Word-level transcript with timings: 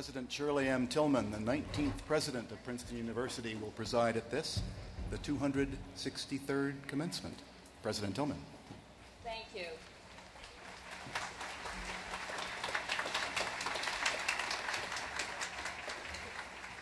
President 0.00 0.32
Shirley 0.32 0.66
M. 0.66 0.88
Tilghman, 0.88 1.30
the 1.30 1.36
19th 1.36 2.06
president 2.06 2.50
of 2.50 2.64
Princeton 2.64 2.96
University, 2.96 3.54
will 3.56 3.72
preside 3.72 4.16
at 4.16 4.30
this, 4.30 4.62
the 5.10 5.18
263rd 5.18 6.72
commencement. 6.86 7.36
President 7.82 8.16
Tilghman. 8.16 8.38
Thank 9.22 9.44
you. 9.54 9.66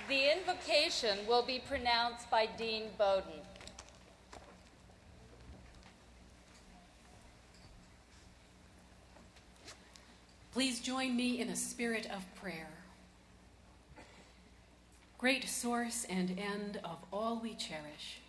The 0.09 0.39
invocation 0.39 1.19
will 1.27 1.43
be 1.43 1.61
pronounced 1.67 2.31
by 2.31 2.47
Dean 2.57 2.85
Boden. 2.97 3.33
Please 10.53 10.79
join 10.79 11.17
me 11.17 11.41
in 11.41 11.49
a 11.49 11.57
spirit 11.57 12.07
of 12.13 12.23
prayer. 12.37 12.78
Source 15.69 16.07
and 16.09 16.31
end 16.39 16.81
of 16.83 16.97
all 17.13 17.41
we 17.43 17.53
cherish, 17.53 18.21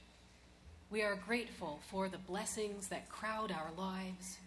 we 0.91 1.01
are 1.01 1.15
grateful 1.15 1.79
for 1.89 2.09
the 2.09 2.17
blessings 2.17 2.89
that 2.89 3.07
crowd 3.07 3.49
our 3.49 3.71
lives. 3.77 4.39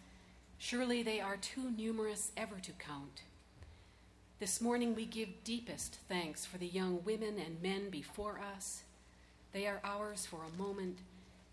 Surely 0.58 1.02
they 1.02 1.18
are 1.18 1.38
too 1.38 1.70
numerous 1.70 2.32
ever 2.36 2.56
to 2.56 2.72
count. 2.72 3.22
This 4.40 4.60
morning 4.60 4.94
we 4.94 5.06
give 5.06 5.42
deepest 5.42 6.00
thanks 6.06 6.44
for 6.44 6.58
the 6.58 6.66
young 6.66 7.02
women 7.02 7.38
and 7.38 7.62
men 7.62 7.88
before 7.88 8.38
us. 8.54 8.82
They 9.54 9.66
are 9.66 9.80
ours 9.84 10.26
for 10.26 10.40
a 10.44 10.62
moment 10.62 10.98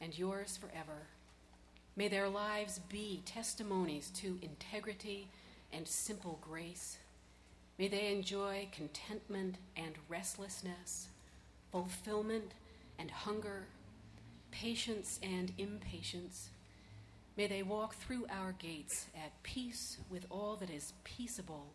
and 0.02 0.19
yours 0.19 0.58
forever. 0.58 1.08
May 1.95 2.10
their 2.10 2.28
lives 2.28 2.82
be 2.89 3.21
testimonies 3.25 4.12
to 4.15 4.38
integrity 4.41 5.30
and 5.71 5.88
simple 5.88 6.38
grace. 6.41 6.97
May 7.78 7.88
they 7.88 8.12
enjoy 8.12 8.67
contentment 8.73 9.56
and 9.78 9.93
restlessness, 10.10 11.08
fulfillment 11.71 12.51
and 12.97 13.12
hunger, 13.12 13.67
patience 14.51 15.19
and 15.23 15.51
impatience. 15.58 16.49
May 17.38 17.47
they 17.47 17.63
walk 17.63 17.95
through 17.95 18.25
our 18.29 18.53
gates 18.53 19.05
at 19.15 19.41
peace 19.43 19.97
with 20.10 20.25
all 20.29 20.55
that 20.58 20.69
is 20.69 20.93
peaceable 21.03 21.67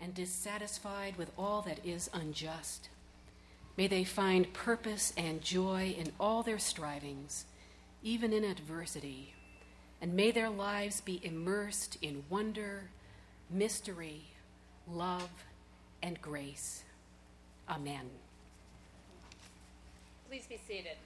and 0.00 0.14
dissatisfied 0.14 1.16
with 1.16 1.30
all 1.38 1.62
that 1.62 1.84
is 1.84 2.10
unjust. 2.12 2.88
May 3.76 3.86
they 3.86 4.04
find 4.04 4.52
purpose 4.52 5.12
and 5.16 5.40
joy 5.40 5.94
in 5.96 6.12
all 6.18 6.42
their 6.42 6.58
strivings, 6.58 7.44
even 8.02 8.32
in 8.32 8.44
adversity. 8.44 9.34
And 10.00 10.14
may 10.14 10.30
their 10.30 10.50
lives 10.50 11.00
be 11.00 11.20
immersed 11.24 11.96
in 12.02 12.24
wonder 12.28 12.90
mystery, 13.50 14.24
love, 14.86 15.30
and 16.02 16.20
grace. 16.20 16.82
Amen. 17.68 18.10
Please 20.28 20.46
be 20.46 20.58
seated. 20.68 20.98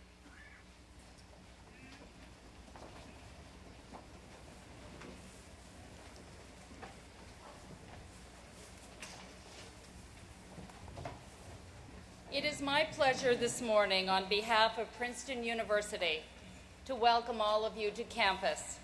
It 12.33 12.45
is 12.45 12.61
my 12.61 12.83
pleasure 12.91 13.37
this 13.37 13.63
morning, 13.63 14.09
on 14.09 14.29
behalf 14.29 14.77
of 14.77 14.93
Princeton 14.99 15.45
University, 15.45 16.23
to 16.87 16.97
welcome 16.97 17.41
all 17.41 17.65
of 17.65 17.77
you 17.77 17.93
to 17.93 18.03
campus. 18.03 18.81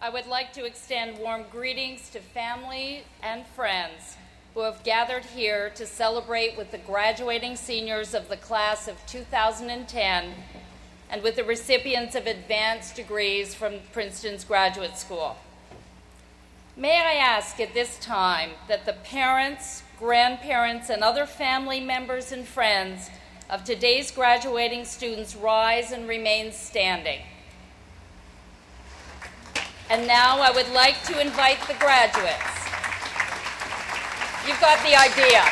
I 0.00 0.10
would 0.10 0.26
like 0.26 0.52
to 0.54 0.64
extend 0.64 1.18
warm 1.18 1.44
greetings 1.52 2.10
to 2.10 2.18
family 2.18 3.04
and 3.22 3.46
friends 3.46 4.16
who 4.56 4.62
have 4.62 4.82
gathered 4.84 5.22
here 5.22 5.70
to 5.74 5.84
celebrate 5.84 6.56
with 6.56 6.70
the 6.70 6.78
graduating 6.78 7.54
seniors 7.54 8.14
of 8.14 8.30
the 8.30 8.38
class 8.38 8.88
of 8.88 8.96
2010 9.06 10.32
and 11.10 11.22
with 11.22 11.36
the 11.36 11.44
recipients 11.44 12.14
of 12.14 12.26
advanced 12.26 12.96
degrees 12.96 13.54
from 13.54 13.74
Princeton's 13.92 14.44
graduate 14.44 14.96
school. 14.96 15.36
May 16.74 16.96
I 16.96 17.16
ask 17.16 17.60
at 17.60 17.74
this 17.74 17.98
time 17.98 18.52
that 18.66 18.86
the 18.86 18.94
parents, 18.94 19.82
grandparents, 19.98 20.88
and 20.88 21.04
other 21.04 21.26
family 21.26 21.78
members 21.78 22.32
and 22.32 22.48
friends 22.48 23.10
of 23.50 23.62
today's 23.62 24.10
graduating 24.10 24.86
students 24.86 25.36
rise 25.36 25.92
and 25.92 26.08
remain 26.08 26.50
standing. 26.50 27.20
And 29.90 30.06
now 30.06 30.40
I 30.40 30.50
would 30.50 30.70
like 30.72 31.02
to 31.04 31.20
invite 31.20 31.60
the 31.68 31.74
graduates. 31.74 32.75
You've 34.46 34.60
got 34.60 34.80
the 34.84 34.94
idea. 34.94 35.42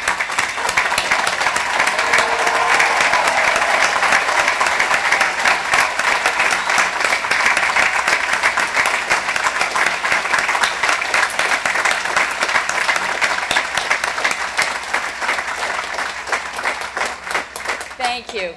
Thank 17.97 18.33
you. 18.33 18.55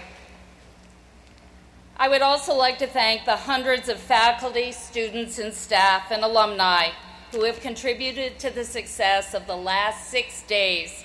I 1.98 2.08
would 2.08 2.22
also 2.22 2.54
like 2.54 2.78
to 2.78 2.86
thank 2.86 3.26
the 3.26 3.36
hundreds 3.36 3.90
of 3.90 3.98
faculty, 3.98 4.72
students, 4.72 5.40
and 5.40 5.52
staff 5.52 6.12
and 6.12 6.24
alumni 6.24 6.90
who 7.32 7.44
have 7.44 7.60
contributed 7.60 8.40
to 8.40 8.50
the 8.50 8.64
success 8.64 9.34
of 9.34 9.48
the 9.48 9.56
last 9.56 10.10
six 10.10 10.44
days 10.44 11.04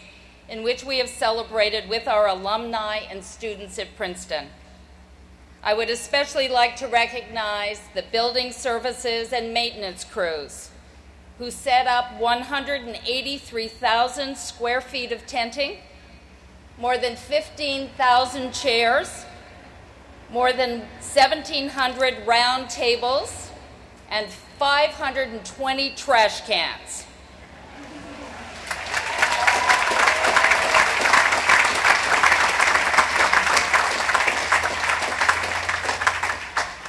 in 0.48 0.62
which 0.62 0.84
we 0.84 0.98
have 0.98 1.08
celebrated 1.08 1.88
with 1.88 2.06
our 2.06 2.28
alumni 2.28 2.98
and 3.10 3.24
students 3.24 3.78
at 3.78 3.96
Princeton. 3.96 4.46
I 5.62 5.74
would 5.74 5.90
especially 5.90 6.48
like 6.48 6.76
to 6.76 6.88
recognize 6.88 7.80
the 7.94 8.04
building 8.10 8.52
services 8.52 9.32
and 9.32 9.54
maintenance 9.54 10.04
crews 10.04 10.70
who 11.38 11.50
set 11.50 11.86
up 11.86 12.20
183,000 12.20 14.36
square 14.36 14.80
feet 14.80 15.12
of 15.12 15.26
tenting, 15.26 15.78
more 16.78 16.98
than 16.98 17.16
15,000 17.16 18.52
chairs, 18.52 19.24
more 20.30 20.52
than 20.52 20.80
1,700 21.00 22.26
round 22.26 22.68
tables, 22.68 23.51
and 24.12 24.28
520 24.28 25.94
trash 25.94 26.42
cans. 26.46 27.06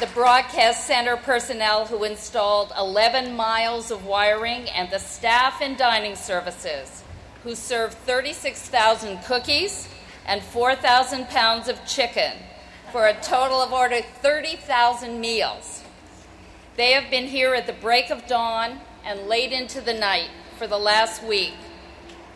The 0.02 0.08
Broadcast 0.08 0.86
Center 0.86 1.16
personnel 1.16 1.86
who 1.86 2.04
installed 2.04 2.74
11 2.78 3.38
miles 3.38 3.90
of 3.90 4.06
wiring, 4.06 4.70
and 4.72 4.90
the 4.90 5.00
staff 5.00 5.62
in 5.62 5.78
dining 5.78 6.18
services 6.18 7.04
who 7.46 7.56
served 7.56 7.94
36,000 8.00 9.20
cookies 9.24 9.88
and 10.26 10.44
4,000 10.44 11.30
pounds 11.30 11.70
of 11.70 11.86
chicken 11.86 12.34
for 12.92 13.08
a 13.08 13.14
total 13.22 13.62
of 13.62 13.72
over 13.72 14.02
30,000 14.02 15.22
meals. 15.22 15.83
They 16.76 16.94
have 16.94 17.12
been 17.12 17.28
here 17.28 17.54
at 17.54 17.68
the 17.68 17.74
break 17.74 18.10
of 18.10 18.26
dawn 18.26 18.80
and 19.06 19.28
late 19.28 19.52
into 19.52 19.80
the 19.80 19.94
night 19.94 20.30
for 20.58 20.66
the 20.66 20.78
last 20.78 21.24
week 21.24 21.54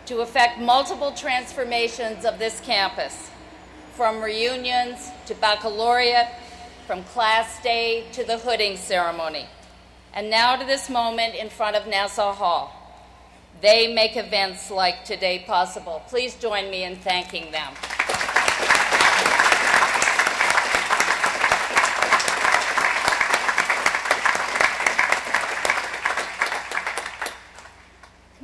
to 0.05 0.19
effect 0.21 0.59
multiple 0.59 1.11
transformations 1.11 2.23
of 2.23 2.37
this 2.37 2.59
campus, 2.61 3.31
from 3.95 4.21
reunions 4.21 5.09
to 5.25 5.33
baccalaureate, 5.35 6.27
from 6.85 7.03
class 7.05 7.61
day 7.63 8.05
to 8.13 8.23
the 8.23 8.37
hooding 8.37 8.77
ceremony, 8.77 9.47
and 10.13 10.29
now 10.29 10.55
to 10.55 10.65
this 10.65 10.87
moment 10.87 11.33
in 11.33 11.49
front 11.49 11.75
of 11.75 11.87
Nassau 11.87 12.31
Hall. 12.31 12.71
They 13.59 13.91
make 13.91 14.15
events 14.15 14.69
like 14.69 15.03
today 15.03 15.43
possible. 15.47 16.03
Please 16.09 16.35
join 16.35 16.69
me 16.69 16.83
in 16.83 16.95
thanking 16.97 17.51
them. 17.51 17.73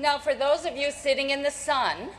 Now, 0.03 0.17
for 0.17 0.33
those 0.33 0.65
of 0.65 0.75
you 0.75 0.91
sitting 0.91 1.29
in 1.29 1.43
the 1.43 1.49
sun, 1.49 2.09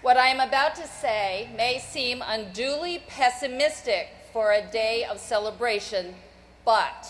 what 0.00 0.16
I 0.16 0.28
am 0.28 0.40
about 0.40 0.74
to 0.76 0.86
say 0.86 1.50
may 1.54 1.78
seem 1.78 2.22
unduly 2.26 3.02
pessimistic 3.06 4.08
for 4.32 4.50
a 4.52 4.62
day 4.62 5.04
of 5.04 5.20
celebration, 5.20 6.14
but 6.64 7.06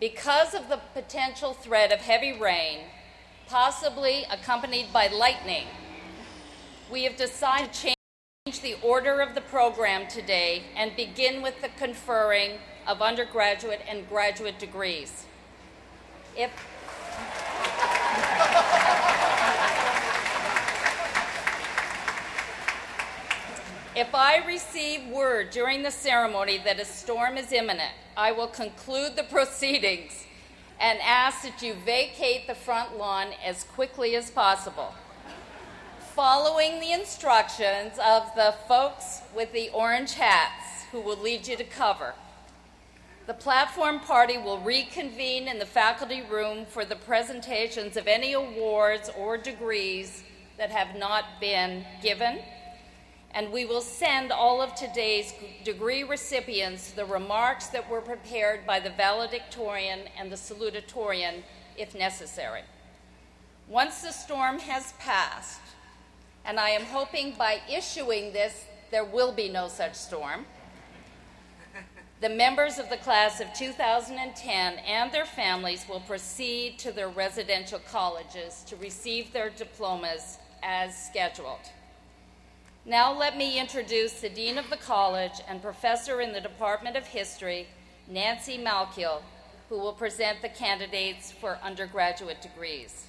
because 0.00 0.54
of 0.54 0.70
the 0.70 0.80
potential 0.94 1.52
threat 1.52 1.92
of 1.92 1.98
heavy 1.98 2.32
rain, 2.32 2.78
possibly 3.46 4.24
accompanied 4.30 4.90
by 4.90 5.08
lightning, 5.08 5.66
we 6.90 7.04
have 7.04 7.16
decided 7.16 7.74
to 7.74 7.94
change 8.46 8.62
the 8.62 8.76
order 8.82 9.20
of 9.20 9.34
the 9.34 9.42
program 9.42 10.08
today 10.08 10.62
and 10.74 10.96
begin 10.96 11.42
with 11.42 11.60
the 11.60 11.68
conferring 11.76 12.52
of 12.86 13.02
undergraduate 13.02 13.82
and 13.86 14.08
graduate 14.08 14.58
degrees. 14.58 15.26
If 16.34 16.50
If 23.96 24.12
I 24.12 24.44
receive 24.44 25.06
word 25.06 25.50
during 25.50 25.84
the 25.84 25.90
ceremony 25.92 26.58
that 26.64 26.80
a 26.80 26.84
storm 26.84 27.36
is 27.36 27.52
imminent, 27.52 27.92
I 28.16 28.32
will 28.32 28.48
conclude 28.48 29.14
the 29.14 29.22
proceedings 29.30 30.24
and 30.80 30.98
ask 31.00 31.42
that 31.42 31.62
you 31.62 31.74
vacate 31.74 32.48
the 32.48 32.56
front 32.56 32.98
lawn 32.98 33.28
as 33.44 33.62
quickly 33.62 34.16
as 34.16 34.32
possible. 34.32 34.92
Following 36.16 36.80
the 36.80 36.90
instructions 36.90 37.96
of 38.04 38.34
the 38.34 38.56
folks 38.66 39.20
with 39.32 39.52
the 39.52 39.70
orange 39.70 40.14
hats 40.14 40.86
who 40.90 41.00
will 41.00 41.18
lead 41.18 41.46
you 41.46 41.56
to 41.56 41.64
cover. 41.64 42.14
The 43.28 43.34
platform 43.34 44.00
party 44.00 44.38
will 44.38 44.58
reconvene 44.58 45.46
in 45.46 45.60
the 45.60 45.66
faculty 45.66 46.22
room 46.22 46.66
for 46.66 46.84
the 46.84 46.96
presentations 46.96 47.96
of 47.96 48.08
any 48.08 48.32
awards 48.32 49.08
or 49.16 49.38
degrees 49.38 50.24
that 50.58 50.72
have 50.72 50.96
not 50.96 51.40
been 51.40 51.84
given. 52.02 52.40
And 53.34 53.50
we 53.50 53.64
will 53.64 53.80
send 53.80 54.30
all 54.30 54.62
of 54.62 54.76
today's 54.76 55.34
degree 55.64 56.04
recipients 56.04 56.92
the 56.92 57.04
remarks 57.04 57.66
that 57.68 57.90
were 57.90 58.00
prepared 58.00 58.64
by 58.64 58.78
the 58.78 58.90
valedictorian 58.90 60.02
and 60.16 60.30
the 60.30 60.36
salutatorian 60.36 61.42
if 61.76 61.96
necessary. 61.96 62.62
Once 63.68 64.02
the 64.02 64.12
storm 64.12 64.60
has 64.60 64.92
passed, 65.00 65.60
and 66.44 66.60
I 66.60 66.70
am 66.70 66.84
hoping 66.84 67.34
by 67.36 67.60
issuing 67.68 68.32
this 68.32 68.66
there 68.90 69.04
will 69.04 69.32
be 69.32 69.48
no 69.48 69.66
such 69.66 69.94
storm 69.94 70.46
the 72.20 72.28
members 72.28 72.78
of 72.78 72.88
the 72.90 72.96
class 72.98 73.40
of 73.40 73.52
2010 73.54 74.74
and 74.78 75.10
their 75.10 75.24
families 75.24 75.86
will 75.88 76.00
proceed 76.00 76.78
to 76.78 76.92
their 76.92 77.08
residential 77.08 77.80
colleges 77.90 78.62
to 78.68 78.76
receive 78.76 79.32
their 79.32 79.50
diplomas 79.50 80.38
as 80.62 80.96
scheduled. 80.96 81.58
Now, 82.86 83.18
let 83.18 83.38
me 83.38 83.58
introduce 83.58 84.20
the 84.20 84.28
Dean 84.28 84.58
of 84.58 84.68
the 84.68 84.76
College 84.76 85.40
and 85.48 85.62
Professor 85.62 86.20
in 86.20 86.34
the 86.34 86.40
Department 86.40 86.98
of 86.98 87.06
History, 87.06 87.66
Nancy 88.06 88.58
Malkiel, 88.58 89.22
who 89.70 89.78
will 89.78 89.94
present 89.94 90.42
the 90.42 90.50
candidates 90.50 91.32
for 91.32 91.58
undergraduate 91.62 92.42
degrees. 92.42 93.06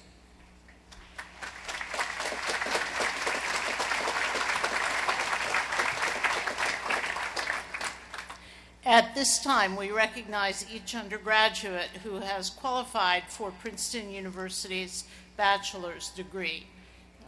At 8.86 9.14
this 9.14 9.38
time, 9.42 9.76
we 9.76 9.90
recognize 9.90 10.64
each 10.72 10.94
undergraduate 10.94 11.90
who 12.02 12.20
has 12.20 12.48
qualified 12.48 13.24
for 13.28 13.50
Princeton 13.50 14.10
University's 14.10 15.04
bachelor's 15.36 16.08
degree. 16.08 16.66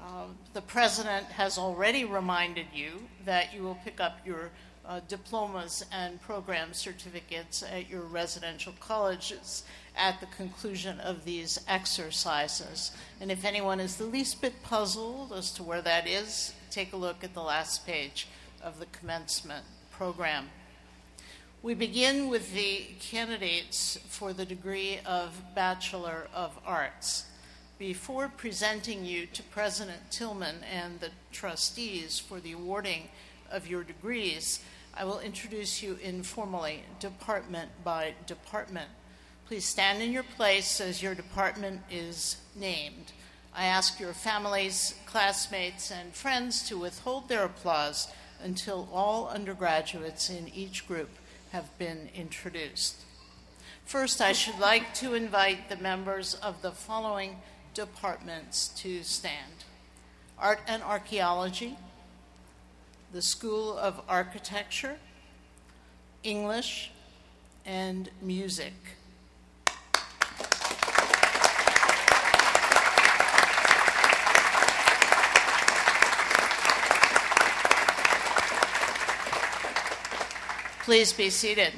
Uh, 0.09 0.25
the 0.55 0.63
president 0.63 1.27
has 1.27 1.59
already 1.59 2.03
reminded 2.03 2.65
you 2.73 2.93
that 3.27 3.53
you 3.53 3.63
will 3.63 3.79
pick 3.85 4.01
up 4.01 4.17
your 4.25 4.49
uh, 4.87 5.01
diplomas 5.07 5.85
and 5.93 6.19
program 6.23 6.73
certificates 6.73 7.63
at 7.63 7.91
your 7.91 8.01
residential 8.01 8.73
colleges 8.81 9.65
at 9.95 10.19
the 10.21 10.27
conclusion 10.35 10.99
of 11.01 11.27
these 11.27 11.61
exercises. 11.69 12.93
And 13.21 13.31
if 13.31 13.45
anyone 13.45 13.81
is 13.81 13.97
the 13.97 14.05
least 14.05 14.41
bit 14.41 14.63
puzzled 14.63 15.31
as 15.31 15.51
to 15.53 15.63
where 15.63 15.83
that 15.83 16.09
is, 16.09 16.55
take 16.71 16.95
a 16.95 16.97
look 16.97 17.23
at 17.23 17.35
the 17.35 17.43
last 17.43 17.87
page 17.87 18.29
of 18.63 18.81
the 18.81 18.87
commencement 18.87 19.67
program. 19.93 20.49
We 21.63 21.75
begin 21.75 22.29
with 22.29 22.55
the 22.55 22.87
candidates 22.99 23.99
for 24.09 24.33
the 24.33 24.47
degree 24.47 25.01
of 25.05 25.43
Bachelor 25.55 26.29
of 26.33 26.59
Arts. 26.65 27.28
Before 27.79 28.27
presenting 28.27 29.05
you 29.05 29.27
to 29.27 29.43
President 29.45 30.11
Tilghman 30.11 30.65
and 30.69 30.99
the 30.99 31.11
trustees 31.31 32.19
for 32.19 32.41
the 32.41 32.51
awarding 32.51 33.09
of 33.53 33.69
your 33.69 33.85
degrees, 33.85 34.59
I 34.97 35.05
will 35.05 35.21
introduce 35.21 35.81
you 35.81 35.97
informally, 36.03 36.83
department 36.99 37.71
by 37.85 38.15
department. 38.27 38.89
Please 39.47 39.65
stand 39.65 40.03
in 40.03 40.11
your 40.11 40.25
place 40.25 40.81
as 40.81 41.05
your 41.05 41.15
department 41.15 41.83
is 41.89 42.39
named. 42.57 43.13
I 43.55 43.67
ask 43.67 44.01
your 44.01 44.13
families, 44.13 44.97
classmates, 45.07 45.93
and 45.93 46.13
friends 46.13 46.69
to 46.69 46.79
withhold 46.79 47.29
their 47.29 47.45
applause 47.45 48.09
until 48.43 48.89
all 48.93 49.29
undergraduates 49.29 50.29
in 50.29 50.49
each 50.49 50.89
group 50.89 51.11
have 51.53 51.79
been 51.79 52.11
introduced. 52.13 52.97
First, 53.85 54.21
I 54.21 54.33
should 54.33 54.59
like 54.59 54.95
to 54.95 55.15
invite 55.15 55.69
the 55.69 55.77
members 55.77 56.35
of 56.35 56.61
the 56.61 56.73
following 56.73 57.37
departments 57.79 58.71
to 58.71 59.05
stand 59.05 59.53
Art 60.37 60.59
and 60.67 60.83
Archaeology, 60.83 61.77
the 63.13 63.23
School 63.23 63.79
of 63.79 64.01
Architecture, 64.09 64.97
English, 66.25 66.91
and 67.65 68.11
Music. 68.21 68.73
Please 80.81 81.13
be 81.13 81.31
seated. 81.31 81.75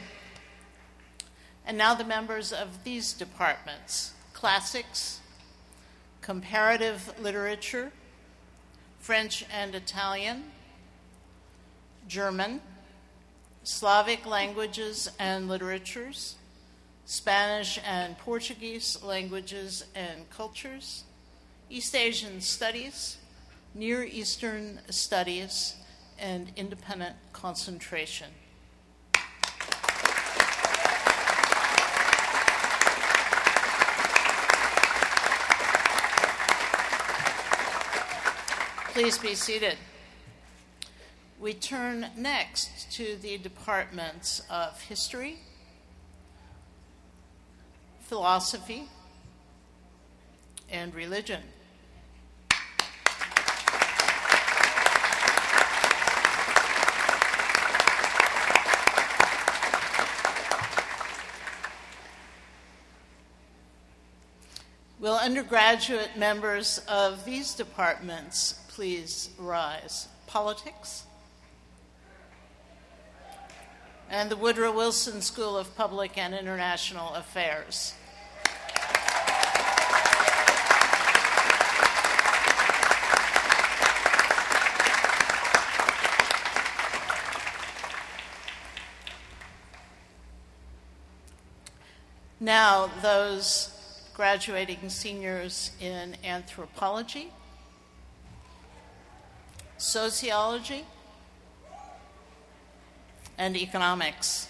And 1.66 1.76
now 1.76 1.94
the 1.94 2.04
members 2.04 2.54
of 2.54 2.84
these 2.84 3.12
departments 3.12 4.14
classics, 4.32 5.19
comparative 6.30 7.12
literature, 7.20 7.90
French 9.00 9.44
and 9.52 9.74
Italian, 9.74 10.44
German, 12.06 12.60
Slavic 13.64 14.24
languages 14.24 15.10
and 15.18 15.48
literatures, 15.48 16.36
Spanish 17.04 17.80
and 17.84 18.16
Portuguese 18.16 19.02
languages 19.02 19.86
and 19.96 20.30
cultures, 20.30 21.02
East 21.68 21.96
Asian 21.96 22.40
studies, 22.40 23.16
Near 23.74 24.04
Eastern 24.04 24.78
studies, 24.88 25.74
and 26.16 26.52
independent 26.54 27.16
concentration. 27.32 28.28
Please 38.92 39.18
be 39.18 39.36
seated. 39.36 39.76
We 41.40 41.54
turn 41.54 42.08
next 42.16 42.90
to 42.94 43.16
the 43.22 43.38
departments 43.38 44.42
of 44.50 44.80
history, 44.82 45.38
philosophy, 48.00 48.88
and 50.68 50.92
religion. 50.92 51.40
Will 64.98 65.14
undergraduate 65.14 66.16
members 66.16 66.82
of 66.88 67.24
these 67.24 67.54
departments 67.54 68.60
please 68.80 69.28
rise? 69.38 70.08
Politics? 70.26 71.04
And 74.08 74.30
the 74.30 74.38
Woodrow 74.38 74.72
Wilson 74.74 75.20
School 75.20 75.58
of 75.58 75.76
Public 75.76 76.16
and 76.16 76.34
International 76.34 77.12
Affairs. 77.12 77.92
Now, 92.40 92.88
those 93.02 94.08
graduating 94.14 94.88
seniors 94.88 95.72
in 95.82 96.16
anthropology, 96.24 97.30
sociology, 99.80 100.84
and 103.38 103.56
economics. 103.56 104.46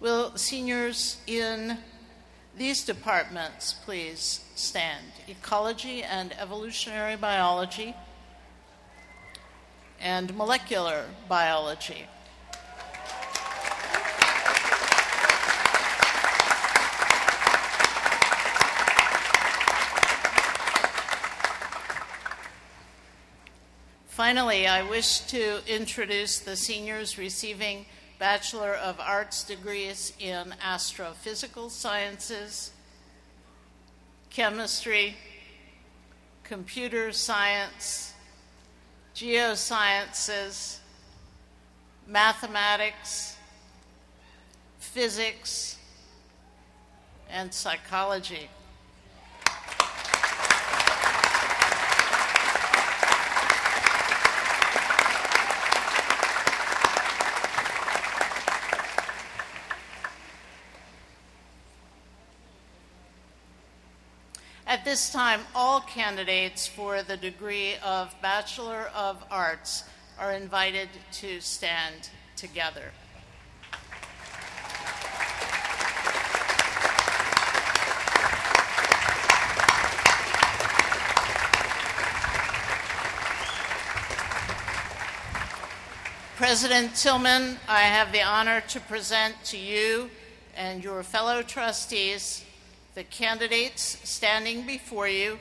Will 0.00 0.34
seniors 0.36 1.18
in 1.26 1.76
these 2.56 2.84
departments 2.84 3.74
please 3.84 4.40
stand? 4.54 5.04
Ecology 5.28 6.02
and 6.02 6.32
evolutionary 6.38 7.16
biology 7.16 7.94
and 10.04 10.36
molecular 10.36 11.06
biology. 11.30 12.06
Finally, 24.06 24.66
I 24.68 24.82
wish 24.88 25.20
to 25.20 25.60
introduce 25.66 26.38
the 26.38 26.54
seniors 26.54 27.18
receiving 27.18 27.86
Bachelor 28.18 28.74
of 28.74 29.00
Arts 29.00 29.42
degrees 29.42 30.12
in 30.20 30.54
Astrophysical 30.62 31.70
Sciences, 31.70 32.70
Chemistry, 34.30 35.16
Computer 36.44 37.10
Science, 37.10 38.13
Geosciences, 39.14 40.78
Mathematics, 42.06 43.36
Physics, 44.78 45.78
and 47.30 47.52
Psychology. 47.52 48.48
At 64.84 64.90
this 64.90 65.10
time, 65.10 65.40
all 65.54 65.80
candidates 65.80 66.66
for 66.66 67.02
the 67.02 67.16
degree 67.16 67.76
of 67.82 68.14
Bachelor 68.20 68.90
of 68.94 69.24
Arts 69.30 69.84
are 70.18 70.30
invited 70.30 70.90
to 71.12 71.40
stand 71.40 72.10
together. 72.36 72.90
President 86.36 86.92
Tilghman, 86.92 87.56
I 87.66 87.84
have 87.84 88.12
the 88.12 88.20
honor 88.20 88.60
to 88.68 88.80
present 88.80 89.34
to 89.44 89.56
you 89.56 90.10
and 90.54 90.84
your 90.84 91.02
fellow 91.02 91.40
trustees 91.40 92.44
the 92.94 93.04
candidates 93.04 93.98
standing 94.08 94.66
before 94.66 95.08
you 95.08 95.38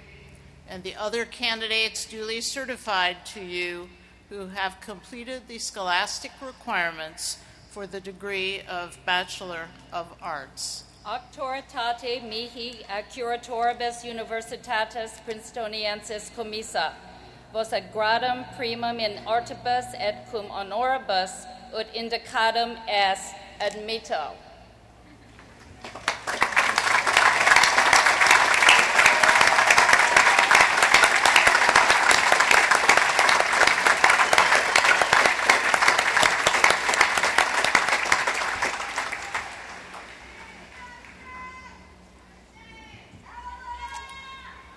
and 0.68 0.84
the 0.84 0.96
other 0.96 1.26
candidates 1.26 2.06
duly 2.06 2.42
certified 2.42 3.18
to 3.26 3.42
you 3.42 3.90
who 4.30 4.48
have 4.48 4.82
completed 4.82 5.44
the 5.48 5.60
scholastic 5.60 6.32
requirements 6.42 7.38
for 7.70 7.86
the 7.86 8.00
degree 8.00 8.62
of 8.68 8.98
Bachelor 9.06 9.68
of 9.92 10.08
Arts. 10.22 10.84
Auctoritate 11.06 12.28
mihi 12.28 12.86
accuratoribus 12.90 14.04
universitatis 14.04 15.20
princetoniensis 15.28 16.32
commissa, 16.36 16.94
vos 17.52 17.74
ad 17.74 17.94
gradum 17.94 18.46
primum 18.56 19.00
in 19.00 19.18
artibus 19.26 19.94
et 20.00 20.28
cum 20.32 20.46
honoribus 20.48 21.46
ut 21.78 21.88
indicatum 21.94 22.78
est 22.88 23.36
admitto. 23.60 24.32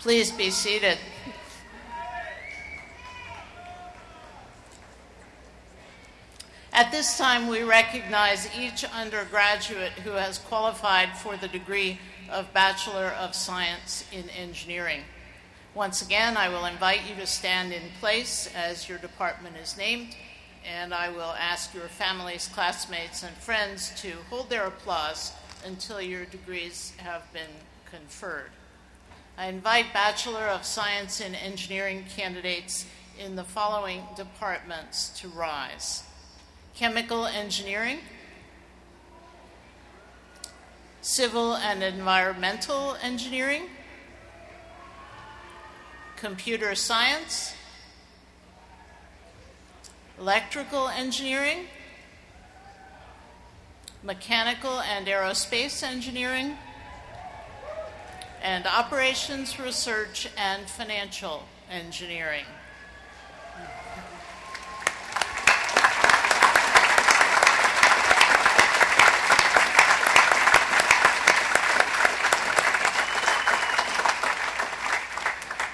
Please 0.07 0.31
be 0.31 0.51
seated. 0.51 0.99
At 6.73 6.93
this 6.93 7.19
time, 7.19 7.49
we 7.49 7.65
recognize 7.65 8.49
each 8.57 8.85
undergraduate 8.85 9.91
who 10.05 10.11
has 10.11 10.39
qualified 10.39 11.17
for 11.17 11.37
the 11.37 11.49
degree 11.49 11.99
of 12.31 12.53
Bachelor 12.53 13.17
of 13.19 13.35
Science 13.35 14.05
in 14.13 14.31
Engineering. 14.31 15.01
Once 15.75 16.03
again, 16.03 16.37
I 16.37 16.51
will 16.51 16.67
invite 16.67 17.01
you 17.09 17.17
to 17.17 17.27
stand 17.27 17.73
in 17.73 17.83
place 17.99 18.49
as 18.55 18.89
your 18.89 18.99
department 18.99 19.57
is 19.57 19.77
named, 19.77 20.15
and 20.65 20.95
I 20.95 21.09
will 21.09 21.35
ask 21.37 21.75
your 21.75 21.89
families, 21.89 22.49
classmates, 22.55 23.25
and 23.25 23.35
friends 23.39 23.91
to 24.03 24.13
hold 24.31 24.51
their 24.51 24.69
applause 24.69 25.33
until 25.65 26.01
your 26.01 26.27
degrees 26.27 26.93
have 26.99 27.25
been 27.33 27.51
conferred. 27.91 28.53
I 29.39 29.49
invite 29.49 29.93
Bachelor 29.93 30.47
of 30.47 30.65
Science 30.65 31.21
in 31.21 31.35
Engineering 31.35 32.07
candidates 32.17 32.87
in 33.19 33.37
the 33.37 33.45
following 33.45 34.03
departments 34.17 35.11
to 35.21 35.29
rise. 35.29 36.05
Chemical 36.75 37.27
Engineering, 37.27 37.99
Civil 41.03 41.55
and 41.55 41.83
Environmental 41.83 42.97
Engineering, 43.03 43.65
Computer 46.17 46.75
Science, 46.75 47.53
Electrical 50.19 50.89
Engineering, 50.89 51.67
Mechanical 54.03 54.81
and 54.81 55.07
Aerospace 55.07 55.83
Engineering, 55.83 56.57
and 58.43 58.67
Operations 58.67 59.59
Research 59.59 60.29
and 60.37 60.69
Financial 60.69 61.45
Engineering. 61.71 62.45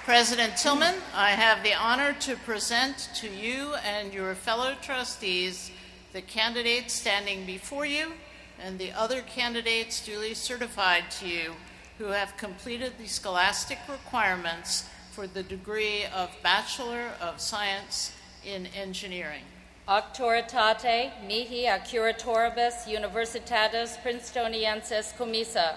President 0.04 0.52
Tilghman, 0.54 0.96
I 1.14 1.30
have 1.30 1.62
the 1.62 1.74
honor 1.74 2.12
to 2.20 2.36
present 2.36 3.08
to 3.14 3.28
you 3.30 3.74
and 3.76 4.12
your 4.12 4.34
fellow 4.34 4.74
trustees 4.82 5.70
the 6.12 6.20
candidates 6.20 6.92
standing 6.92 7.46
before 7.46 7.86
you 7.86 8.12
and 8.60 8.78
the 8.78 8.92
other 8.92 9.22
candidates 9.22 10.04
duly 10.04 10.34
certified 10.34 11.04
to 11.12 11.28
you 11.28 11.54
who 12.02 12.08
have 12.08 12.36
completed 12.36 12.92
the 12.98 13.06
scholastic 13.06 13.78
requirements 13.88 14.88
for 15.12 15.28
the 15.28 15.42
degree 15.44 16.04
of 16.12 16.28
Bachelor 16.42 17.10
of 17.20 17.40
Science 17.40 18.10
in 18.44 18.66
Engineering. 18.74 19.44
Auctoritate 19.86 21.12
mihi 21.28 21.66
accuratoribus 21.66 22.88
universitatis 22.88 23.96
princetoniensis 24.02 25.16
commissa, 25.16 25.76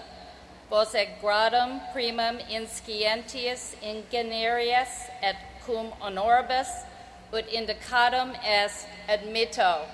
vos 0.68 0.96
et 0.96 1.20
gradum 1.22 1.80
primum 1.92 2.38
inscientias 2.50 3.76
ingenierias 3.80 5.08
et 5.22 5.36
cum 5.64 5.92
honoribus 6.00 6.66
ut 7.32 7.46
indicatum 7.52 8.34
est 8.44 8.88
admitto. 9.08 9.86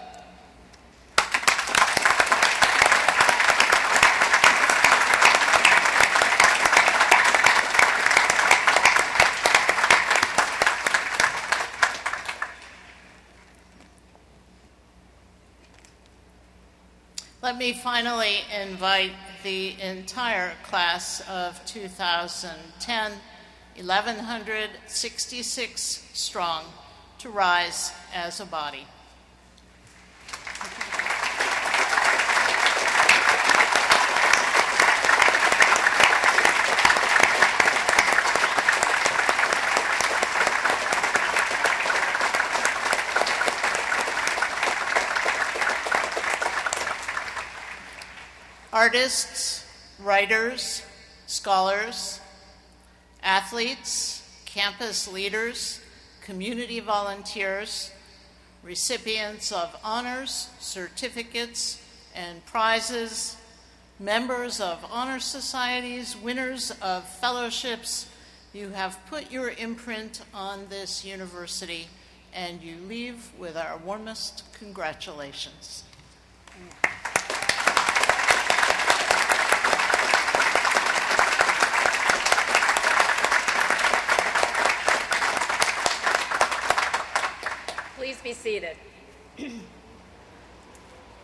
Let 17.43 17.59
me 17.59 17.73
finally 17.73 18.37
invite 18.57 19.11
the 19.43 19.75
entire 19.83 20.53
class 20.63 21.21
of 21.29 21.61
2010, 21.67 23.13
1166 23.75 26.09
strong, 26.13 26.65
to 27.19 27.31
rise 27.31 27.93
as 28.15 28.39
a 28.39 28.47
body. 28.47 28.87
Artists, 48.93 49.65
writers, 50.01 50.83
scholars, 51.27 52.21
athletes, 53.23 54.23
campus 54.45 55.11
leaders, 55.11 55.81
community 56.23 56.79
volunteers, 56.79 57.91
recipients 58.63 59.51
of 59.51 59.75
honors, 59.83 60.51
certificates, 60.61 61.81
and 62.15 62.45
prizes, 62.45 63.39
members 63.99 64.61
of 64.61 64.85
honor 64.91 65.21
societies, 65.21 66.15
winners 66.15 66.71
of 66.83 67.09
fellowships, 67.09 68.11
you 68.53 68.69
have 68.69 68.99
put 69.07 69.33
your 69.33 69.53
imprint 69.53 70.21
on 70.35 70.67
this 70.69 71.03
university 71.03 71.89
and 72.35 72.61
you 72.61 72.77
leave 72.87 73.31
with 73.39 73.57
our 73.57 73.79
warmest 73.79 74.43
congratulations. 74.53 75.85
Be 88.23 88.33
seated. 88.33 88.77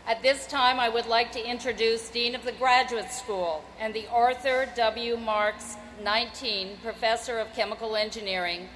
At 0.07 0.23
this 0.23 0.47
time, 0.47 0.81
I 0.81 0.89
would 0.89 1.07
like 1.07 1.33
to 1.33 1.47
introduce 1.47 2.09
Dean 2.09 2.35
of 2.35 2.43
the 2.45 2.53
Graduate 2.53 3.11
School 3.13 3.63
and 3.79 3.93
the 3.93 4.07
Arthur 4.09 4.67
W. 4.75 5.19
Marks 5.19 5.77
19 6.03 6.79
Professor 6.83 7.39
of 7.39 7.53
Chemical 7.53 7.95
Engineering, 7.95 8.69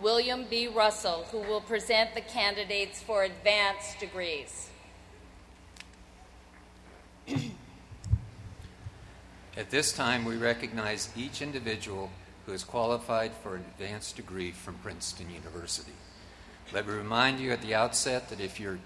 William 0.00 0.46
B. 0.48 0.68
Russell, 0.68 1.26
who 1.30 1.38
will 1.40 1.60
present 1.60 2.14
the 2.14 2.22
candidates 2.22 3.02
for 3.02 3.24
advanced 3.24 3.98
degrees. 4.00 4.70
At 9.56 9.68
this 9.68 9.92
time, 9.92 10.24
we 10.24 10.36
recognize 10.36 11.10
each 11.14 11.42
individual 11.42 12.10
who 12.46 12.52
is 12.52 12.64
qualified 12.64 13.32
for 13.42 13.56
an 13.56 13.64
advanced 13.74 14.16
degree 14.16 14.52
from 14.52 14.76
Princeton 14.76 15.28
University. 15.28 15.92
Let 16.72 16.86
me 16.86 16.94
remind 16.94 17.40
you 17.40 17.50
at 17.50 17.62
the 17.62 17.74
outset 17.74 18.28
that 18.28 18.40
if 18.40 18.60
your 18.60 18.78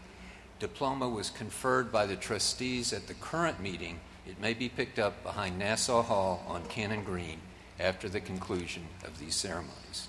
diploma 0.59 1.07
was 1.07 1.29
conferred 1.29 1.93
by 1.93 2.07
the 2.07 2.17
trustees 2.17 2.95
at 2.95 3.09
the 3.09 3.15
current 3.15 3.61
meeting, 3.61 4.01
it 4.27 4.41
may 4.41 4.55
be 4.55 4.71
picked 4.71 4.99
up 4.99 5.23
behind 5.23 5.59
Nassau 5.59 6.01
Hall 6.01 6.43
on 6.49 6.65
Cannon 6.65 7.05
Green 7.05 7.41
after 7.79 8.09
the 8.09 8.21
conclusion 8.21 8.85
of 9.05 9.19
these 9.19 9.35
ceremonies. 9.35 10.09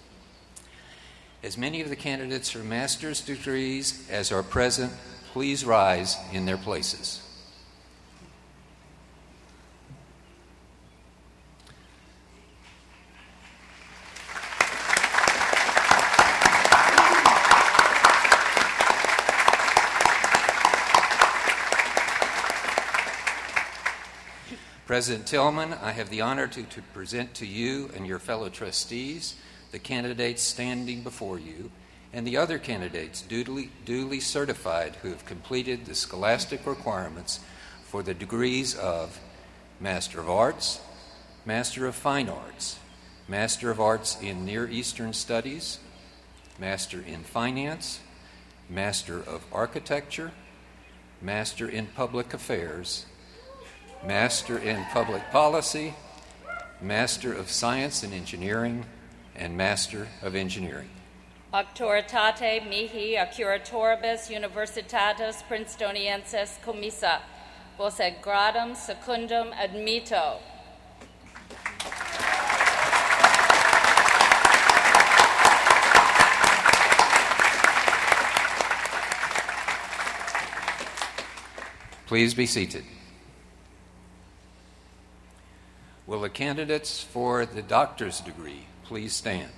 As 1.43 1.57
many 1.57 1.82
of 1.82 1.89
the 1.89 1.97
candidates 1.97 2.49
for 2.49 2.59
master's 2.59 3.19
degrees 3.19 4.07
as 4.09 4.32
are 4.32 4.41
present, 4.41 4.93
please 5.34 5.65
rise 5.65 6.15
in 6.32 6.45
their 6.45 6.57
places. 6.57 7.21
President 24.96 25.26
Tilghman, 25.26 25.78
I 25.84 25.91
have 25.91 26.10
the 26.10 26.22
honor 26.22 26.48
to, 26.48 26.64
to 26.64 26.82
present 26.93 27.34
to 27.34 27.46
you 27.46 27.89
and 27.98 28.08
your 28.08 28.18
fellow 28.18 28.48
trustees 28.48 29.36
the 29.74 29.78
candidates 29.78 30.41
standing 30.41 31.02
before 31.02 31.38
you 31.38 31.70
and 32.14 32.26
the 32.26 32.38
other 32.38 32.58
candidates 32.58 33.22
duly, 33.22 33.72
duly 33.84 34.22
certified 34.22 34.96
who 35.02 35.10
have 35.10 35.26
completed 35.26 35.84
the 35.84 35.96
scholastic 35.96 36.66
requirements 36.66 37.41
for 37.84 38.04
the 38.04 38.14
degrees 38.14 38.74
of 38.74 39.20
Master 39.82 40.22
of 40.22 40.30
Arts, 40.30 40.80
Master 41.46 41.88
of 41.88 41.96
Fine 41.96 42.30
Arts, 42.30 42.80
Master 43.28 43.70
of 43.70 43.82
Arts 43.82 44.18
in 44.22 44.46
Near 44.46 44.66
Eastern 44.70 45.12
Studies, 45.12 45.78
Master 46.58 47.04
in 47.06 47.26
Finance, 47.26 48.00
Master 48.70 49.18
of 49.18 49.43
Architecture, 49.52 50.32
Master 51.22 51.68
in 51.68 51.88
Public 51.88 52.34
Affairs, 52.34 53.06
Master 54.06 54.60
in 54.60 54.84
Public 54.91 55.32
Policy, 55.32 55.95
Master 56.80 57.34
of 57.34 57.49
Science 57.49 58.03
and 58.03 58.14
Engineering, 58.14 58.86
and 59.36 59.58
Master 59.58 60.08
of 60.22 60.36
Engineering. 60.36 60.89
Auctoritate 61.51 62.70
mihi 62.70 63.16
accuratoribus 63.16 64.30
Universitatis 64.30 65.41
Princetoniensis 65.49 66.62
commissa, 66.64 67.22
vos 67.80 67.99
ad 67.99 68.22
gradum 68.22 68.76
secundum 68.76 69.51
admito. 69.53 70.38
Please 82.06 82.36
be 82.36 82.45
seated. 82.45 82.84
Will 86.08 86.22
the 86.22 86.30
candidates 86.30 87.01
for 87.01 87.47
the 87.47 87.64
doctor's 87.64 88.20
degree 88.20 88.68
please 88.84 89.14
stand? 89.14 89.49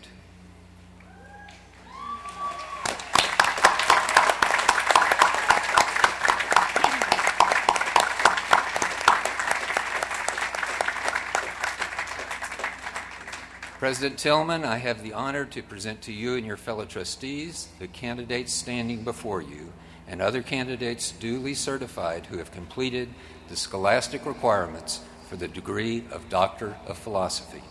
President 13.78 14.18
Tilghman, 14.18 14.64
I 14.64 14.78
have 14.78 15.04
the 15.04 15.14
honor 15.14 15.44
to 15.46 15.62
present 15.62 16.02
to 16.04 16.14
you 16.14 16.36
and 16.36 16.46
your 16.46 16.58
fellow 16.58 16.86
trustees 16.86 17.68
the 17.78 17.88
candidates 17.88 18.54
standing 18.54 19.04
before 19.04 19.42
you 19.42 19.74
and 20.08 20.22
other 20.22 20.42
candidates 20.42 21.12
duly 21.12 21.54
certified 21.54 22.26
who 22.28 22.38
have 22.38 22.52
completed 22.52 23.10
the 23.50 23.58
scholastic 23.58 24.26
requirements 24.26 25.02
for 25.28 25.36
the 25.36 25.48
degree 25.48 26.04
of 26.12 26.30
Doctor 26.30 26.78
of 26.88 26.98
Philosophy. 26.98 27.62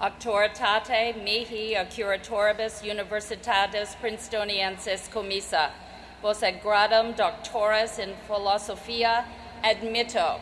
Auctoritate 0.00 1.22
mihi 1.24 1.74
accuratoribus 1.74 2.82
Universitatis 2.82 3.96
Princetoniensis 3.96 5.10
commissa, 5.10 5.70
vos 6.22 6.42
ad 6.42 6.62
gradum 6.62 7.16
doctoris 7.16 7.98
in 7.98 8.14
philosophia 8.28 9.24
admito. 9.64 10.40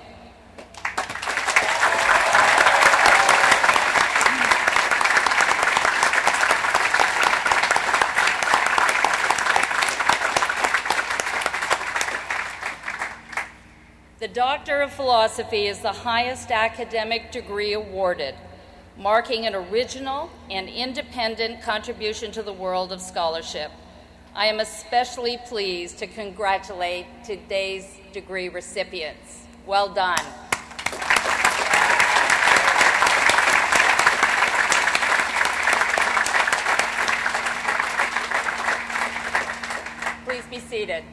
Doctor 14.34 14.80
of 14.80 14.92
Philosophy 14.92 15.68
is 15.68 15.78
the 15.78 15.92
highest 15.92 16.50
academic 16.50 17.30
degree 17.30 17.72
awarded, 17.72 18.34
marking 18.98 19.46
an 19.46 19.54
original 19.54 20.28
and 20.50 20.68
independent 20.68 21.62
contribution 21.62 22.32
to 22.32 22.42
the 22.42 22.52
world 22.52 22.90
of 22.90 23.00
scholarship. 23.00 23.70
I 24.34 24.46
am 24.46 24.58
especially 24.58 25.38
pleased 25.46 25.98
to 25.98 26.08
congratulate 26.08 27.06
today's 27.24 27.86
degree 28.12 28.48
recipients. 28.48 29.44
Well 29.66 29.94
done. 29.94 30.18
Please 40.24 40.44
be 40.50 40.58
seated. 40.58 41.04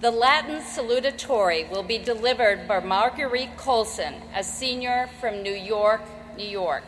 The 0.00 0.10
Latin 0.10 0.62
salutatory 0.62 1.68
will 1.68 1.82
be 1.82 1.98
delivered 1.98 2.66
by 2.66 2.80
Marguerite 2.80 3.54
Colson, 3.58 4.14
a 4.34 4.42
senior 4.42 5.10
from 5.20 5.42
New 5.42 5.52
York, 5.52 6.00
New 6.38 6.48
York. 6.48 6.84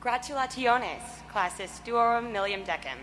Gratulationes, 0.00 1.02
classis 1.32 1.80
duorum 1.84 2.30
millium 2.30 2.62
decem, 2.62 2.96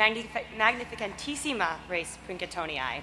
Magnif- 0.00 0.56
magnificentissima 0.56 1.76
res 1.86 2.16
Princitonii. 2.26 3.02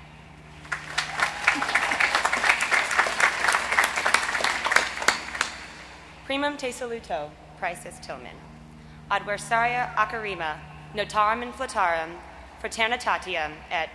Primum 6.25 6.57
te 6.57 6.71
saluto, 6.71 7.29
Prices 7.59 7.99
Tilghman. 7.99 8.35
Adversaria 9.11 9.93
acarima, 9.95 10.57
notarum 10.95 11.43
inflatarum, 11.43 12.15
fraternitatium 12.59 13.53
et 13.69 13.89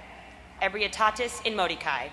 ebrietatis 0.63 1.45
in 1.45 1.57
modicae. 1.57 2.09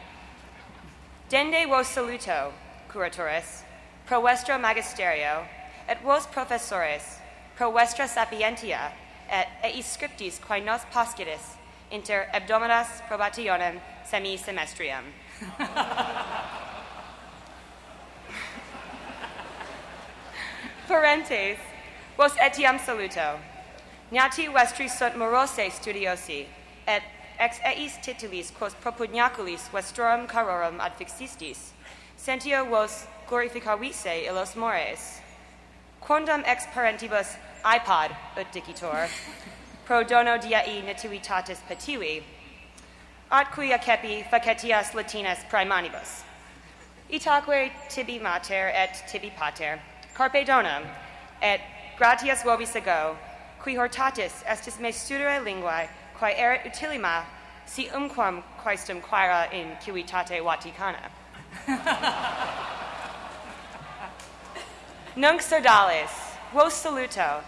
Dende 1.29 1.67
vos 1.67 1.87
saluto, 1.87 2.51
curatoris, 2.89 3.61
pro 4.07 4.19
vestra 4.23 4.57
magisterio, 4.57 5.45
et 5.87 6.01
vos 6.01 6.25
professores, 6.25 7.19
pro 7.55 7.71
vestra 7.71 8.07
sapientia, 8.07 8.91
et 9.31 9.47
eis 9.63 9.85
scriptis 9.85 10.39
quae 10.39 10.61
nos 10.61 10.81
poscidis 10.93 11.57
inter 11.91 12.29
abdominas 12.33 12.87
probationem 13.07 13.81
semi 14.05 14.37
semestrium. 14.37 15.13
Parentes, 20.87 21.57
Vos 22.19 22.33
etiam 22.35 22.77
saluto. 22.77 23.39
Gnati 24.11 24.49
vestri 24.51 24.89
sunt 24.89 25.15
morose 25.15 25.69
studiosi, 25.71 26.47
et 26.85 27.01
ex 27.39 27.61
eis 27.63 27.93
titulis 28.03 28.51
quos 28.51 28.73
propugnaculis 28.73 29.69
vestrorum 29.71 30.27
carorum 30.27 30.81
adfixistis, 30.81 31.71
sentio 32.17 32.65
vos 32.65 33.05
glorificavise 33.29 34.25
illos 34.25 34.57
mores. 34.57 35.21
Quondam 36.01 36.43
ex 36.45 36.65
parentibus 36.73 37.37
iPod 37.63 38.15
ut 38.37 38.51
dicitor, 38.51 39.07
pro 39.85 40.03
dono 40.03 40.37
diei 40.37 40.83
natiutatis 40.83 41.59
petivi, 41.67 42.23
at 43.31 43.51
qui 43.51 43.71
accepi 43.71 44.23
facetias 44.29 44.93
latinas 44.93 45.39
primanibus. 45.49 46.23
Itaque 47.11 47.71
tibi 47.89 48.19
mater 48.19 48.71
et 48.73 49.03
tibi 49.07 49.31
pater, 49.35 49.79
carpe 50.15 50.45
donum, 50.45 50.83
et 51.41 51.61
gratias 51.97 52.43
vobis 52.43 52.75
ego, 52.75 53.17
qui 53.61 53.75
hortatis 53.75 54.43
estis 54.45 54.79
me 54.79 54.91
studere 54.91 55.39
linguae, 55.43 55.89
quae 56.17 56.33
erit 56.37 56.65
utilima, 56.65 57.23
si 57.65 57.87
umquam 57.87 58.43
quaestum 58.59 59.01
quaera 59.01 59.51
in 59.53 59.75
civitate 59.81 60.41
Vaticana. 60.41 61.09
Nunc 65.15 65.41
sodales, 65.41 66.28
vos 66.53 66.73
saluto, 66.73 67.43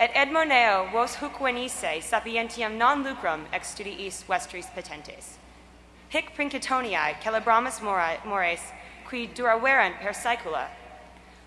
et 0.00 0.10
edmoneo 0.14 0.90
vos 0.90 1.16
huc 1.16 1.38
venisse 1.38 2.02
sapientiam 2.02 2.76
non 2.78 3.04
lucrum 3.04 3.44
ex 3.52 3.74
studiis 3.74 4.24
vestris 4.24 4.66
petentes. 4.74 5.36
Hic 6.08 6.34
princitoniae 6.34 7.20
celebramus 7.20 7.82
mores, 7.82 8.60
qui 9.04 9.26
duraverant 9.26 10.00
per 10.00 10.12
saecula. 10.12 10.68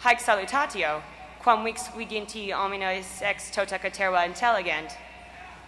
Haec 0.01 0.19
salutatio, 0.19 1.01
quam 1.39 1.63
vix 1.63 1.87
viginti 1.89 2.51
omnes 2.53 3.21
ex 3.23 3.49
tota 3.49 3.79
caterva 3.79 4.23
intelligent. 4.23 4.95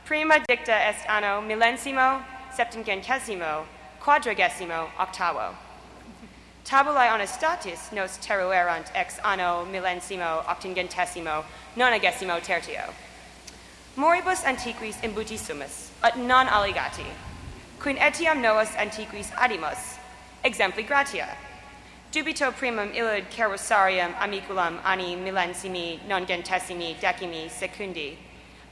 Prima 0.06 0.40
dicta 0.48 0.74
est 0.74 1.10
anno 1.10 1.42
millensimo, 1.42 2.24
septingentesimo, 2.54 3.66
quadragesimo, 4.00 4.90
octavo. 5.00 5.56
Tabulae 6.64 7.10
honestatis 7.10 7.92
nos 7.92 8.18
teruerant 8.18 8.92
ex 8.94 9.20
anno 9.24 9.66
millensimo 9.66 10.46
octingentesimo 10.46 11.44
nonagesimo 11.76 12.40
tertio. 12.42 12.94
Moribus 13.98 14.44
antiquis 14.44 14.96
imbutissumus, 15.02 15.90
ut 16.04 16.16
non 16.18 16.48
alligati, 16.48 17.06
quin 17.80 17.98
etiam 17.98 18.42
novus 18.42 18.70
antiquis 18.76 19.32
adimus, 19.32 19.98
exempli 20.46 20.88
gratia. 20.88 21.36
Dubito 22.12 22.52
primum 22.54 22.92
illud 22.94 23.30
carosarium 23.32 24.14
amiculum 24.16 24.80
anni 24.84 25.16
millensimi 25.16 26.00
nongentesimi 26.08 26.96
decimi 27.00 27.50
secundi, 27.50 28.18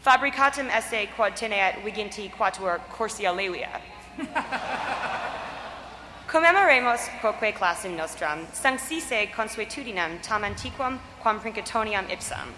fabricatum 0.05 0.69
esse 0.69 1.07
quod 1.15 1.35
teneat 1.35 1.83
viginti 1.83 2.31
quatuor 2.31 2.79
corsia 2.89 3.33
levia. 3.33 3.81
Commemoremus 6.29 7.09
quoque 7.21 7.51
classum 7.55 7.97
nostram, 7.97 8.45
sanctisse 8.53 9.31
consuetudinem 9.31 10.21
tam 10.21 10.43
antiquum 10.43 10.99
quam 11.23 11.39
princitoniam 11.39 12.05
ipsam. 12.07 12.53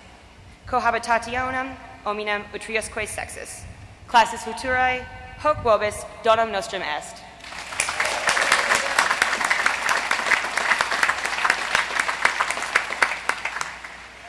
Cohabitationem 0.67 1.73
hominem 2.03 2.43
utriusque 2.53 3.07
sexus. 3.07 3.63
Classis 4.09 4.43
futurae, 4.43 5.05
hoc 5.39 5.63
vobis 5.63 6.03
donum 6.21 6.51
nostrum 6.51 6.81
est. 6.81 7.23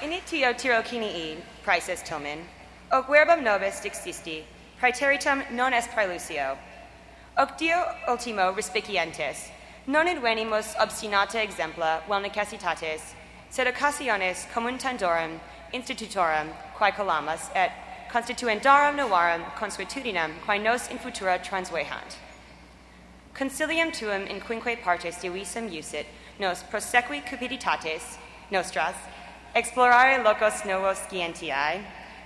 Initio 0.03 0.53
tirocinii, 0.53 1.39
praeses 1.65 2.01
Tilghman, 2.05 2.45
Oc 2.93 3.09
verbum 3.09 3.43
nobis 3.43 3.81
dixisti, 3.81 4.45
praeteritum 4.79 5.43
non 5.51 5.73
est 5.73 5.91
praelucio. 5.91 6.57
Oc 7.39 7.57
dio 7.57 7.83
ultimo 8.07 8.53
respicientes, 8.53 9.51
non 9.87 10.07
venimus 10.21 10.75
obstinata 10.79 11.41
exempla 11.43 12.03
vel 12.07 12.21
necessitates, 12.21 13.15
sed 13.49 13.67
occasiones 13.67 14.47
communtandorum 14.53 15.41
institutorum 15.73 16.53
quae 16.77 16.93
colamas 16.93 17.49
et 17.55 17.73
constituendarum 18.11 18.97
novarum 18.97 19.43
consuetudinem 19.57 20.35
quae 20.45 20.59
nos 20.59 20.89
in 20.89 20.99
futura 20.99 21.39
transvehant. 21.39 22.19
Concilium 23.33 23.91
tuum 23.91 24.27
in 24.27 24.39
quinque 24.39 24.77
partes 24.83 25.17
divisum 25.17 25.73
usit 25.73 26.07
nos 26.39 26.63
prosequi 26.63 27.25
cupiditates 27.25 28.19
nostras 28.51 28.95
explorare 29.55 30.23
locos 30.23 30.67
novos 30.67 30.99
scientiae, 31.09 31.83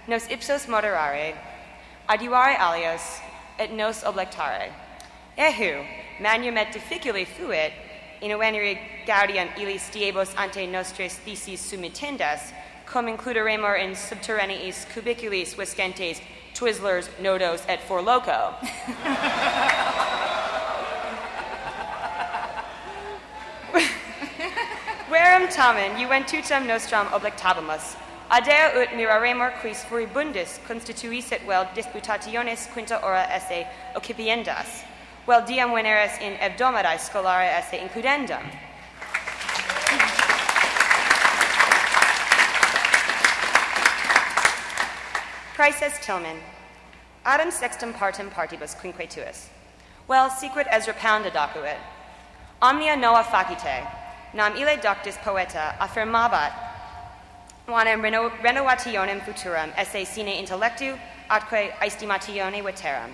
nos 0.08 0.26
ipsos 0.28 0.66
moderare, 0.66 1.36
adiuare 2.08 2.56
alios, 2.58 3.20
et 3.58 3.70
nos 3.72 4.02
oblectare. 4.02 4.72
Ehu, 5.38 5.84
manumet 6.18 6.72
difficile 6.72 7.26
fuit, 7.26 7.72
in 8.22 8.30
venere 8.30 8.78
gaudium 9.06 9.48
illis 9.58 9.90
diebos 9.90 10.34
ante 10.38 10.66
nostres 10.66 11.16
theses 11.16 11.60
sumittendas, 11.60 12.52
cum 12.86 13.06
includeremur 13.06 13.78
in 13.78 13.90
subterraneis 13.90 14.86
cubiculis 14.94 15.54
viscentes 15.54 16.20
Twizzlers, 16.54 17.08
Nodos, 17.20 17.62
et 17.68 17.82
Four 17.82 18.00
Loko. 18.00 18.54
Verum 25.10 25.48
tamen 25.48 25.96
juventutem 25.96 26.66
nostram 26.66 27.06
oblectabimus. 27.08 27.96
Adeo 28.30 28.80
ut 28.80 28.88
miraremur 28.88 29.52
quis 29.60 29.84
furibundis 29.84 30.58
constituisit 30.66 31.46
vel 31.46 31.66
disputationes 31.74 32.72
quinta 32.72 32.98
ora 33.04 33.28
esse 33.30 33.66
occipiendas, 33.94 34.82
vel 35.26 35.42
diam 35.42 35.72
veneris 35.72 36.20
in 36.20 36.36
hebdomadae 36.36 36.98
scholare 36.98 37.48
esse 37.58 37.78
includendum. 37.78 38.44
Praeses 45.56 45.98
Tilghman. 46.04 46.38
Adam 47.24 47.50
sextum 47.50 47.92
partem 47.92 48.30
partibus 48.30 48.74
quinque 48.74 49.08
tuus. 49.08 49.48
Well, 50.06 50.30
secret 50.30 50.66
Ezra 50.70 50.94
Pound 50.94 51.24
docuit. 51.24 51.78
Omnia 52.62 52.96
noa 52.96 53.24
facite, 53.24 53.86
nam 54.32 54.54
ille 54.54 54.76
doctus 54.80 55.16
poeta 55.16 55.74
affirmabat 55.80 56.52
quanem 57.66 58.00
reno, 58.00 58.30
renovationem 58.30 59.20
futuram 59.22 59.72
esse 59.76 60.06
sine 60.06 60.38
intellectu 60.40 60.96
atque 61.28 61.72
aestimatione 61.80 62.62
veteram. 62.62 63.10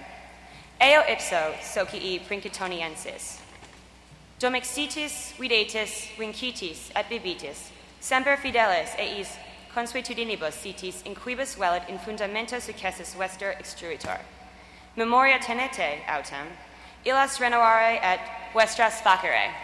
Eo 0.83 1.05
ipso 1.07 1.55
socii 1.63 2.19
princitoniensis. 2.27 3.39
Domixitis, 4.41 5.33
videtis, 5.39 6.09
vincitis, 6.19 6.91
et 6.97 7.09
bibitis, 7.09 7.71
semper 8.01 8.37
fidelis 8.37 8.91
eis 8.99 9.37
consuetudinibus 9.73 10.55
sitis 10.55 11.01
in 11.05 11.15
quibus 11.15 11.55
velit 11.55 11.89
in 11.89 12.01
fundamento 12.01 12.59
successus 12.59 13.15
vester 13.15 13.55
extruitor. 13.61 14.19
Memoria 14.97 15.39
tenete 15.39 16.01
autem, 16.09 16.49
illas 17.07 17.39
renovare 17.39 18.01
et 18.03 18.21
vestras 18.53 19.01
facere. 19.01 19.55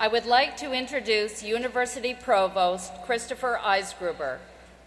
I 0.00 0.06
would 0.06 0.26
like 0.26 0.56
to 0.58 0.72
introduce 0.72 1.42
University 1.42 2.14
Provost 2.14 2.92
Christopher 3.04 3.58
Eisgruber, 3.60 4.38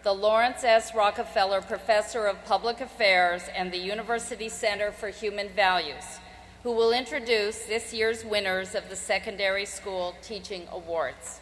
the 0.04 0.14
Laurance 0.14 0.64
S. 0.64 0.96
Rockefeller 0.96 1.60
Professor 1.62 2.28
of 2.28 2.46
Public 2.46 2.80
Affairs 2.80 3.42
and 3.54 3.74
the 3.74 3.78
University 3.78 4.48
Center 4.48 4.90
for 4.90 5.10
Human 5.10 5.50
Values, 5.50 6.22
who 6.64 6.72
will 6.72 6.94
introduce 6.94 7.66
this 7.66 7.94
year's 7.94 8.24
winners 8.24 8.74
of 8.74 8.88
the 8.88 8.96
Secondary 8.96 9.66
School 9.66 10.16
Teaching 10.22 10.66
Awards. 10.72 11.42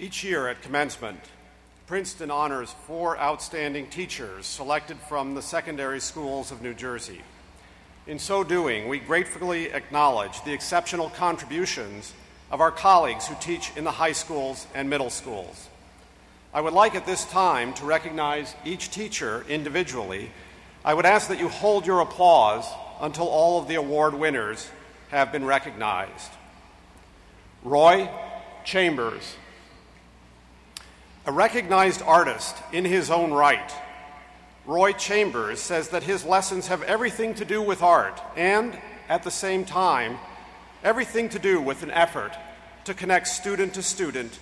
Each 0.00 0.24
year 0.24 0.48
at 0.48 0.62
commencement, 0.62 1.20
Princeton 1.86 2.32
honors 2.32 2.74
four 2.88 3.16
outstanding 3.16 3.86
teachers 3.86 4.44
selected 4.44 4.98
from 5.08 5.34
the 5.36 5.42
secondary 5.42 6.00
schools 6.00 6.50
of 6.50 6.60
New 6.60 6.74
Jersey. 6.74 7.20
In 8.08 8.18
so 8.18 8.42
doing, 8.42 8.88
we 8.88 8.98
gratefully 8.98 9.72
acknowledge 9.72 10.42
the 10.42 10.52
exceptional 10.52 11.10
contributions 11.10 12.12
of 12.50 12.60
our 12.60 12.72
colleagues 12.72 13.28
who 13.28 13.36
teach 13.40 13.70
in 13.76 13.84
the 13.84 13.92
high 13.92 14.12
schools 14.12 14.66
and 14.74 14.90
middle 14.90 15.10
schools. 15.10 15.68
I 16.52 16.60
would 16.60 16.72
like 16.72 16.96
at 16.96 17.06
this 17.06 17.24
time 17.24 17.72
to 17.74 17.84
recognize 17.84 18.56
each 18.64 18.90
teacher 18.90 19.44
individually. 19.48 20.32
I 20.84 20.92
would 20.92 21.06
ask 21.06 21.28
that 21.28 21.38
you 21.38 21.48
hold 21.48 21.86
your 21.86 22.00
applause 22.00 22.66
until 23.00 23.28
all 23.28 23.60
of 23.60 23.68
the 23.68 23.76
award 23.76 24.14
winners 24.14 24.68
have 25.10 25.30
been 25.30 25.44
recognized. 25.44 26.32
Roy 27.62 28.10
Chambers, 28.64 29.36
a 31.26 31.32
recognized 31.32 32.02
artist 32.02 32.56
in 32.72 32.84
his 32.84 33.10
own 33.10 33.32
right, 33.32 33.72
Roy 34.64 34.92
Chambers 34.92 35.60
says 35.60 35.88
that 35.88 36.04
his 36.04 36.24
lessons 36.24 36.68
have 36.68 36.82
everything 36.84 37.34
to 37.34 37.44
do 37.44 37.60
with 37.60 37.82
art 37.82 38.20
and, 38.36 38.78
at 39.08 39.24
the 39.24 39.30
same 39.30 39.64
time, 39.64 40.18
everything 40.84 41.28
to 41.30 41.40
do 41.40 41.60
with 41.60 41.82
an 41.82 41.90
effort 41.90 42.32
to 42.84 42.94
connect 42.94 43.26
student 43.26 43.74
to 43.74 43.82
student, 43.82 44.38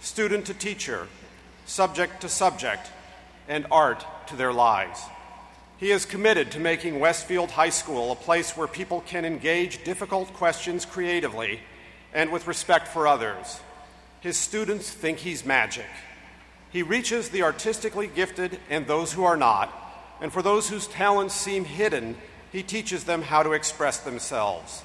student 0.00 0.46
to 0.46 0.54
teacher, 0.54 1.06
subject 1.66 2.22
to 2.22 2.30
subject, 2.30 2.90
and 3.46 3.66
art 3.70 4.06
to 4.26 4.34
their 4.34 4.54
lives. 4.54 5.02
He 5.76 5.90
is 5.90 6.06
committed 6.06 6.50
to 6.52 6.60
making 6.60 6.98
Westfield 6.98 7.50
High 7.50 7.70
School 7.70 8.10
a 8.10 8.16
place 8.16 8.56
where 8.56 8.68
people 8.68 9.02
can 9.02 9.26
engage 9.26 9.84
difficult 9.84 10.32
questions 10.32 10.86
creatively 10.86 11.60
and 12.14 12.32
with 12.32 12.46
respect 12.46 12.88
for 12.88 13.06
others. 13.06 13.60
His 14.20 14.38
students 14.38 14.90
think 14.90 15.18
he's 15.18 15.44
magic. 15.44 15.86
He 16.72 16.82
reaches 16.82 17.28
the 17.28 17.42
artistically 17.42 18.06
gifted 18.06 18.58
and 18.70 18.86
those 18.86 19.12
who 19.12 19.24
are 19.24 19.36
not, 19.36 19.70
and 20.20 20.32
for 20.32 20.40
those 20.40 20.70
whose 20.70 20.86
talents 20.86 21.34
seem 21.34 21.66
hidden, 21.66 22.16
he 22.50 22.62
teaches 22.62 23.04
them 23.04 23.22
how 23.22 23.42
to 23.42 23.52
express 23.52 23.98
themselves. 23.98 24.82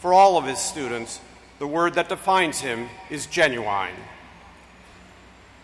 For 0.00 0.12
all 0.12 0.36
of 0.36 0.44
his 0.44 0.58
students, 0.58 1.20
the 1.58 1.66
word 1.66 1.94
that 1.94 2.08
defines 2.08 2.60
him 2.60 2.88
is 3.10 3.26
genuine. 3.26 3.94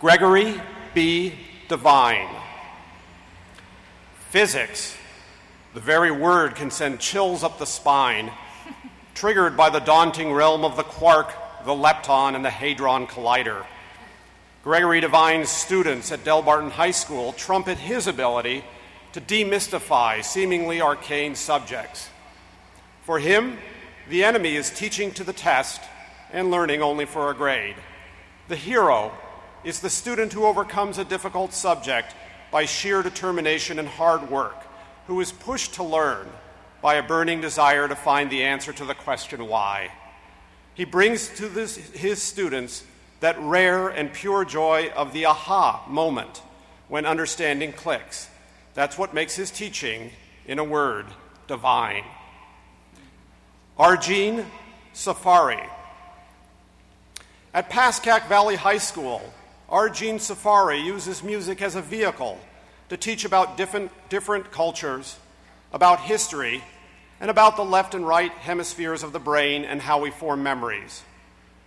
Gregory 0.01 0.61
B. 0.95 1.35
Devine. 1.69 2.29
Physics. 4.31 4.97
The 5.73 5.81
very 5.81 6.11
word 6.11 6.55
can 6.55 6.71
send 6.71 7.01
chills 7.01 7.43
up 7.43 7.59
the 7.59 7.67
spine, 7.67 8.31
triggered 9.15 9.57
by 9.57 9.71
the 9.71 9.81
daunting 9.81 10.33
realm 10.33 10.65
of 10.65 10.77
the 10.77 10.83
quark, 10.85 11.33
the 11.65 11.73
lepton, 11.73 12.37
and 12.37 12.45
the 12.45 12.51
hadron 12.51 13.07
collider. 13.07 13.65
Gregory 14.65 15.03
Devine's 15.03 15.51
students 15.51 16.11
at 16.11 16.25
Delbarton 16.25 16.71
High 16.71 16.93
School 16.93 17.35
trumpet 17.35 17.77
his 17.77 18.07
ability 18.07 18.65
to 19.13 19.21
demystify 19.21 20.25
seemingly 20.25 20.81
arcane 20.81 21.35
subjects. 21.35 22.09
For 23.03 23.19
him, 23.19 23.59
the 24.09 24.25
enemy 24.25 24.57
is 24.57 24.71
teaching 24.71 25.13
to 25.13 25.25
the 25.25 25.35
test 25.35 25.83
and 26.33 26.51
learning 26.51 26.81
only 26.81 27.05
for 27.05 27.31
a 27.31 27.35
grade. 27.35 27.77
The 28.49 28.57
hero 28.57 29.13
is 29.65 29.81
the 29.81 29.91
student 29.91 30.33
who 30.33 30.47
overcomes 30.47 30.97
a 30.97 31.05
difficult 31.05 31.53
subject 31.53 32.15
by 32.51 32.65
sheer 32.65 33.03
determination 33.03 33.79
and 33.79 33.87
hard 33.87 34.31
work, 34.31 34.65
who 35.09 35.21
is 35.21 35.31
pushed 35.31 35.75
to 35.75 35.85
learn 35.85 36.27
by 36.81 36.95
a 36.95 37.03
burning 37.07 37.43
desire 37.43 37.87
to 37.87 37.95
find 37.95 38.31
the 38.31 38.45
answer 38.45 38.73
to 38.73 38.87
the 38.87 38.95
question 38.95 39.47
why. 39.47 39.91
He 40.73 40.87
brings 40.87 41.29
to 41.37 41.51
this, 41.51 41.77
his 41.77 42.23
students 42.23 42.83
that 43.25 43.41
rare 43.41 43.89
and 43.89 44.13
pure 44.13 44.45
joy 44.45 44.93
of 44.95 45.15
the 45.15 45.25
aha 45.25 45.83
moment 45.89 46.43
when 46.89 47.07
understanding 47.07 47.73
clicks. 47.73 48.29
That's 48.75 48.99
what 48.99 49.15
makes 49.15 49.35
his 49.35 49.51
teaching, 49.51 50.11
in 50.47 50.59
a 50.59 50.65
word, 50.65 51.07
divine. 51.49 52.05
Arjeen 53.79 54.45
Safari. 54.93 55.67
At 57.55 57.71
Pascack 57.71 58.29
Valley 58.29 58.57
High 58.57 58.77
School, 58.77 59.23
Arjeen 59.71 60.21
Safari 60.21 60.81
uses 60.81 61.23
music 61.23 61.63
as 61.63 61.77
a 61.77 61.81
vehicle 61.81 62.39
to 62.91 62.99
teach 62.99 63.25
about 63.25 63.57
different, 63.57 63.91
different 64.11 64.51
cultures, 64.53 65.17
about 65.73 66.01
history, 66.01 66.63
and 67.23 67.31
about 67.31 67.57
the 67.57 67.65
left 67.65 67.95
and 67.95 68.07
right 68.07 68.33
hemispheres 68.33 69.03
of 69.03 69.15
the 69.15 69.19
brain 69.19 69.65
and 69.65 69.81
how 69.81 69.99
we 69.99 70.11
form 70.11 70.43
memories. 70.43 71.03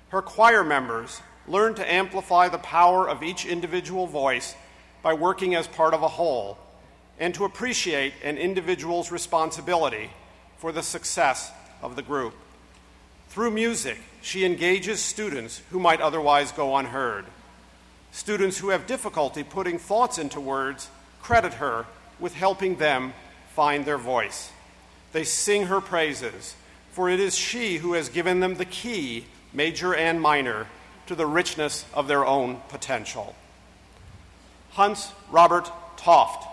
Her 0.09 0.21
choir 0.21 0.63
members 0.63 1.19
learn 1.47 1.73
to 1.75 1.91
amplify 1.91 2.49
the 2.49 2.57
power 2.57 3.07
of 3.07 3.23
each 3.23 3.45
individual 3.45 4.07
voice 4.07 4.55
by 5.01 5.13
working 5.13 5.55
as 5.55 5.67
part 5.67 5.93
of 5.93 6.03
a 6.03 6.07
whole, 6.07 6.57
and 7.19 7.33
to 7.33 7.45
appreciate 7.45 8.13
an 8.23 8.37
individual's 8.37 9.11
responsibility 9.11 10.09
for 10.57 10.71
the 10.71 10.83
success 10.83 11.51
of 11.81 11.95
the 11.95 12.01
group. 12.01 12.33
Through 13.29 13.51
music, 13.51 13.97
she 14.21 14.45
engages 14.45 14.99
students 15.01 15.61
who 15.69 15.79
might 15.79 16.01
otherwise 16.01 16.51
go 16.51 16.75
unheard. 16.75 17.25
Students 18.11 18.57
who 18.57 18.69
have 18.69 18.87
difficulty 18.87 19.43
putting 19.43 19.77
thoughts 19.77 20.17
into 20.17 20.39
words 20.39 20.89
credit 21.21 21.55
her 21.55 21.85
with 22.19 22.33
helping 22.33 22.77
them 22.77 23.13
find 23.53 23.85
their 23.85 23.97
voice. 23.97 24.51
They 25.11 25.23
sing 25.23 25.67
her 25.67 25.81
praises, 25.81 26.55
for 26.91 27.09
it 27.09 27.19
is 27.19 27.37
she 27.37 27.77
who 27.77 27.93
has 27.93 28.09
given 28.09 28.39
them 28.39 28.55
the 28.55 28.65
key, 28.65 29.25
major 29.53 29.93
and 29.93 30.21
minor, 30.21 30.67
to 31.07 31.15
the 31.15 31.25
richness 31.25 31.85
of 31.93 32.07
their 32.07 32.25
own 32.25 32.61
potential. 32.69 33.35
Hans 34.71 35.11
Robert 35.31 35.71
Toft. 35.97 36.47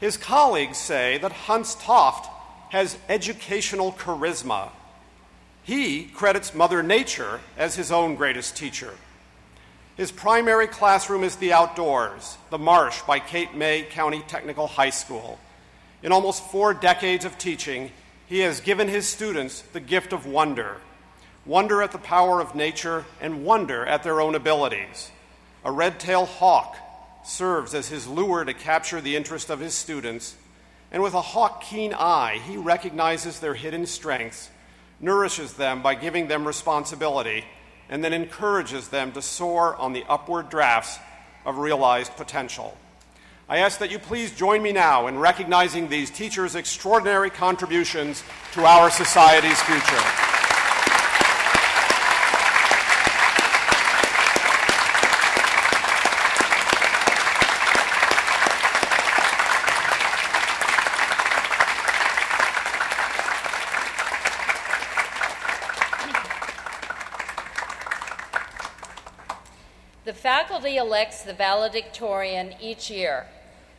His 0.00 0.16
colleagues 0.16 0.78
say 0.78 1.18
that 1.18 1.32
Hans 1.32 1.74
Toft 1.74 2.28
has 2.70 2.96
educational 3.08 3.92
charisma. 3.92 4.70
He 5.62 6.04
credits 6.04 6.54
Mother 6.54 6.82
Nature 6.82 7.40
as 7.56 7.76
his 7.76 7.92
own 7.92 8.14
greatest 8.14 8.56
teacher. 8.56 8.94
His 9.96 10.10
primary 10.10 10.66
classroom 10.66 11.22
is 11.22 11.36
the 11.36 11.52
outdoors, 11.52 12.38
the 12.50 12.58
marsh 12.58 13.02
by 13.02 13.18
Cape 13.18 13.54
May 13.54 13.82
County 13.82 14.22
Technical 14.26 14.66
High 14.66 14.90
School. 14.90 15.38
In 16.02 16.12
almost 16.12 16.50
four 16.50 16.72
decades 16.72 17.24
of 17.24 17.38
teaching, 17.38 17.90
he 18.26 18.40
has 18.40 18.60
given 18.60 18.88
his 18.88 19.06
students 19.06 19.60
the 19.72 19.80
gift 19.80 20.12
of 20.12 20.26
wonder 20.26 20.76
wonder 21.44 21.82
at 21.82 21.92
the 21.92 21.98
power 21.98 22.40
of 22.40 22.54
nature, 22.54 23.04
and 23.20 23.44
wonder 23.44 23.84
at 23.84 24.02
their 24.02 24.20
own 24.20 24.34
abilities. 24.34 25.10
A 25.64 25.72
red 25.72 25.98
tailed 25.98 26.28
hawk 26.28 26.76
serves 27.24 27.74
as 27.74 27.88
his 27.88 28.06
lure 28.06 28.44
to 28.44 28.54
capture 28.54 29.00
the 29.00 29.16
interest 29.16 29.50
of 29.50 29.60
his 29.60 29.74
students, 29.74 30.36
and 30.90 31.02
with 31.02 31.14
a 31.14 31.20
hawk 31.20 31.62
keen 31.62 31.94
eye, 31.94 32.40
he 32.46 32.56
recognizes 32.56 33.40
their 33.40 33.54
hidden 33.54 33.86
strengths, 33.86 34.50
nourishes 35.00 35.54
them 35.54 35.82
by 35.82 35.94
giving 35.94 36.28
them 36.28 36.46
responsibility, 36.46 37.44
and 37.88 38.04
then 38.04 38.12
encourages 38.12 38.88
them 38.88 39.12
to 39.12 39.22
soar 39.22 39.74
on 39.76 39.92
the 39.92 40.04
upward 40.08 40.48
drafts 40.48 40.98
of 41.44 41.58
realized 41.58 42.16
potential. 42.16 42.76
I 43.48 43.58
ask 43.58 43.78
that 43.80 43.90
you 43.90 43.98
please 43.98 44.30
join 44.32 44.62
me 44.62 44.72
now 44.72 45.08
in 45.08 45.18
recognizing 45.18 45.88
these 45.88 46.10
teachers' 46.10 46.54
extraordinary 46.54 47.30
contributions 47.30 48.22
to 48.52 48.64
our 48.64 48.90
society's 48.90 49.60
future. 49.62 50.41
Faculty 70.42 70.76
elects 70.76 71.22
the 71.22 71.32
valedictorian 71.32 72.52
each 72.60 72.90
year, 72.90 73.26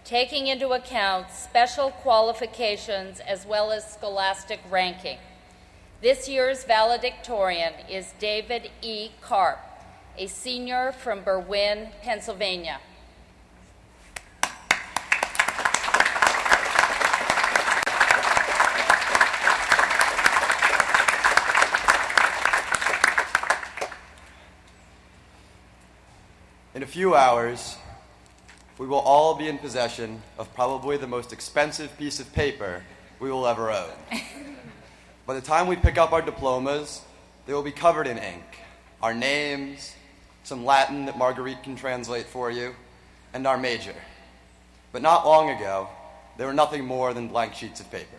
taking 0.05 0.47
into 0.47 0.69
account 0.69 1.29
special 1.29 1.91
qualifications 1.91 3.19
as 3.19 3.45
well 3.45 3.69
as 3.69 3.91
scholastic 3.91 4.61
ranking. 4.71 5.17
This 6.01 6.29
year's 6.29 6.63
valedictorian 6.63 7.73
is 7.89 8.13
David 8.17 8.71
E. 8.81 9.09
Karp, 9.19 9.59
a 10.17 10.27
senior 10.27 10.93
from 10.93 11.21
Berwyn, 11.21 11.89
Pennsylvania. 12.01 12.79
In 26.75 26.81
a 26.81 26.87
few 26.87 27.13
hours, 27.13 27.77
we 28.79 28.87
will 28.87 28.97
all 28.97 29.35
be 29.35 29.47
in 29.47 29.59
possession 29.59 30.23
of 30.39 30.51
probably 30.55 30.97
the 30.97 31.05
most 31.05 31.31
expensive 31.31 31.95
piece 31.99 32.19
of 32.19 32.33
paper 32.33 32.81
we 33.19 33.29
will 33.29 33.45
ever 33.45 33.69
own. 33.69 33.91
By 35.27 35.35
the 35.35 35.41
time 35.41 35.67
we 35.67 35.75
pick 35.75 35.99
up 35.99 36.13
our 36.13 36.23
diplomas, 36.23 37.03
they 37.45 37.53
will 37.53 37.61
be 37.61 37.71
covered 37.71 38.07
in 38.07 38.17
ink. 38.17 38.43
Our 39.03 39.13
names, 39.13 39.93
some 40.43 40.65
Latin 40.65 41.05
that 41.05 41.15
Marguerite 41.15 41.61
can 41.61 41.75
translate 41.75 42.25
for 42.25 42.49
you, 42.49 42.73
and 43.35 43.45
our 43.45 43.57
major. 43.57 43.93
But 44.91 45.03
not 45.03 45.27
long 45.27 45.51
ago, 45.51 45.89
they 46.37 46.45
were 46.45 46.53
nothing 46.53 46.85
more 46.85 47.13
than 47.13 47.27
blank 47.27 47.53
sheets 47.53 47.81
of 47.81 47.91
paper. 47.91 48.17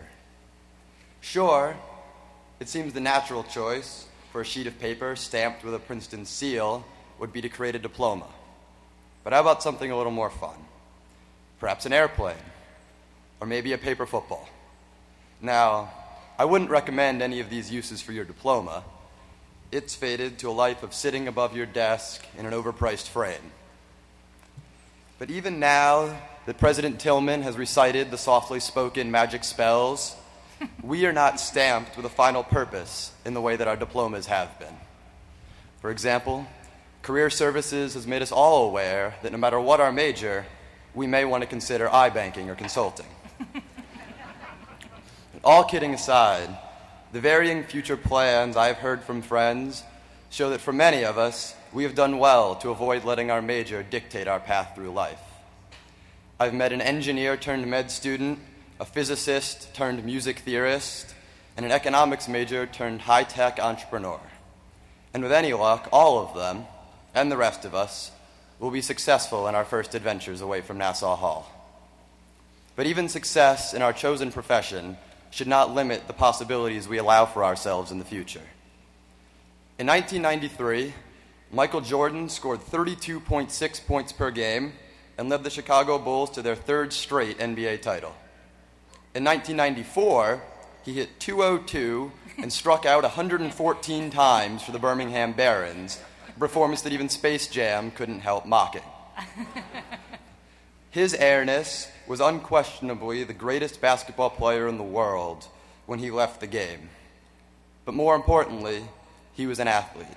Sure, 1.19 1.75
it 2.61 2.69
seems 2.69 2.93
the 2.93 3.01
natural 3.01 3.43
choice 3.43 4.07
for 4.31 4.39
a 4.39 4.45
sheet 4.45 4.65
of 4.65 4.79
paper 4.79 5.17
stamped 5.17 5.65
with 5.65 5.73
a 5.73 5.79
Princeton 5.79 6.25
seal 6.25 6.85
would 7.19 7.33
be 7.33 7.41
to 7.41 7.49
create 7.49 7.75
a 7.75 7.79
diploma. 7.79 8.27
But 9.25 9.33
how 9.33 9.41
about 9.41 9.63
something 9.63 9.89
a 9.89 9.97
little 9.97 10.11
more 10.11 10.29
fun? 10.29 10.55
Perhaps 11.59 11.87
an 11.87 11.93
airplane, 11.93 12.37
or 13.41 13.47
maybe 13.47 13.73
a 13.73 13.77
paper 13.77 14.05
football. 14.05 14.47
Now, 15.41 15.91
I 16.37 16.45
wouldn't 16.45 16.69
recommend 16.69 17.23
any 17.23 17.39
of 17.39 17.49
these 17.49 17.71
uses 17.71 18.01
for 18.01 18.11
your 18.11 18.23
diploma. 18.23 18.83
It's 19.71 19.95
fated 19.95 20.37
to 20.39 20.49
a 20.49 20.51
life 20.51 20.83
of 20.83 20.93
sitting 20.93 21.27
above 21.27 21.55
your 21.55 21.65
desk 21.65 22.23
in 22.37 22.45
an 22.45 22.53
overpriced 22.53 23.07
frame. 23.07 23.51
But 25.17 25.31
even 25.31 25.59
now 25.59 26.21
that 26.45 26.59
President 26.59 26.99
Tilghman 26.99 27.41
has 27.41 27.57
recited 27.57 28.11
the 28.11 28.19
softly 28.19 28.59
spoken 28.59 29.09
magic 29.09 29.43
spells, 29.43 30.15
we 30.83 31.07
are 31.07 31.13
not 31.13 31.39
stamped 31.39 31.97
with 31.97 32.05
a 32.05 32.09
final 32.09 32.43
purpose 32.43 33.11
in 33.25 33.33
the 33.33 33.41
way 33.41 33.55
that 33.55 33.67
our 33.67 33.75
diplomas 33.75 34.27
have 34.27 34.59
been. 34.59 34.77
For 35.81 35.89
example, 35.89 36.45
Career 37.05 37.29
Services 37.29 37.93
has 37.93 38.07
made 38.07 38.23
us 38.23 38.31
all 38.31 38.67
aware 38.67 39.13
that 39.21 39.31
no 39.31 39.37
matter 39.37 39.59
what 39.59 39.79
our 39.79 39.91
major, 39.91 40.43
we 40.95 41.05
may 41.05 41.23
want 41.23 41.43
to 41.43 41.47
consider 41.47 41.87
iBanking 41.87 42.47
or 42.47 42.55
consulting. 42.55 43.05
all 45.43 45.63
kidding 45.65 45.93
aside, 45.93 46.49
the 47.11 47.21
varying 47.21 47.63
future 47.63 47.95
plans 47.95 48.57
I've 48.57 48.77
heard 48.77 49.03
from 49.03 49.21
friends 49.21 49.83
show 50.31 50.49
that 50.49 50.61
for 50.61 50.73
many 50.73 51.05
of 51.05 51.19
us, 51.19 51.53
we 51.71 51.83
have 51.83 51.93
done 51.93 52.17
well 52.17 52.55
to 52.55 52.71
avoid 52.71 53.03
letting 53.03 53.29
our 53.29 53.39
major 53.39 53.83
dictate 53.83 54.27
our 54.27 54.39
path 54.39 54.71
through 54.73 54.89
life. 54.89 55.21
I've 56.39 56.55
met 56.55 56.73
an 56.73 56.81
engineer 56.81 57.37
turned 57.37 57.67
med 57.67 57.91
student, 57.91 58.39
a 58.79 58.85
physicist 58.85 59.75
turned 59.75 60.03
music 60.03 60.39
theorist, 60.39 61.13
and 61.55 61.67
an 61.67 61.71
economics 61.71 62.27
major 62.27 62.65
turned 62.65 63.01
high 63.01 63.25
tech 63.25 63.59
entrepreneur. 63.59 64.19
And 65.13 65.21
with 65.21 65.31
any 65.31 65.53
luck, 65.53 65.87
all 65.91 66.17
of 66.17 66.33
them, 66.33 66.65
and 67.15 67.31
the 67.31 67.37
rest 67.37 67.65
of 67.65 67.73
us, 67.73 68.11
will 68.59 68.71
be 68.71 68.81
successful 68.81 69.47
in 69.47 69.55
our 69.55 69.65
first 69.65 69.95
adventures 69.95 70.41
away 70.41 70.61
from 70.61 70.77
Nassau 70.77 71.15
Hall. 71.15 71.51
But 72.75 72.85
even 72.85 73.09
success 73.09 73.73
in 73.73 73.81
our 73.81 73.93
chosen 73.93 74.31
profession 74.31 74.97
should 75.31 75.47
not 75.47 75.73
limit 75.73 76.07
the 76.07 76.13
possibilities 76.13 76.87
we 76.87 76.97
allow 76.97 77.25
for 77.25 77.43
ourselves 77.43 77.91
in 77.91 77.99
the 77.99 78.05
future. 78.05 78.41
In 79.77 79.87
1993, 79.87 80.93
Michael 81.51 81.81
Jordan 81.81 82.29
scored 82.29 82.61
32.6 82.61 83.85
points 83.85 84.11
per 84.11 84.31
game 84.31 84.73
and 85.17 85.29
led 85.29 85.43
the 85.43 85.49
Chicago 85.49 85.97
Bulls 85.97 86.31
to 86.31 86.41
their 86.41 86.55
third 86.55 86.93
straight 86.93 87.37
NBA 87.39 87.81
title. 87.81 88.15
In 89.13 89.23
1994, 89.23 90.41
he 90.83 90.93
hit 90.93 91.19
202 91.19 92.11
and 92.37 92.51
struck 92.51 92.85
out 92.85 93.03
114 93.03 94.09
times 94.09 94.63
for 94.63 94.71
the 94.71 94.79
Birmingham 94.79 95.31
Barons, 95.33 95.99
performance 96.39 96.81
that 96.81 96.93
even 96.93 97.09
Space 97.09 97.47
Jam 97.47 97.91
couldn't 97.91 98.19
help 98.19 98.45
mocking. 98.45 98.81
His 100.91 101.13
airness 101.13 101.91
was 102.07 102.21
unquestionably 102.21 103.23
the 103.23 103.33
greatest 103.33 103.81
basketball 103.81 104.29
player 104.29 104.67
in 104.67 104.77
the 104.77 104.83
world 104.83 105.47
when 105.85 105.99
he 105.99 106.09
left 106.09 106.39
the 106.39 106.47
game. 106.47 106.89
But 107.83 107.95
more 107.95 108.15
importantly, 108.15 108.83
he 109.33 109.45
was 109.45 109.59
an 109.59 109.67
athlete. 109.67 110.07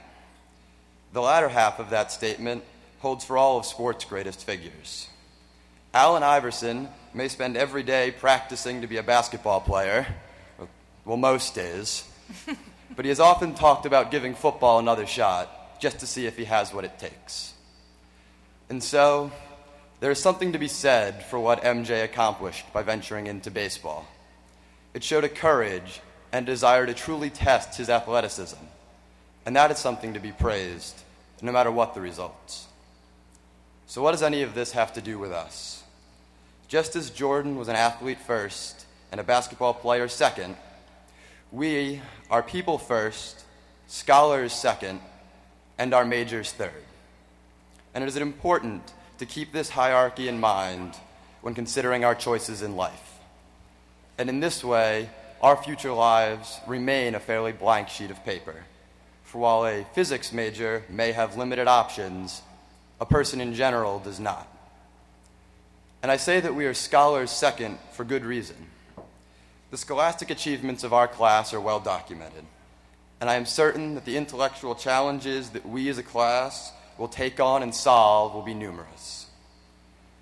The 1.12 1.20
latter 1.20 1.48
half 1.48 1.78
of 1.78 1.90
that 1.90 2.12
statement 2.12 2.62
holds 3.00 3.24
for 3.24 3.36
all 3.36 3.58
of 3.58 3.66
sport's 3.66 4.04
greatest 4.04 4.44
figures. 4.44 5.08
Allen 5.92 6.22
Iverson 6.22 6.88
may 7.12 7.28
spend 7.28 7.56
every 7.56 7.82
day 7.82 8.10
practicing 8.10 8.82
to 8.82 8.86
be 8.86 8.98
a 8.98 9.02
basketball 9.02 9.60
player, 9.60 10.06
well, 11.04 11.16
most 11.16 11.54
days, 11.54 12.04
but 12.94 13.04
he 13.04 13.08
has 13.08 13.18
often 13.18 13.54
talked 13.54 13.86
about 13.86 14.10
giving 14.10 14.34
football 14.34 14.78
another 14.78 15.06
shot 15.06 15.50
just 15.78 15.98
to 16.00 16.06
see 16.06 16.26
if 16.26 16.36
he 16.36 16.44
has 16.44 16.72
what 16.72 16.84
it 16.84 16.98
takes. 16.98 17.54
And 18.68 18.82
so, 18.82 19.32
there 20.00 20.10
is 20.10 20.22
something 20.22 20.52
to 20.52 20.58
be 20.58 20.68
said 20.68 21.24
for 21.24 21.40
what 21.40 21.62
MJ 21.62 22.04
accomplished 22.04 22.72
by 22.72 22.82
venturing 22.82 23.26
into 23.26 23.50
baseball. 23.50 24.06
It 24.94 25.02
showed 25.02 25.24
a 25.24 25.28
courage 25.28 26.00
and 26.32 26.46
desire 26.46 26.86
to 26.86 26.94
truly 26.94 27.30
test 27.30 27.76
his 27.76 27.90
athleticism, 27.90 28.62
and 29.46 29.56
that 29.56 29.70
is 29.70 29.78
something 29.78 30.14
to 30.14 30.20
be 30.20 30.32
praised, 30.32 31.02
no 31.42 31.52
matter 31.52 31.70
what 31.70 31.94
the 31.94 32.00
results. 32.00 32.66
So, 33.86 34.02
what 34.02 34.12
does 34.12 34.22
any 34.22 34.42
of 34.42 34.54
this 34.54 34.72
have 34.72 34.92
to 34.94 35.00
do 35.00 35.18
with 35.18 35.32
us? 35.32 35.82
Just 36.68 36.94
as 36.94 37.08
Jordan 37.08 37.56
was 37.56 37.68
an 37.68 37.76
athlete 37.76 38.20
first 38.20 38.84
and 39.10 39.20
a 39.20 39.24
basketball 39.24 39.72
player 39.72 40.06
second, 40.06 40.56
we 41.50 42.02
are 42.30 42.42
people 42.42 42.76
first, 42.76 43.42
scholars 43.86 44.52
second, 44.52 45.00
and 45.78 45.94
our 45.94 46.04
majors 46.04 46.52
third. 46.52 46.84
And 47.94 48.04
it 48.04 48.08
is 48.08 48.16
important 48.16 48.92
to 49.18 49.26
keep 49.26 49.52
this 49.52 49.70
hierarchy 49.70 50.28
in 50.28 50.38
mind 50.38 50.94
when 51.40 51.54
considering 51.54 52.04
our 52.04 52.14
choices 52.14 52.62
in 52.62 52.76
life. 52.76 53.18
And 54.18 54.28
in 54.28 54.40
this 54.40 54.64
way, 54.64 55.08
our 55.40 55.56
future 55.56 55.92
lives 55.92 56.58
remain 56.66 57.14
a 57.14 57.20
fairly 57.20 57.52
blank 57.52 57.88
sheet 57.88 58.10
of 58.10 58.24
paper. 58.24 58.64
For 59.22 59.38
while 59.38 59.66
a 59.66 59.84
physics 59.92 60.32
major 60.32 60.82
may 60.88 61.12
have 61.12 61.36
limited 61.36 61.68
options, 61.68 62.42
a 63.00 63.06
person 63.06 63.40
in 63.40 63.54
general 63.54 64.00
does 64.00 64.18
not. 64.18 64.48
And 66.02 66.10
I 66.10 66.16
say 66.16 66.40
that 66.40 66.54
we 66.54 66.66
are 66.66 66.74
scholars 66.74 67.30
second 67.30 67.78
for 67.92 68.04
good 68.04 68.24
reason. 68.24 68.56
The 69.70 69.76
scholastic 69.76 70.30
achievements 70.30 70.82
of 70.82 70.92
our 70.92 71.06
class 71.06 71.52
are 71.52 71.60
well 71.60 71.80
documented, 71.80 72.44
and 73.20 73.28
I 73.28 73.34
am 73.34 73.46
certain 73.46 73.94
that 73.94 74.04
the 74.04 74.16
intellectual 74.16 74.74
challenges 74.74 75.50
that 75.50 75.68
we 75.68 75.88
as 75.88 75.98
a 75.98 76.02
class 76.02 76.72
will 76.96 77.08
take 77.08 77.40
on 77.40 77.62
and 77.62 77.74
solve 77.74 78.34
will 78.34 78.42
be 78.42 78.54
numerous. 78.54 79.26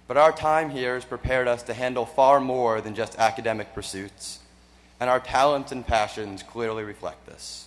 But 0.09 0.16
our 0.16 0.32
time 0.32 0.70
here 0.70 0.94
has 0.94 1.05
prepared 1.05 1.49
us 1.49 1.62
to 1.64 1.74
handle 1.74 2.07
far 2.07 2.40
more 2.40 2.80
than 2.80 2.94
just 2.94 3.18
academic 3.18 3.74
pursuits, 3.74 4.38
and 5.01 5.11
our 5.11 5.20
talents 5.20 5.72
and 5.72 5.86
passions 5.86 6.42
clearly 6.42 6.84
reflect 6.84 7.26
this 7.26 7.66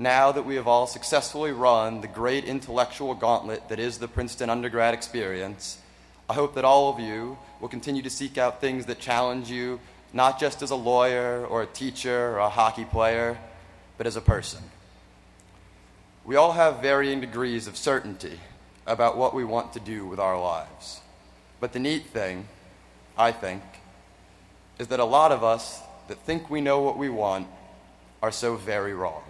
now 0.00 0.32
that 0.32 0.46
we 0.46 0.54
have 0.54 0.66
all 0.66 0.86
successfully 0.86 1.52
run 1.52 2.00
the 2.00 2.08
great 2.08 2.46
intellectual 2.46 3.14
gauntlet 3.14 3.68
that 3.68 3.78
is 3.78 3.98
the 3.98 4.08
Princeton 4.08 4.48
undergrad 4.48 4.94
experience, 4.94 5.76
I 6.28 6.32
hope 6.32 6.54
that 6.54 6.64
all 6.64 6.90
of 6.90 6.98
you 6.98 7.36
will 7.60 7.68
continue 7.68 8.00
to 8.00 8.08
seek 8.08 8.38
out 8.38 8.62
things 8.62 8.86
that 8.86 8.98
challenge 8.98 9.50
you, 9.50 9.78
not 10.14 10.40
just 10.40 10.62
as 10.62 10.70
a 10.70 10.74
lawyer 10.74 11.44
or 11.44 11.62
a 11.62 11.66
teacher 11.66 12.30
or 12.30 12.38
a 12.38 12.48
hockey 12.48 12.86
player, 12.86 13.36
but 14.00 14.06
as 14.06 14.16
a 14.16 14.22
person. 14.22 14.62
We 16.24 16.34
all 16.34 16.52
have 16.52 16.80
varying 16.80 17.20
degrees 17.20 17.66
of 17.66 17.76
certainty 17.76 18.40
about 18.86 19.18
what 19.18 19.34
we 19.34 19.44
want 19.44 19.74
to 19.74 19.78
do 19.78 20.06
with 20.06 20.18
our 20.18 20.40
lives. 20.40 21.02
But 21.60 21.74
the 21.74 21.80
neat 21.80 22.06
thing, 22.06 22.48
I 23.18 23.30
think, 23.30 23.62
is 24.78 24.86
that 24.88 25.00
a 25.00 25.04
lot 25.04 25.32
of 25.32 25.44
us 25.44 25.82
that 26.08 26.16
think 26.20 26.48
we 26.48 26.62
know 26.62 26.80
what 26.80 26.96
we 26.96 27.10
want 27.10 27.46
are 28.22 28.32
so 28.32 28.56
very 28.56 28.94
wrong. 28.94 29.22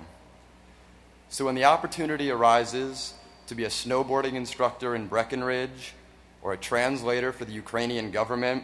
So 1.30 1.46
when 1.46 1.56
the 1.56 1.64
opportunity 1.64 2.30
arises 2.30 3.14
to 3.48 3.56
be 3.56 3.64
a 3.64 3.70
snowboarding 3.70 4.34
instructor 4.34 4.94
in 4.94 5.08
Breckenridge, 5.08 5.94
or 6.42 6.52
a 6.52 6.56
translator 6.56 7.32
for 7.32 7.44
the 7.44 7.54
Ukrainian 7.54 8.12
government, 8.12 8.62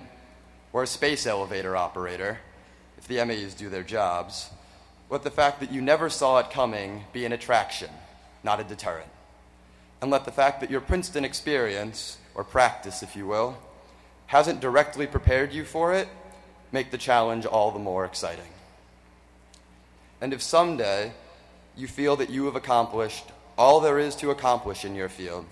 or 0.72 0.84
a 0.84 0.86
space 0.86 1.26
elevator 1.26 1.76
operator, 1.76 2.38
if 2.96 3.08
the 3.08 3.24
MEs 3.24 3.54
do 3.54 3.68
their 3.68 3.82
jobs, 3.82 4.50
let 5.10 5.22
the 5.22 5.30
fact 5.30 5.60
that 5.60 5.72
you 5.72 5.80
never 5.80 6.10
saw 6.10 6.38
it 6.38 6.50
coming 6.50 7.04
be 7.12 7.24
an 7.24 7.32
attraction, 7.32 7.90
not 8.42 8.60
a 8.60 8.64
deterrent. 8.64 9.08
And 10.00 10.10
let 10.10 10.24
the 10.24 10.32
fact 10.32 10.60
that 10.60 10.70
your 10.70 10.80
Princeton 10.80 11.24
experience, 11.24 12.18
or 12.34 12.44
practice, 12.44 13.02
if 13.02 13.16
you 13.16 13.26
will, 13.26 13.58
hasn't 14.26 14.60
directly 14.60 15.06
prepared 15.06 15.52
you 15.52 15.64
for 15.64 15.94
it 15.94 16.08
make 16.72 16.90
the 16.90 16.98
challenge 16.98 17.46
all 17.46 17.70
the 17.70 17.78
more 17.78 18.04
exciting. 18.04 18.52
And 20.20 20.32
if 20.32 20.42
someday 20.42 21.12
you 21.76 21.86
feel 21.86 22.16
that 22.16 22.30
you 22.30 22.46
have 22.46 22.56
accomplished 22.56 23.24
all 23.58 23.80
there 23.80 23.98
is 23.98 24.14
to 24.16 24.30
accomplish 24.30 24.84
in 24.84 24.94
your 24.94 25.08
field. 25.08 25.46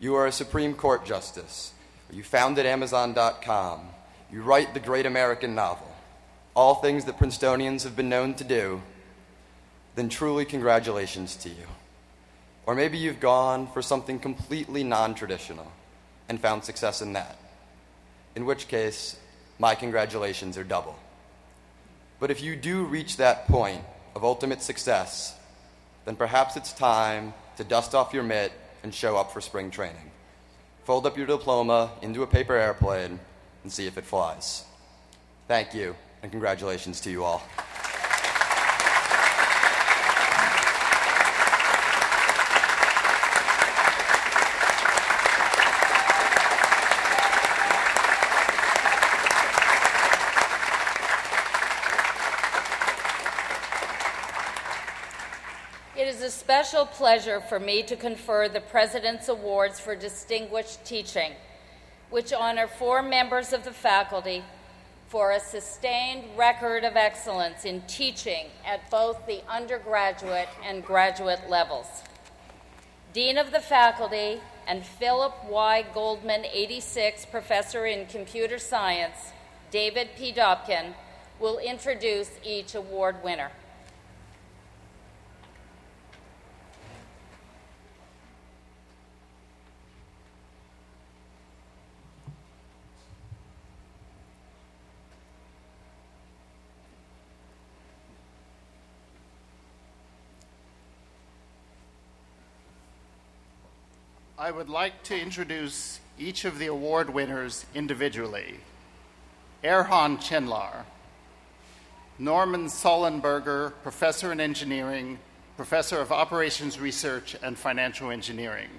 You 0.00 0.14
are 0.16 0.26
a 0.26 0.32
Supreme 0.32 0.74
Court 0.74 1.06
justice. 1.06 1.72
You 2.12 2.22
founded 2.22 2.66
Amazon.com. 2.66 3.88
You 4.32 4.42
write 4.42 4.74
the 4.74 4.80
great 4.80 5.06
American 5.06 5.54
novel. 5.54 5.95
All 6.56 6.74
things 6.74 7.04
that 7.04 7.18
Princetonians 7.18 7.84
have 7.84 7.94
been 7.94 8.08
known 8.08 8.34
to 8.34 8.44
do. 8.44 8.82
Then 9.94 10.08
truly 10.08 10.44
congratulations 10.44 11.36
to 11.36 11.48
you. 11.48 11.66
Or 12.66 12.74
maybe 12.74 12.98
you've 12.98 13.20
gone 13.20 13.68
for 13.68 13.82
something 13.82 14.18
completely 14.18 14.82
non 14.82 15.14
traditional 15.14 15.70
and 16.28 16.40
found 16.40 16.64
success 16.64 17.00
in 17.00 17.12
that. 17.12 17.36
In 18.34 18.44
which 18.44 18.66
case, 18.66 19.16
my 19.60 19.76
congratulations 19.76 20.58
are 20.58 20.64
double. 20.64 20.98
But 22.18 22.32
if 22.32 22.42
you 22.42 22.56
do 22.56 22.84
reach 22.84 23.18
that 23.18 23.46
point, 23.46 23.84
of 24.16 24.24
ultimate 24.24 24.62
success, 24.62 25.36
then 26.06 26.16
perhaps 26.16 26.56
it's 26.56 26.72
time 26.72 27.34
to 27.58 27.64
dust 27.64 27.94
off 27.94 28.14
your 28.14 28.22
mitt 28.22 28.50
and 28.82 28.92
show 28.94 29.14
up 29.14 29.30
for 29.30 29.42
spring 29.42 29.70
training. 29.70 30.10
Fold 30.84 31.04
up 31.06 31.18
your 31.18 31.26
diploma 31.26 31.90
into 32.00 32.22
a 32.22 32.26
paper 32.26 32.54
airplane 32.54 33.20
and 33.62 33.70
see 33.70 33.86
if 33.86 33.98
it 33.98 34.06
flies. 34.06 34.64
Thank 35.48 35.74
you, 35.74 35.96
and 36.26 36.32
congratulations 36.32 37.00
to 37.00 37.08
you 37.08 37.22
all. 37.22 37.40
It 55.96 56.08
is 56.08 56.22
a 56.22 56.30
special 56.30 56.86
pleasure 56.86 57.40
for 57.40 57.60
me 57.60 57.84
to 57.84 57.94
confer 57.94 58.48
the 58.48 58.60
President's 58.60 59.28
Awards 59.28 59.78
for 59.78 59.94
Distinguished 59.94 60.84
Teaching, 60.84 61.34
which 62.10 62.32
honor 62.32 62.66
four 62.66 63.00
members 63.00 63.52
of 63.52 63.62
the 63.62 63.70
faculty 63.70 64.42
for 65.08 65.32
a 65.32 65.40
sustained 65.40 66.24
record 66.36 66.84
of 66.84 66.96
excellence 66.96 67.64
in 67.64 67.80
teaching 67.82 68.46
at 68.64 68.90
both 68.90 69.26
the 69.26 69.40
undergraduate 69.48 70.48
and 70.64 70.84
graduate 70.84 71.48
levels. 71.48 71.86
Dean 73.12 73.38
of 73.38 73.52
the 73.52 73.60
Faculty 73.60 74.40
and 74.66 74.84
Philip 74.84 75.32
Y. 75.48 75.84
Goldman 75.94 76.44
86 76.44 77.26
Professor 77.26 77.86
in 77.86 78.06
Computer 78.06 78.58
Science, 78.58 79.32
David 79.70 80.08
P. 80.16 80.32
Dobkin, 80.32 80.94
will 81.38 81.58
introduce 81.58 82.30
each 82.44 82.74
award 82.74 83.22
winner. 83.22 83.50
I 104.46 104.52
would 104.52 104.68
like 104.68 105.02
to 105.02 105.20
introduce 105.20 105.98
each 106.20 106.44
of 106.44 106.60
the 106.60 106.68
award 106.68 107.10
winners 107.10 107.66
individually. 107.74 108.60
Erhan 109.64 110.18
Çinlar, 110.18 110.84
Norman 112.20 112.66
Sollenberger, 112.66 113.72
Professor 113.82 114.30
in 114.30 114.40
Engineering, 114.40 115.18
Professor 115.56 116.00
of 116.00 116.12
Operations 116.12 116.78
Research 116.78 117.34
and 117.42 117.58
Financial 117.58 118.12
Engineering. 118.12 118.70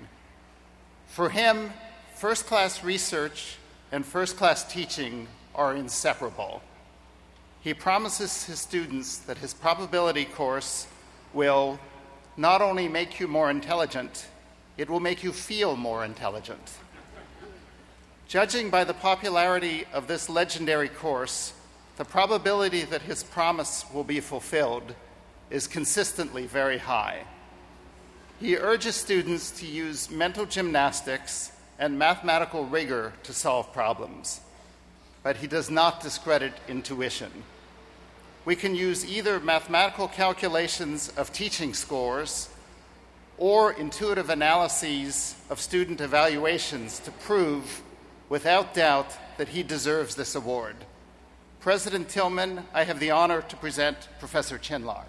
For 1.08 1.32
him, 1.32 1.74
first 2.16 2.46
class 2.46 2.82
research 2.82 3.58
and 3.92 4.06
first 4.06 4.38
class 4.38 4.64
teaching 4.72 5.28
are 5.54 5.76
inseparable. 5.76 6.62
He 7.60 7.74
promises 7.74 8.46
his 8.46 8.62
students 8.62 9.18
that 9.18 9.40
his 9.40 9.54
probability 9.54 10.24
course 10.24 10.88
will 11.34 11.78
not 12.38 12.62
only 12.62 12.88
make 12.88 13.20
you 13.20 13.28
more 13.28 13.50
intelligent, 13.50 14.28
it 14.78 14.90
will 14.90 15.00
make 15.00 15.24
you 15.24 15.32
feel 15.32 15.76
more 15.76 16.06
intelligent. 16.06 16.74
Judging 18.28 18.70
by 18.70 18.84
the 18.84 18.94
popularity 18.94 19.86
of 19.94 20.08
this 20.08 20.30
legendary 20.30 20.90
course, 20.90 21.54
the 21.96 22.06
probability 22.06 22.84
that 22.84 23.02
his 23.02 23.24
promise 23.24 23.86
will 23.94 24.04
be 24.04 24.20
fulfilled 24.20 24.94
is 25.50 25.66
consistently 25.66 26.46
very 26.46 26.78
high. 26.78 27.24
He 28.40 28.56
urges 28.56 28.96
students 28.96 29.50
to 29.60 29.66
use 29.66 30.12
mental 30.12 30.46
gymnastics 30.46 31.52
and 31.80 31.98
mathematical 31.98 32.66
rigor 32.66 33.14
to 33.24 33.34
solve 33.34 33.74
problems, 33.74 34.42
but 35.24 35.38
he 35.38 35.48
does 35.48 35.72
not 35.72 36.02
discredit 36.02 36.54
intuition. 36.68 37.32
We 38.46 38.56
can 38.56 38.76
use 38.76 39.10
either 39.10 39.40
mathematical 39.40 40.08
calculations 40.08 41.10
of 41.18 41.34
teaching 41.34 41.74
scores 41.74 42.50
or 43.38 43.72
intuitive 43.74 44.30
analyses 44.30 45.36
of 45.50 45.60
student 45.60 46.02
evaluations 46.02 47.00
to 47.00 47.12
prove, 47.12 47.82
without 48.30 48.74
doubt, 48.74 49.16
that 49.38 49.50
he 49.50 49.64
deserves 49.64 50.16
this 50.16 50.36
award. 50.36 50.76
President 51.60 52.08
Tilghman, 52.08 52.64
I 52.74 52.84
have 52.84 53.00
the 53.00 53.12
honor 53.12 53.42
to 53.42 53.56
present 53.56 54.10
Professor 54.20 54.58
Çinlar. 54.58 55.06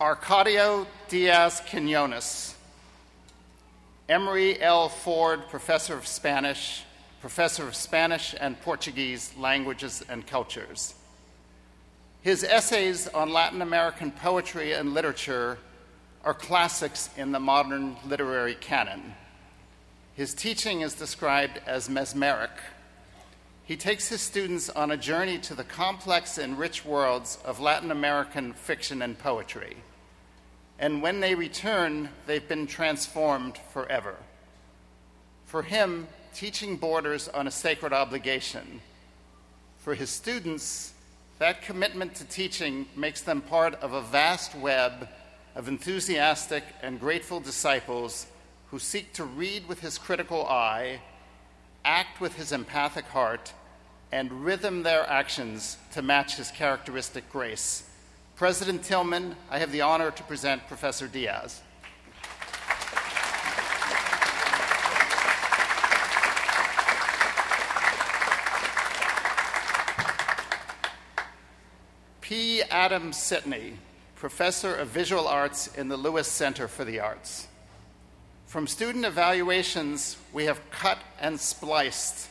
Arcadio 0.00 0.84
Diaz 1.08 1.62
Quinones. 1.70 2.51
Emory 4.12 4.60
L. 4.60 4.90
Ford, 4.90 5.48
Professor 5.48 5.94
of 5.96 6.06
Spanish, 6.06 6.84
Professor 7.22 7.66
of 7.66 7.74
Spanish 7.74 8.34
and 8.38 8.60
Portuguese 8.60 9.32
Languages 9.38 10.04
and 10.06 10.26
Cultures. 10.26 10.94
His 12.20 12.44
essays 12.44 13.08
on 13.08 13.32
Latin 13.32 13.62
American 13.62 14.10
poetry 14.10 14.74
and 14.74 14.92
literature 14.92 15.56
are 16.24 16.34
classics 16.34 17.08
in 17.16 17.32
the 17.32 17.40
modern 17.40 17.96
literary 18.04 18.54
canon. 18.54 19.14
His 20.14 20.34
teaching 20.34 20.82
is 20.82 20.92
described 20.92 21.62
as 21.64 21.88
mesmeric. 21.88 22.50
He 23.64 23.78
takes 23.78 24.10
his 24.10 24.20
students 24.20 24.68
on 24.68 24.90
a 24.90 24.96
journey 24.98 25.38
to 25.38 25.54
the 25.54 25.64
complex 25.64 26.36
and 26.36 26.58
rich 26.58 26.84
worlds 26.84 27.38
of 27.46 27.60
Latin 27.60 27.90
American 27.90 28.52
fiction 28.52 29.00
and 29.00 29.18
poetry 29.18 29.78
and 30.82 31.00
when 31.00 31.20
they 31.20 31.36
return, 31.36 32.08
they've 32.26 32.48
been 32.48 32.66
transformed 32.66 33.56
forever. 33.72 34.16
For 35.46 35.62
him, 35.62 36.08
teaching 36.34 36.76
borders 36.76 37.28
on 37.28 37.46
a 37.46 37.52
sacred 37.52 37.92
obligation. 37.92 38.80
For 39.78 39.94
his 39.94 40.10
students, 40.10 40.92
that 41.38 41.62
commitment 41.62 42.16
to 42.16 42.24
teaching 42.24 42.86
makes 42.96 43.20
them 43.20 43.42
part 43.42 43.74
of 43.74 43.92
a 43.92 44.02
vast 44.02 44.56
web 44.56 45.08
of 45.54 45.68
enthusiastic 45.68 46.64
and 46.82 46.98
grateful 46.98 47.38
disciples 47.38 48.26
who 48.72 48.80
seek 48.80 49.12
to 49.12 49.24
read 49.24 49.68
with 49.68 49.78
his 49.78 49.98
critical 49.98 50.44
eye, 50.48 51.00
act 51.84 52.20
with 52.20 52.34
his 52.34 52.50
empathic 52.50 53.04
heart, 53.04 53.52
and 54.10 54.44
rhythm 54.44 54.82
their 54.82 55.08
actions 55.08 55.76
to 55.92 56.02
match 56.02 56.38
his 56.38 56.50
characteristic 56.50 57.30
grace. 57.30 57.88
President 58.42 58.82
Tilghman, 58.82 59.36
I 59.52 59.60
have 59.60 59.70
the 59.70 59.82
honor 59.82 60.10
to 60.10 60.22
present 60.24 60.66
Professor 60.66 61.06
Diaz. 61.06 61.62
P. 72.20 72.62
Adam 72.62 73.12
Sitney, 73.12 73.74
Professor 74.16 74.74
of 74.74 74.88
Visual 74.88 75.28
Arts 75.28 75.68
in 75.76 75.86
the 75.86 75.96
Lewis 75.96 76.26
Center 76.26 76.66
for 76.66 76.84
the 76.84 76.98
Arts. 76.98 77.46
From 78.46 78.66
student 78.66 79.04
evaluations, 79.04 80.16
we 80.32 80.46
have 80.46 80.60
cut 80.72 80.98
and 81.20 81.38
spliced 81.38 82.28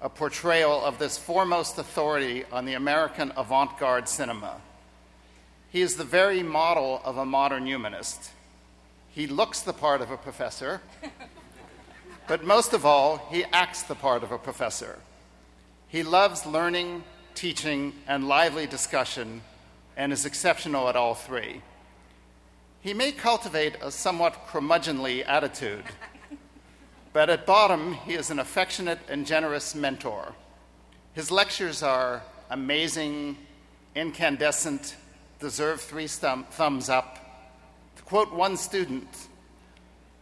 a 0.00 0.08
portrayal 0.08 0.82
of 0.82 0.98
this 0.98 1.18
foremost 1.18 1.76
authority 1.76 2.46
on 2.50 2.64
the 2.64 2.72
American 2.72 3.34
avant 3.36 3.78
garde 3.78 4.08
cinema. 4.08 4.62
He 5.72 5.80
is 5.80 5.96
the 5.96 6.04
very 6.04 6.42
model 6.42 7.00
of 7.02 7.16
a 7.16 7.24
modern 7.24 7.64
humanist. 7.64 8.30
He 9.08 9.26
looks 9.26 9.62
the 9.62 9.72
part 9.72 10.02
of 10.02 10.10
a 10.10 10.18
professor, 10.18 10.82
but 12.28 12.44
most 12.44 12.74
of 12.74 12.84
all, 12.84 13.26
he 13.30 13.46
acts 13.54 13.82
the 13.82 13.94
part 13.94 14.22
of 14.22 14.30
a 14.30 14.36
professor. 14.36 14.98
He 15.88 16.02
loves 16.02 16.44
learning, 16.44 17.04
teaching, 17.34 17.94
and 18.06 18.28
lively 18.28 18.66
discussion, 18.66 19.40
and 19.96 20.12
is 20.12 20.26
exceptional 20.26 20.90
at 20.90 20.96
all 20.96 21.14
three. 21.14 21.62
He 22.82 22.92
may 22.92 23.10
cultivate 23.10 23.76
a 23.80 23.90
somewhat 23.90 24.48
curmudgeonly 24.48 25.26
attitude, 25.26 25.84
but 27.14 27.30
at 27.30 27.46
bottom, 27.46 27.94
he 27.94 28.12
is 28.12 28.30
an 28.30 28.38
affectionate 28.38 28.98
and 29.08 29.26
generous 29.26 29.74
mentor. 29.74 30.34
His 31.14 31.30
lectures 31.30 31.82
are 31.82 32.22
amazing, 32.50 33.38
incandescent, 33.94 34.96
deserve 35.42 35.80
three 35.80 36.06
thumb, 36.06 36.44
thumbs 36.50 36.88
up. 36.88 37.18
To 37.96 38.02
quote 38.04 38.32
one 38.32 38.56
student, 38.56 39.08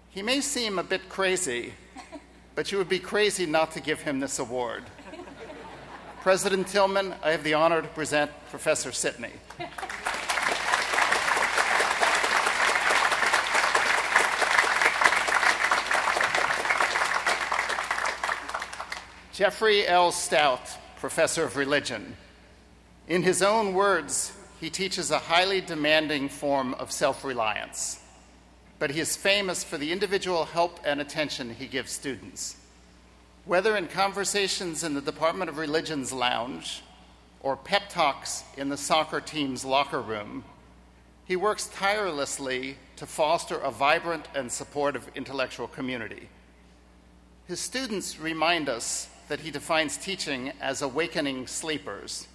he 0.09 0.23
may 0.23 0.41
seem 0.41 0.79
a 0.79 0.83
bit 0.83 1.09
crazy, 1.11 1.75
but 2.55 2.73
you 2.73 2.79
would 2.79 2.89
be 2.89 2.99
crazy 2.99 3.45
not 3.45 3.71
to 3.73 3.81
give 3.81 4.01
him 4.01 4.18
this 4.18 4.39
award. 4.39 4.83
President 6.23 6.66
Tilghman, 6.66 7.14
I 7.23 7.33
have 7.33 7.45
the 7.45 7.55
honor 7.55 7.83
to 7.83 7.89
present 7.89 8.31
Professor 8.49 8.91
Sitney. 8.91 9.33
Jeffrey 19.35 19.87
L. 19.87 20.12
Stout, 20.12 20.77
Professor 20.99 21.45
of 21.45 21.57
Religion. 21.57 22.16
In 23.07 23.23
his 23.23 23.43
own 23.43 23.75
words, 23.75 24.33
he 24.61 24.69
teaches 24.69 25.11
a 25.11 25.19
highly 25.19 25.63
demanding 25.63 26.29
form 26.29 26.75
of 26.75 26.93
self 26.93 27.25
reliance, 27.25 28.01
but 28.79 28.91
he 28.91 29.01
is 29.01 29.17
famous 29.17 29.65
for 29.65 29.79
the 29.79 29.91
individual 29.91 30.45
help 30.45 30.79
and 30.85 31.01
attention 31.01 31.55
he 31.55 31.67
gives 31.67 31.91
students. 31.91 32.57
Whether 33.47 33.77
in 33.77 33.89
conversations 33.89 34.85
in 34.85 34.93
the 34.93 35.01
Department 35.01 35.49
of 35.49 35.57
Religion's 35.57 36.13
lounge 36.13 36.83
or 37.41 37.57
pep 37.57 37.89
talks 37.89 38.45
in 38.59 38.69
the 38.69 38.77
soccer 38.77 39.21
team's 39.21 39.65
locker 39.65 40.01
room, 40.01 40.45
he 41.25 41.37
works 41.37 41.71
tirelessly 41.73 42.77
to 42.97 43.07
foster 43.07 43.57
a 43.57 43.71
vibrant 43.71 44.29
and 44.35 44.53
supportive 44.53 45.09
intellectual 45.15 45.69
community. 45.69 46.29
His 47.47 47.61
students 47.61 48.21
remind 48.21 48.69
us 48.69 49.09
that 49.29 49.41
he 49.41 49.51
defines 49.51 49.97
teaching 49.97 50.53
as 50.61 50.83
awakening 50.83 51.47
sleepers. 51.47 52.29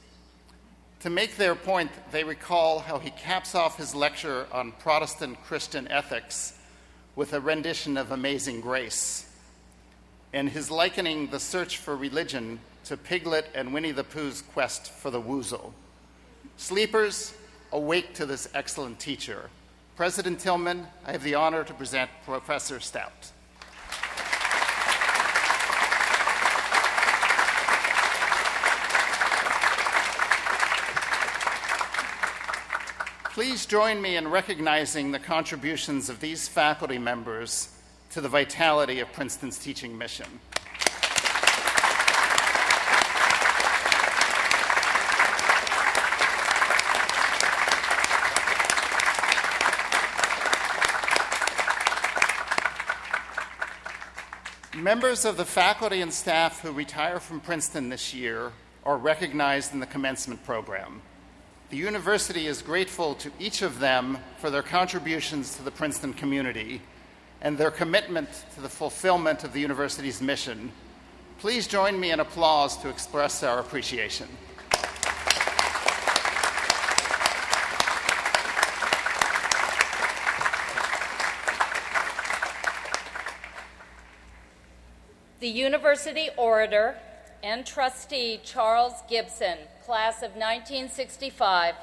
To 1.02 1.10
make 1.10 1.38
their 1.38 1.56
point, 1.56 1.92
they 2.12 2.24
recall 2.24 2.80
how 2.80 2.98
he 2.98 3.12
caps 3.12 3.54
off 3.54 3.78
his 3.78 3.94
lecture 3.94 4.48
on 4.52 4.72
Protestant 4.72 5.44
Christian 5.44 5.88
ethics 5.88 6.54
with 7.16 7.34
a 7.34 7.40
rendition 7.40 7.96
of 7.98 8.12
Amazing 8.12 8.62
Grace, 8.62 9.30
and 10.34 10.50
his 10.50 10.72
likening 10.72 11.28
the 11.28 11.40
search 11.40 11.78
for 11.78 11.96
religion 11.96 12.60
to 12.86 12.98
Piglet 12.98 13.50
and 13.54 13.74
Winnie 13.74 13.92
the 13.92 14.04
Pooh's 14.04 14.42
quest 14.42 14.92
for 14.92 15.12
the 15.12 15.22
woozle. 15.22 15.74
Sleepers, 16.58 17.34
awake 17.72 18.14
to 18.16 18.26
this 18.26 18.48
excellent 18.54 19.00
teacher. 19.00 19.50
President 19.96 20.40
Tilghman, 20.40 20.86
I 21.06 21.12
have 21.12 21.24
the 21.24 21.36
honor 21.36 21.64
to 21.64 21.74
present 21.74 22.10
Professor 22.26 22.80
Stout. 22.80 23.32
Please 33.36 33.66
join 33.66 34.02
me 34.02 34.16
in 34.16 34.30
recognizing 34.30 35.12
the 35.12 35.20
contributions 35.20 36.08
of 36.08 36.22
these 36.22 36.48
faculty 36.48 36.98
members 36.98 37.68
to 38.12 38.22
the 38.22 38.30
vitality 38.30 39.02
of 39.02 39.12
Princeton's 39.12 39.58
teaching 39.58 39.98
mission. 39.98 40.26
Members 54.78 55.26
of 55.26 55.36
the 55.36 55.44
faculty 55.44 56.00
and 56.00 56.14
staff 56.14 56.62
who 56.62 56.72
retire 56.72 57.20
from 57.20 57.42
Princeton 57.42 57.90
this 57.90 58.14
year 58.14 58.54
are 58.86 58.98
recognized 58.98 59.74
in 59.74 59.82
the 59.82 59.86
commencement 59.86 60.46
program. 60.46 61.02
The 61.72 61.78
university 61.78 62.46
is 62.46 62.62
grateful 62.62 63.16
to 63.16 63.32
each 63.40 63.64
of 63.64 63.80
them 63.80 64.20
for 64.38 64.52
their 64.52 64.62
contributions 64.62 65.56
to 65.56 65.64
the 65.64 65.72
Princeton 65.72 66.14
community 66.14 66.80
and 67.42 67.58
their 67.58 67.72
commitment 67.72 68.30
to 68.54 68.62
the 68.62 68.70
fulfillment 68.70 69.44
of 69.44 69.52
the 69.52 69.62
university's 69.62 70.22
mission. 70.22 70.72
Please 71.40 71.66
join 71.66 72.00
me 72.00 72.12
in 72.12 72.20
applause 72.20 72.78
to 72.78 72.90
express 72.90 73.42
our 73.42 73.60
appreciation. 73.60 74.28
The 85.40 85.50
University 85.50 86.30
Orator 86.38 86.96
and 87.46 87.64
Trustee 87.64 88.40
Charles 88.44 88.96
Gibson, 89.08 89.60
class 89.86 90.24
of 90.24 90.32
1965, 90.32 91.76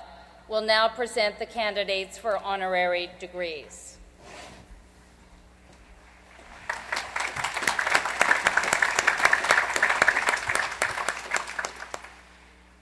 will 0.48 0.60
now 0.60 0.88
present 0.88 1.38
the 1.38 1.46
candidates 1.46 2.18
for 2.18 2.36
honorary 2.36 3.08
degrees. 3.20 3.96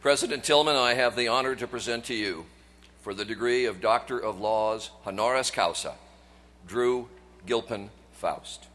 President 0.01 0.43
Tilghman, 0.43 0.75
I 0.75 0.95
have 0.95 1.17
the 1.17 1.29
honor 1.29 1.55
to 1.55 1.67
present 1.67 2.07
to 2.07 2.15
you, 2.15 2.47
for 3.03 3.13
the 3.13 3.27
degree 3.27 3.67
of 3.67 3.83
Doctor 3.83 4.19
of 4.19 4.41
Laws 4.41 4.91
honoris 5.07 5.51
causa, 5.51 5.97
Drew 6.67 7.11
Gilpin 7.45 7.91
Faust. 8.13 8.70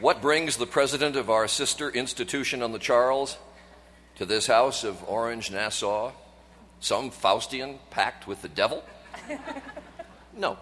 What 0.00 0.22
brings 0.22 0.56
the 0.56 0.66
president 0.66 1.14
of 1.16 1.28
our 1.28 1.46
sister 1.46 1.90
institution 1.90 2.62
on 2.62 2.72
the 2.72 2.78
Charles 2.78 3.36
to 4.16 4.24
this 4.24 4.46
house 4.46 4.82
of 4.82 5.06
Orange 5.06 5.50
Nassau? 5.50 6.12
Some 6.80 7.10
Faustian 7.10 7.76
pact 7.90 8.26
with 8.26 8.40
the 8.40 8.48
devil? 8.48 8.82
No. 10.34 10.56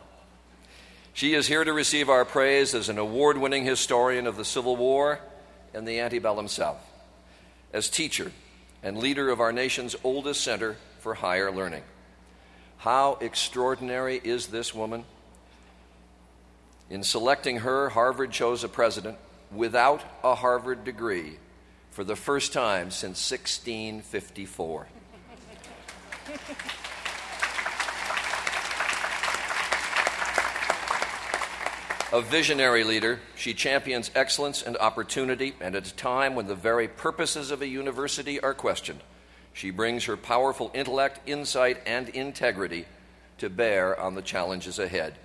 She 1.12 1.34
is 1.34 1.46
here 1.46 1.62
to 1.62 1.72
receive 1.72 2.08
our 2.08 2.24
praise 2.24 2.74
as 2.74 2.88
an 2.88 2.98
award 2.98 3.38
winning 3.38 3.64
historian 3.64 4.26
of 4.26 4.36
the 4.36 4.44
Civil 4.44 4.74
War 4.74 5.20
and 5.72 5.86
the 5.86 6.00
antebellum 6.00 6.48
South, 6.48 6.84
as 7.72 7.88
teacher 7.88 8.32
and 8.82 8.98
leader 8.98 9.30
of 9.30 9.38
our 9.38 9.52
nation's 9.52 9.94
oldest 10.02 10.42
center 10.42 10.76
for 10.98 11.14
higher 11.14 11.52
learning. 11.52 11.84
How 12.78 13.18
extraordinary 13.20 14.20
is 14.22 14.48
this 14.48 14.74
woman? 14.74 15.04
In 16.90 17.04
selecting 17.04 17.58
her, 17.58 17.90
Harvard 17.90 18.32
chose 18.32 18.64
a 18.64 18.68
president 18.68 19.16
without 19.52 20.02
a 20.22 20.34
Harvard 20.34 20.84
degree 20.84 21.38
for 21.90 22.04
the 22.04 22.16
first 22.16 22.52
time 22.52 22.90
since 22.90 23.30
1654. 23.30 24.86
A 32.10 32.22
visionary 32.22 32.84
leader, 32.84 33.20
she 33.36 33.52
champions 33.52 34.10
excellence 34.14 34.62
and 34.62 34.78
opportunity, 34.78 35.54
and 35.60 35.74
at 35.74 35.86
a 35.86 35.94
time 35.94 36.34
when 36.34 36.46
the 36.46 36.54
very 36.54 36.88
purposes 36.88 37.50
of 37.50 37.60
a 37.60 37.66
university 37.66 38.40
are 38.40 38.54
questioned, 38.54 39.00
she 39.52 39.70
brings 39.70 40.04
her 40.04 40.16
powerful 40.16 40.70
intellect, 40.72 41.20
insight, 41.28 41.82
and 41.84 42.08
integrity 42.08 42.86
to 43.36 43.50
bear 43.50 43.98
on 44.00 44.14
the 44.14 44.22
challenges 44.22 44.78
ahead. 44.78 45.16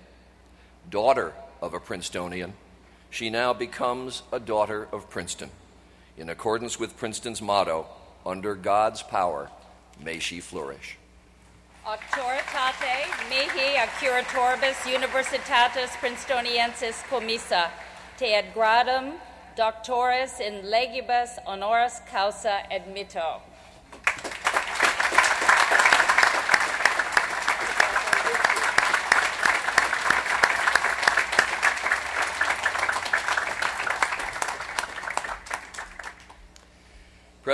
Daughter 0.90 1.32
of 1.62 1.72
a 1.72 1.80
Princetonian, 1.80 2.52
she 3.14 3.30
now 3.30 3.52
becomes 3.52 4.24
a 4.32 4.40
daughter 4.40 4.88
of 4.90 5.08
Princeton. 5.08 5.48
In 6.18 6.28
accordance 6.28 6.80
with 6.80 6.96
Princeton's 6.96 7.40
motto, 7.40 7.86
under 8.26 8.56
God's 8.56 9.04
power, 9.04 9.50
may 10.04 10.18
she 10.18 10.40
flourish. 10.40 10.98
Auctoritate 11.86 13.14
mihi 13.30 13.76
a 13.76 13.86
curatoribus 14.00 14.82
universitatis 14.90 15.90
princetoniensis 16.02 17.04
commissa, 17.08 17.70
te 18.18 18.34
ad 18.34 18.52
gradum 18.52 19.12
doctoris 19.56 20.40
in 20.40 20.64
legibus 20.64 21.38
honoris 21.46 22.00
causa 22.10 22.62
admitto. 22.72 23.40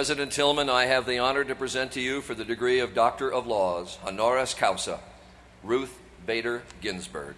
President 0.00 0.32
Tilghman, 0.32 0.70
I 0.70 0.86
have 0.86 1.04
the 1.04 1.18
honor 1.18 1.44
to 1.44 1.54
present 1.54 1.92
to 1.92 2.00
you 2.00 2.22
for 2.22 2.34
the 2.34 2.42
degree 2.42 2.80
of 2.80 2.94
Doctor 2.94 3.30
of 3.30 3.46
Laws, 3.46 3.98
honoris 4.02 4.54
causa, 4.54 4.98
Ruth 5.62 6.00
Bader 6.24 6.62
Ginsburg. 6.80 7.34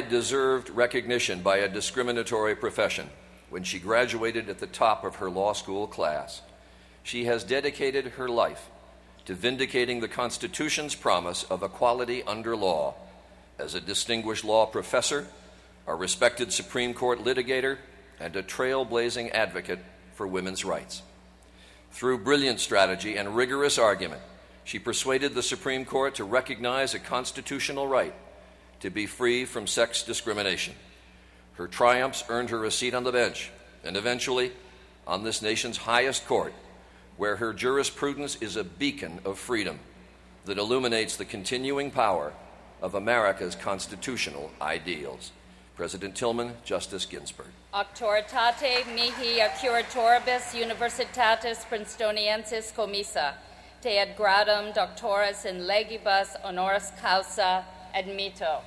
Deserved 0.00 0.70
recognition 0.70 1.42
by 1.42 1.58
a 1.58 1.68
discriminatory 1.68 2.54
profession 2.54 3.10
when 3.50 3.62
she 3.62 3.78
graduated 3.78 4.48
at 4.48 4.58
the 4.58 4.66
top 4.66 5.04
of 5.04 5.16
her 5.16 5.30
law 5.30 5.52
school 5.52 5.86
class. 5.86 6.42
She 7.02 7.24
has 7.24 7.44
dedicated 7.44 8.06
her 8.12 8.28
life 8.28 8.68
to 9.24 9.34
vindicating 9.34 10.00
the 10.00 10.08
Constitution's 10.08 10.94
promise 10.94 11.44
of 11.44 11.62
equality 11.62 12.22
under 12.22 12.56
law 12.56 12.94
as 13.58 13.74
a 13.74 13.80
distinguished 13.80 14.44
law 14.44 14.66
professor, 14.66 15.26
a 15.86 15.94
respected 15.94 16.52
Supreme 16.52 16.94
Court 16.94 17.24
litigator, 17.24 17.78
and 18.20 18.34
a 18.36 18.42
trailblazing 18.42 19.30
advocate 19.32 19.80
for 20.14 20.26
women's 20.26 20.64
rights. 20.64 21.02
Through 21.92 22.18
brilliant 22.18 22.60
strategy 22.60 23.16
and 23.16 23.36
rigorous 23.36 23.78
argument, 23.78 24.20
she 24.64 24.78
persuaded 24.78 25.34
the 25.34 25.42
Supreme 25.42 25.84
Court 25.84 26.16
to 26.16 26.24
recognize 26.24 26.94
a 26.94 26.98
constitutional 26.98 27.86
right 27.86 28.14
to 28.80 28.90
be 28.90 29.06
free 29.06 29.44
from 29.44 29.66
sex 29.66 30.02
discrimination. 30.02 30.74
Her 31.54 31.66
triumphs 31.66 32.24
earned 32.28 32.50
her 32.50 32.64
a 32.64 32.70
seat 32.70 32.94
on 32.94 33.04
the 33.04 33.12
bench 33.12 33.50
and 33.84 33.96
eventually 33.96 34.52
on 35.06 35.24
this 35.24 35.42
nation's 35.42 35.78
highest 35.78 36.26
court, 36.26 36.52
where 37.16 37.36
her 37.36 37.52
jurisprudence 37.52 38.36
is 38.36 38.56
a 38.56 38.62
beacon 38.62 39.18
of 39.24 39.38
freedom 39.38 39.80
that 40.44 40.58
illuminates 40.58 41.16
the 41.16 41.24
continuing 41.24 41.90
power 41.90 42.32
of 42.80 42.94
America's 42.94 43.54
constitutional 43.54 44.50
ideals. 44.60 45.32
President 45.76 46.14
Tilghman, 46.14 46.52
Justice 46.64 47.06
Ginsburg. 47.06 47.46
Auctoritate 47.72 48.92
mihi 48.94 49.40
accuratoribus 49.40 50.52
universitatis 50.54 51.64
princetoniensis 51.66 52.72
commissa, 52.72 53.34
te 53.80 53.98
ad 53.98 54.16
gradum 54.16 54.74
doctoris 54.74 55.44
in 55.44 55.60
legibus 55.60 56.40
honoris 56.44 56.92
causa 57.00 57.64
admito. 57.94 58.62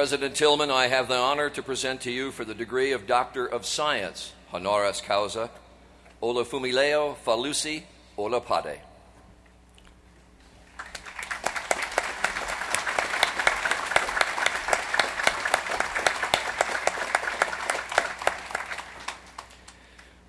President 0.00 0.34
Tilghman, 0.34 0.70
I 0.70 0.86
have 0.86 1.08
the 1.08 1.14
honor 1.18 1.50
to 1.50 1.62
present 1.62 2.00
to 2.00 2.10
you 2.10 2.30
for 2.30 2.42
the 2.42 2.54
degree 2.54 2.92
of 2.92 3.06
Doctor 3.06 3.44
of 3.44 3.66
Science, 3.66 4.32
honoris 4.50 5.02
causa, 5.02 5.50
Olufunmilayo 6.22 7.16
Falusi 7.22 7.82
Olopade. 8.16 8.78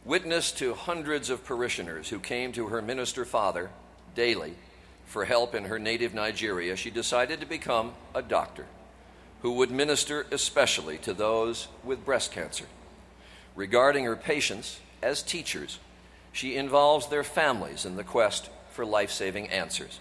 Witness 0.03 0.52
to 0.52 0.73
hundreds 0.73 1.30
of 1.30 1.45
parishioners 1.45 2.10
who 2.10 2.19
came 2.19 2.52
to 2.52 2.68
her 2.68 2.81
minister 2.81 3.23
father 3.23 3.69
daily 4.15 4.56
for 5.06 5.23
help 5.23 5.56
in 5.56 5.64
her 5.64 5.80
native 5.80 6.14
Nigeria, 6.14 6.76
she 6.76 6.89
decided 6.89 7.39
to 7.39 7.45
become 7.45 7.93
a 8.14 8.22
doctor 8.22 8.65
who 9.41 9.53
would 9.53 9.72
minister 9.72 10.26
especially 10.31 10.97
to 10.99 11.13
those 11.13 11.68
with 11.84 12.05
breast 12.05 12.31
cancer. 12.31 12.65
Regarding 13.55 14.05
her 14.05 14.15
patients 14.15 14.80
as 15.01 15.23
teachers, 15.23 15.80
she 16.31 16.55
involves 16.55 17.07
their 17.07 17.23
families 17.23 17.85
in 17.85 17.95
the 17.95 18.03
quest 18.03 18.49
for 18.72 18.85
life 18.85 19.11
saving 19.11 19.49
answers. 19.49 19.99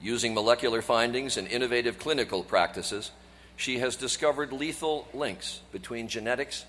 Using 0.00 0.32
molecular 0.32 0.80
findings 0.80 1.36
and 1.36 1.46
innovative 1.48 1.98
clinical 1.98 2.42
practices, 2.42 3.10
she 3.56 3.80
has 3.80 3.96
discovered 3.96 4.52
lethal 4.52 5.06
links 5.12 5.60
between 5.72 6.08
genetics 6.08 6.64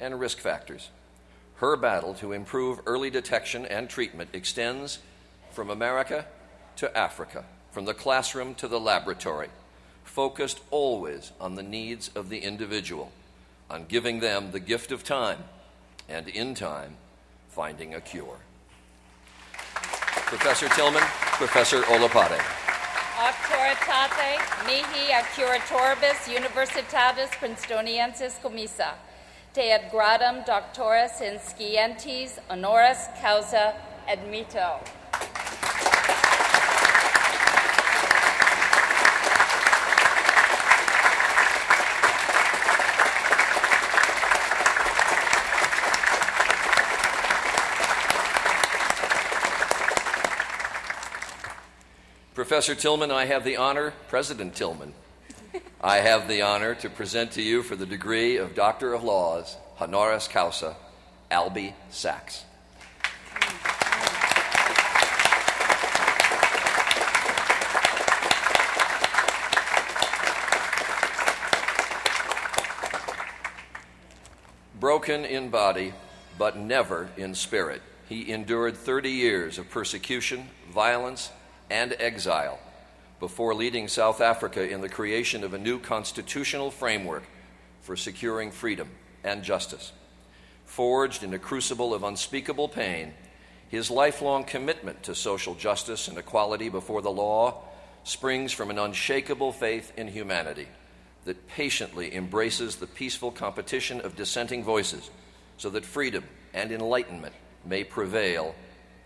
and 0.00 0.18
risk 0.18 0.38
factors. 0.38 0.90
Her 1.56 1.76
battle 1.76 2.14
to 2.14 2.32
improve 2.32 2.80
early 2.86 3.10
detection 3.10 3.64
and 3.66 3.88
treatment 3.88 4.30
extends 4.32 4.98
from 5.52 5.70
America 5.70 6.26
to 6.76 6.96
Africa, 6.98 7.44
from 7.70 7.84
the 7.84 7.94
classroom 7.94 8.56
to 8.56 8.66
the 8.66 8.80
laboratory 8.80 9.50
focused 10.04 10.60
always 10.70 11.32
on 11.40 11.56
the 11.56 11.62
needs 11.62 12.08
of 12.14 12.28
the 12.28 12.38
individual, 12.38 13.10
on 13.68 13.86
giving 13.86 14.20
them 14.20 14.52
the 14.52 14.60
gift 14.60 14.92
of 14.92 15.02
time, 15.02 15.42
and 16.08 16.28
in 16.28 16.54
time, 16.54 16.96
finding 17.48 17.94
a 17.94 18.00
cure. 18.00 18.38
Professor 19.52 20.66
Tilghman, 20.68 21.02
Professor 21.36 21.82
Olopade. 21.82 22.38
Auctoritate 23.16 24.66
mihi 24.66 25.12
accuratoribus 25.12 26.26
universitatis 26.28 27.30
princetoniensis 27.40 28.40
commissa, 28.40 28.94
te 29.52 29.70
ad 29.70 29.90
gradum 29.90 30.44
doctoris 30.44 31.20
in 31.20 31.38
scientis 31.38 32.38
honoris 32.50 33.08
causa 33.20 33.74
admito. 34.08 34.80
Professor 52.54 52.76
Tilghman, 52.76 53.10
I 53.10 53.24
have 53.24 53.42
the 53.42 53.56
honor, 53.56 53.92
President 54.06 54.54
Tilghman, 54.54 54.92
I 55.80 55.96
have 55.96 56.28
the 56.28 56.42
honor 56.42 56.76
to 56.76 56.88
present 56.88 57.32
to 57.32 57.42
you 57.42 57.64
for 57.64 57.74
the 57.74 57.84
degree 57.84 58.36
of 58.36 58.54
Doctor 58.54 58.94
of 58.94 59.02
Laws, 59.02 59.56
honoris 59.80 60.28
causa, 60.28 60.76
Albie 61.32 61.74
Sachs. 61.90 62.44
Broken 74.78 75.24
in 75.24 75.48
body, 75.48 75.92
but 76.38 76.56
never 76.56 77.08
in 77.16 77.34
spirit, 77.34 77.82
he 78.08 78.30
endured 78.30 78.76
30 78.76 79.10
years 79.10 79.58
of 79.58 79.68
persecution, 79.70 80.50
violence, 80.72 81.32
and 81.70 81.94
exile 81.98 82.58
before 83.20 83.54
leading 83.54 83.88
South 83.88 84.20
Africa 84.20 84.68
in 84.68 84.80
the 84.80 84.88
creation 84.88 85.44
of 85.44 85.54
a 85.54 85.58
new 85.58 85.78
constitutional 85.78 86.70
framework 86.70 87.24
for 87.80 87.96
securing 87.96 88.50
freedom 88.50 88.88
and 89.22 89.42
justice. 89.42 89.92
Forged 90.64 91.22
in 91.22 91.34
a 91.34 91.38
crucible 91.38 91.94
of 91.94 92.02
unspeakable 92.02 92.68
pain, 92.68 93.14
his 93.68 93.90
lifelong 93.90 94.44
commitment 94.44 95.02
to 95.04 95.14
social 95.14 95.54
justice 95.54 96.08
and 96.08 96.18
equality 96.18 96.68
before 96.68 97.02
the 97.02 97.10
law 97.10 97.62
springs 98.04 98.52
from 98.52 98.70
an 98.70 98.78
unshakable 98.78 99.52
faith 99.52 99.92
in 99.96 100.08
humanity 100.08 100.68
that 101.24 101.48
patiently 101.48 102.14
embraces 102.14 102.76
the 102.76 102.86
peaceful 102.86 103.30
competition 103.30 104.00
of 104.02 104.16
dissenting 104.16 104.62
voices 104.62 105.10
so 105.56 105.70
that 105.70 105.84
freedom 105.84 106.24
and 106.52 106.70
enlightenment 106.70 107.34
may 107.64 107.82
prevail 107.82 108.54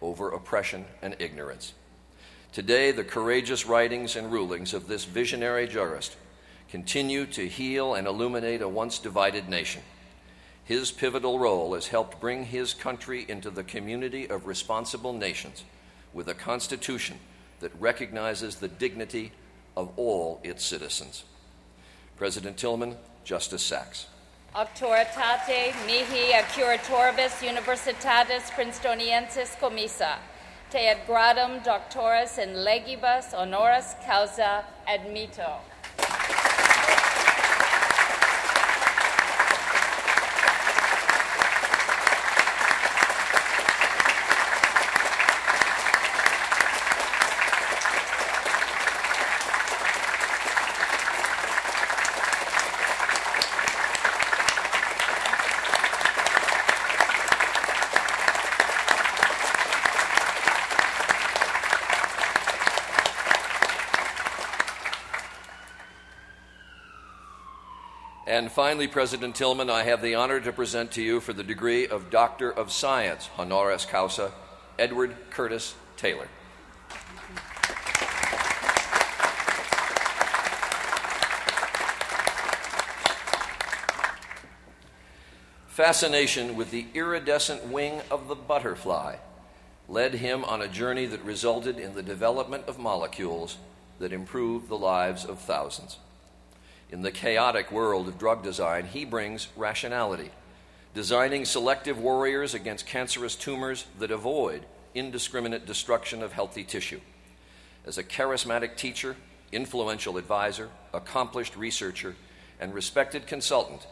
over 0.03 0.31
oppression 0.31 0.85
and 1.03 1.15
ignorance. 1.19 1.75
Today, 2.59 2.91
the 2.91 3.05
courageous 3.05 3.67
writings 3.67 4.17
and 4.17 4.33
rulings 4.33 4.75
of 4.75 4.89
this 4.89 5.05
visionary 5.05 5.69
jurist 5.69 6.17
continue 6.69 7.25
to 7.27 7.47
heal 7.47 7.95
and 7.95 8.05
illuminate 8.05 8.63
a 8.63 8.69
once 8.69 8.99
divided 8.99 9.49
nation. 9.49 9.81
His 10.65 10.91
pivotal 10.91 11.39
role 11.39 11.75
has 11.75 11.87
helped 11.87 12.21
bring 12.21 12.47
his 12.47 12.75
country 12.75 13.25
into 13.29 13.51
the 13.51 13.63
community 13.63 14.29
of 14.29 14.49
responsible 14.49 15.13
nations 15.13 15.63
with 16.13 16.27
a 16.27 16.35
constitution 16.35 17.21
that 17.61 17.71
recognizes 17.81 18.57
the 18.57 18.67
dignity 18.67 19.31
of 19.77 19.97
all 19.97 20.41
its 20.43 20.65
citizens. 20.65 21.23
President 22.17 22.57
Tilghman, 22.57 22.97
Justice 23.23 23.63
Sachs. 23.63 24.07
Auctoritate 24.57 25.77
mihi 25.87 26.33
accuratoribus 26.33 27.39
universitatis 27.39 28.51
princetoniensis 28.51 29.57
commissa 29.61 30.17
te 30.71 30.91
ad 30.91 30.99
gradum 31.07 31.63
doctoris 31.65 32.37
in 32.39 32.53
legibus 32.65 33.33
honoris 33.33 33.95
causa 34.07 34.65
admito. 34.87 35.68
And 68.39 68.53
finally, 68.53 68.87
President 68.87 69.35
Tilghman, 69.35 69.69
I 69.69 69.83
have 69.83 70.01
the 70.01 70.15
honor 70.15 70.39
to 70.39 70.53
present 70.53 70.93
to 70.93 71.03
you 71.03 71.19
for 71.19 71.33
the 71.33 71.43
degree 71.43 71.89
of 71.89 72.09
Doctor 72.09 72.49
of 72.53 72.71
Science, 72.71 73.29
honoris 73.37 73.85
causa, 73.85 74.31
Edward 74.79 75.17
Curtis 75.31 75.75
Taylor. 75.97 76.29
Fascination 85.67 86.55
with 86.55 86.71
the 86.71 86.87
iridescent 86.95 87.65
wing 87.65 88.03
of 88.09 88.29
the 88.29 88.37
butterfly 88.37 89.17
led 89.89 90.15
him 90.15 90.45
on 90.45 90.63
a 90.63 90.69
journey 90.69 91.07
that 91.07 91.25
resulted 91.25 91.81
in 91.81 91.97
the 91.97 92.05
development 92.05 92.69
of 92.69 92.79
molecules 92.79 93.59
that 93.99 94.13
improve 94.13 94.69
the 94.69 94.79
lives 94.79 95.25
of 95.25 95.41
thousands. 95.41 95.99
In 96.91 97.03
the 97.03 97.11
chaotic 97.11 97.71
world 97.71 98.09
of 98.09 98.19
drug 98.19 98.43
design, 98.43 98.87
he 98.87 99.05
brings 99.05 99.49
rationality, 99.57 100.31
designing 100.95 101.45
selective 101.45 101.99
warriors 101.99 102.55
against 102.55 102.87
cancerous 102.87 103.37
tumors 103.37 103.85
that 103.99 104.11
avoid 104.11 104.65
indiscriminate 104.95 105.67
destruction 105.67 106.23
of 106.23 106.33
healthy 106.33 106.65
tissue. 106.65 107.01
As 107.85 107.99
a 107.99 108.05
charismatic 108.05 108.77
teacher, 108.77 109.17
influential 109.53 110.17
advisor, 110.17 110.71
accomplished 110.95 111.57
researcher, 111.57 112.17
and 112.59 112.73
respected 112.73 113.27
consultant, 113.27 113.87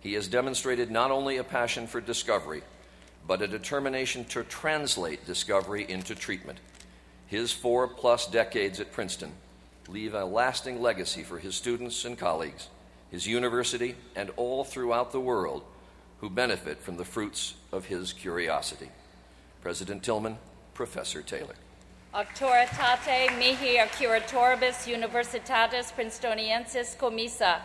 he 0.00 0.14
has 0.14 0.28
demonstrated 0.28 0.90
not 0.90 1.10
only 1.10 1.36
a 1.36 1.44
passion 1.44 1.88
for 1.88 2.00
discovery, 2.00 2.62
but 3.26 3.42
a 3.42 3.48
determination 3.48 4.24
to 4.26 4.44
translate 4.44 5.26
discovery 5.26 5.84
into 5.88 6.14
treatment. 6.14 6.58
His 7.26 7.50
four 7.50 7.88
plus 7.88 8.28
decades 8.28 8.78
at 8.78 8.92
Princeton 8.92 9.32
leave 9.88 10.14
a 10.14 10.24
lasting 10.24 10.80
legacy 10.82 11.22
for 11.22 11.38
his 11.38 11.54
students 11.54 12.04
and 12.04 12.18
colleagues, 12.18 12.68
his 13.10 13.26
university, 13.26 13.96
and 14.14 14.30
all 14.36 14.64
throughout 14.64 15.12
the 15.12 15.20
world 15.20 15.62
who 16.20 16.30
benefit 16.30 16.80
from 16.80 16.96
the 16.96 17.04
fruits 17.04 17.54
of 17.72 17.86
his 17.86 18.12
curiosity. 18.12 18.90
President 19.62 20.02
Tilghman, 20.02 20.36
Professor 20.74 21.22
Taylor. 21.22 21.54
Auctoritate 22.14 23.38
mihi 23.38 23.76
accuratoribus 23.76 24.86
universitatis 24.86 25.92
princetoniensis 25.92 26.96
commissa 26.96 27.60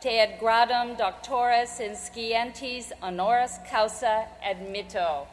te 0.00 0.18
ad 0.18 0.40
gradum 0.40 0.96
doctoris 0.96 1.80
in 1.80 1.92
scientis 1.92 2.92
honoris 3.02 3.58
causa 3.70 4.26
admitto. 4.42 5.26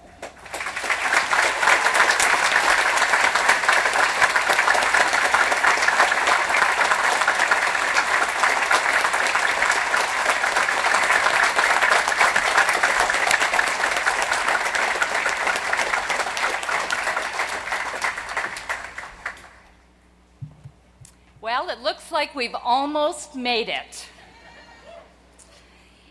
Well, 21.47 21.69
it 21.69 21.79
looks 21.79 22.11
like 22.11 22.25
we've 22.37 22.55
almost 22.63 23.35
made 23.35 23.67
it. 23.67 24.05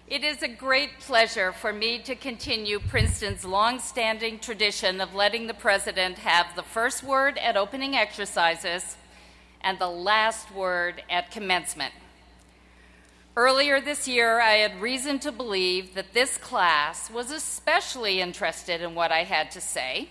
It 0.08 0.24
is 0.24 0.42
a 0.42 0.48
great 0.48 0.98
pleasure 0.98 1.52
for 1.52 1.72
me 1.72 2.00
to 2.00 2.16
continue 2.16 2.80
Princeton's 2.80 3.44
long-standing 3.44 4.40
tradition 4.40 5.00
of 5.00 5.14
letting 5.14 5.46
the 5.46 5.54
president 5.54 6.18
have 6.18 6.56
the 6.56 6.64
first 6.64 7.04
word 7.04 7.38
at 7.38 7.56
opening 7.56 7.94
exercises 7.94 8.96
and 9.60 9.78
the 9.78 9.88
last 9.88 10.52
word 10.52 11.04
at 11.08 11.30
commencement. 11.30 11.94
Earlier 13.36 13.80
this 13.80 14.08
year, 14.08 14.40
I 14.40 14.54
had 14.54 14.82
reason 14.82 15.20
to 15.20 15.30
believe 15.30 15.94
that 15.94 16.12
this 16.12 16.38
class 16.38 17.08
was 17.08 17.30
especially 17.30 18.20
interested 18.20 18.80
in 18.80 18.96
what 18.96 19.12
I 19.12 19.22
had 19.22 19.52
to 19.52 19.60
say, 19.60 20.08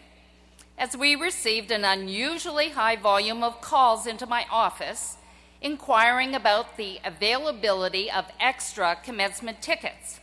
as 0.78 0.96
we 0.96 1.14
received 1.16 1.72
an 1.72 1.84
unusually 1.84 2.70
high 2.70 2.96
volume 2.96 3.44
of 3.44 3.60
calls 3.60 4.08
into 4.08 4.26
my 4.26 4.46
office 4.50 5.18
inquiring 5.66 6.36
about 6.36 6.78
the 6.78 7.00
availability 7.04 8.10
of 8.12 8.24
extra 8.40 8.96
commencement 9.04 9.64
tickets. 9.64 10.20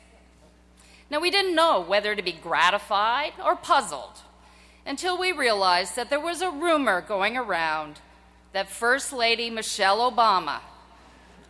Now, 1.11 1.19
we 1.19 1.33
didn't 1.33 1.57
know 1.57 1.81
whether 1.81 2.15
to 2.15 2.23
be 2.23 2.31
gratified 2.31 3.33
or 3.45 3.57
puzzled 3.57 4.21
until 4.87 5.19
we 5.19 5.33
realized 5.33 5.97
that 5.97 6.11
there 6.11 6.21
was 6.21 6.43
a 6.43 6.51
rumor 6.51 7.01
going 7.01 7.37
around 7.37 7.99
that 8.53 8.71
First 8.71 9.13
Lady 9.13 9.51
Michelle 9.51 10.09
Obama 10.13 10.61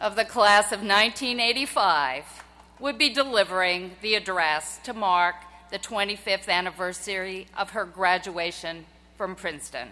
of 0.01 0.17
the 0.17 0.25
class 0.25 0.73
of 0.73 0.79
1985 0.81 2.45
would 2.81 2.97
be 2.97 3.13
delivering 3.13 3.93
the 4.01 4.15
address 4.15 4.81
to 4.85 4.95
mark 4.95 5.37
the 5.71 5.79
25th 5.79 6.49
anniversary 6.49 7.47
of 7.55 7.71
her 7.71 7.85
graduation 7.85 8.87
from 9.19 9.35
Princeton. 9.35 9.89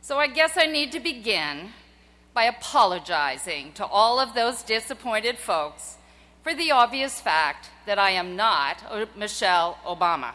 So 0.00 0.18
I 0.18 0.26
guess 0.26 0.56
I 0.56 0.66
need 0.66 0.90
to 0.92 1.00
begin 1.00 1.70
by 2.34 2.44
apologizing 2.44 3.72
to 3.74 3.84
all 3.84 4.18
of 4.18 4.34
those 4.34 4.62
disappointed 4.62 5.38
folks 5.38 5.98
for 6.42 6.54
the 6.54 6.70
obvious 6.70 7.20
fact 7.20 7.70
that 7.86 7.98
I 7.98 8.10
am 8.10 8.36
not 8.36 8.82
Michelle 9.16 9.78
Obama. 9.86 10.32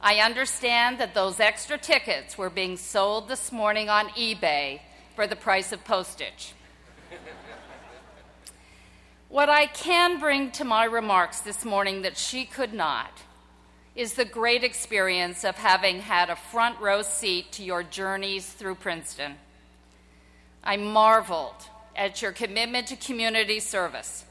I 0.00 0.18
understand 0.18 0.98
that 0.98 1.14
those 1.14 1.40
extra 1.40 1.78
tickets 1.78 2.36
were 2.36 2.50
being 2.50 2.76
sold 2.76 3.28
this 3.28 3.50
morning 3.50 3.88
on 3.88 4.08
eBay 4.10 4.80
for 5.16 5.26
the 5.26 5.36
price 5.36 5.72
of 5.72 5.84
postage. 5.84 6.52
what 9.28 9.48
I 9.48 9.66
can 9.66 10.20
bring 10.20 10.50
to 10.52 10.64
my 10.64 10.84
remarks 10.84 11.40
this 11.40 11.64
morning 11.64 12.02
that 12.02 12.16
she 12.16 12.44
could 12.44 12.74
not 12.74 13.22
is 13.94 14.14
the 14.14 14.24
great 14.24 14.64
experience 14.64 15.44
of 15.44 15.56
having 15.56 16.00
had 16.00 16.28
a 16.28 16.36
front 16.36 16.80
row 16.80 17.02
seat 17.02 17.52
to 17.52 17.62
your 17.62 17.82
journeys 17.82 18.46
through 18.46 18.74
Princeton. 18.74 19.36
I 20.66 20.78
marveled 20.78 21.68
at 21.94 22.22
your 22.22 22.32
commitment 22.32 22.86
to 22.88 22.96
community 22.96 23.60
service, 23.60 24.24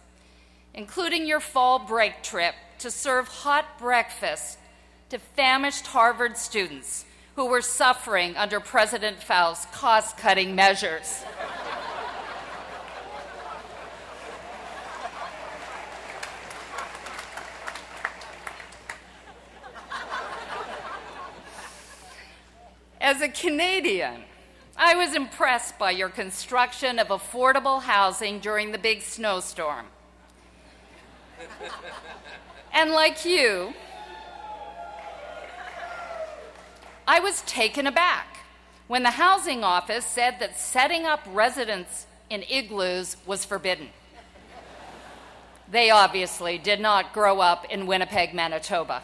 including 0.74 1.28
your 1.28 1.40
fall 1.40 1.78
break 1.78 2.24
trip 2.24 2.56
to 2.80 2.90
serve 2.90 3.28
hot 3.28 3.78
breakfast 3.78 4.58
to 5.10 5.20
famished 5.20 5.86
Harvard 5.86 6.36
students 6.36 7.06
who 7.36 7.46
were 7.46 7.62
suffering 7.62 8.36
under 8.36 8.60
President 8.60 9.22
Faust's 9.22 9.68
cost 9.78 10.18
cutting 10.18 10.56
measures. 10.56 11.24
As 23.00 23.22
a 23.22 23.28
Canadian, 23.28 24.24
I 24.76 24.96
was 24.96 25.14
impressed 25.16 25.78
by 25.78 25.92
your 25.92 26.10
construction 26.10 26.98
of 26.98 27.08
affordable 27.10 27.84
housing 27.84 28.40
during 28.40 28.72
the 28.72 28.78
big 28.78 29.02
snowstorm. 29.02 29.86
and 32.74 32.92
like 32.92 33.24
you, 33.24 33.74
I 37.08 37.20
was 37.20 37.42
taken 37.44 37.86
aback 37.86 38.38
when 38.88 39.04
the 39.04 39.12
housing 39.12 39.64
office 39.64 40.06
said 40.06 40.40
that 40.40 40.60
setting 40.60 41.06
up 41.06 41.22
residence 41.28 42.08
in 42.30 42.44
igloos 42.50 43.18
was 43.26 43.46
forbidden. 43.46 43.90
They 45.70 45.90
obviously 45.90 46.58
did 46.58 46.80
not 46.80 47.14
grow 47.14 47.40
up 47.40 47.66
in 47.66 47.88
Winnipeg, 47.88 48.34
Manitoba. 48.34 49.04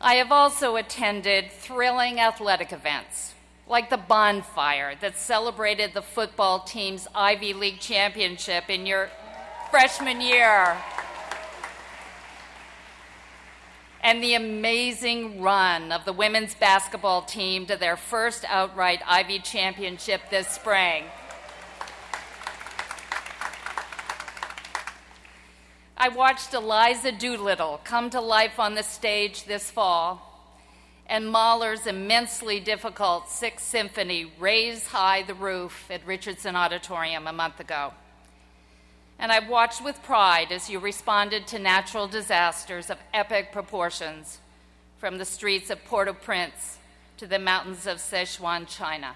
I 0.00 0.14
have 0.14 0.32
also 0.32 0.76
attended 0.76 1.50
thrilling 1.50 2.20
athletic 2.20 2.72
events 2.72 3.34
like 3.66 3.88
the 3.88 3.96
bonfire 3.96 4.94
that 5.00 5.16
celebrated 5.16 5.94
the 5.94 6.02
football 6.02 6.60
team's 6.60 7.08
Ivy 7.14 7.54
League 7.54 7.80
championship 7.80 8.68
in 8.68 8.84
your 8.84 9.10
freshman 9.70 10.20
year. 10.20 10.76
And 14.02 14.22
the 14.22 14.34
amazing 14.34 15.40
run 15.40 15.90
of 15.90 16.04
the 16.04 16.12
women's 16.12 16.54
basketball 16.54 17.22
team 17.22 17.64
to 17.66 17.76
their 17.76 17.96
first 17.96 18.44
outright 18.48 19.00
Ivy 19.06 19.38
championship 19.38 20.20
this 20.30 20.46
spring. 20.48 21.04
I 25.96 26.08
watched 26.10 26.52
Eliza 26.52 27.12
Doolittle 27.12 27.80
come 27.82 28.10
to 28.10 28.20
life 28.20 28.58
on 28.58 28.74
the 28.74 28.82
stage 28.82 29.44
this 29.44 29.70
fall 29.70 30.33
and 31.06 31.30
Mahler's 31.30 31.86
immensely 31.86 32.60
difficult 32.60 33.28
Sixth 33.28 33.66
Symphony 33.66 34.32
raise 34.38 34.86
high 34.86 35.22
the 35.22 35.34
roof 35.34 35.90
at 35.90 36.06
Richardson 36.06 36.56
Auditorium 36.56 37.26
a 37.26 37.32
month 37.32 37.60
ago. 37.60 37.92
And 39.18 39.30
I've 39.30 39.48
watched 39.48 39.84
with 39.84 40.02
pride 40.02 40.50
as 40.50 40.68
you 40.68 40.78
responded 40.78 41.46
to 41.48 41.58
natural 41.58 42.08
disasters 42.08 42.90
of 42.90 42.98
epic 43.12 43.52
proportions 43.52 44.38
from 44.98 45.18
the 45.18 45.24
streets 45.24 45.70
of 45.70 45.84
Port 45.84 46.08
au 46.08 46.14
Prince 46.14 46.78
to 47.18 47.26
the 47.26 47.38
mountains 47.38 47.86
of 47.86 47.98
Sichuan, 47.98 48.66
China. 48.66 49.14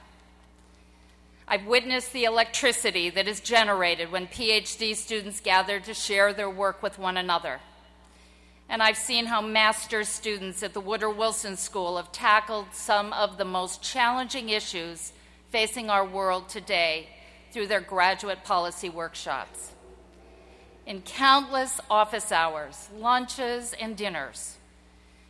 I've 1.49 1.67
witnessed 1.67 2.13
the 2.13 2.25
electricity 2.25 3.09
that 3.11 3.27
is 3.27 3.41
generated 3.41 4.13
when 4.13 4.27
PhD 4.27 4.95
students 4.95 5.41
gather 5.41 5.81
to 5.81 5.95
share 5.95 6.35
their 6.35 6.51
work 6.51 6.83
with 6.83 6.99
one 6.99 7.17
another. 7.17 7.61
And 8.71 8.83
I've 8.83 8.99
seen 8.99 9.27
how 9.27 9.41
master's 9.41 10.09
students 10.09 10.63
at 10.63 10.75
the 10.75 10.81
Woodrow 10.81 11.15
Wilson 11.15 11.57
School 11.57 11.97
have 11.97 12.13
tackled 12.13 12.67
some 12.73 13.15
of 13.15 13.39
the 13.39 13.45
most 13.45 13.83
challenging 13.83 14.51
issues 14.51 15.13
facing 15.51 15.89
our 15.89 16.05
world 16.05 16.51
today 16.51 17.09
through 17.51 17.69
their 17.69 17.81
graduate 17.81 18.45
policy 18.45 18.91
workshops. 18.91 19.73
In 20.85 21.01
countless 21.01 21.81
office 21.89 22.31
hours, 22.31 22.91
lunches, 22.95 23.75
and 23.81 23.97
dinners, 23.97 24.59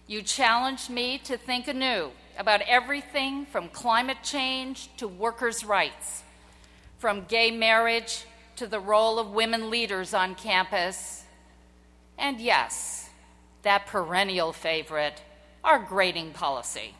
you 0.08 0.22
challenged 0.22 0.90
me 0.90 1.18
to 1.18 1.36
think 1.36 1.68
anew 1.68 2.10
about 2.38 2.62
everything 2.62 3.46
from 3.46 3.68
climate 3.68 4.18
change 4.24 4.88
to 4.96 5.06
workers' 5.06 5.64
rights, 5.64 6.24
from 6.98 7.24
gay 7.26 7.52
marriage 7.52 8.24
to 8.56 8.66
the 8.66 8.80
role 8.80 9.20
of 9.20 9.30
women 9.30 9.70
leaders 9.70 10.12
on 10.12 10.34
campus, 10.34 11.24
and 12.16 12.40
yes, 12.40 13.07
that 13.62 13.86
perennial 13.86 14.52
favorite, 14.52 15.22
our 15.64 15.78
grading 15.78 16.32
policy. 16.32 16.94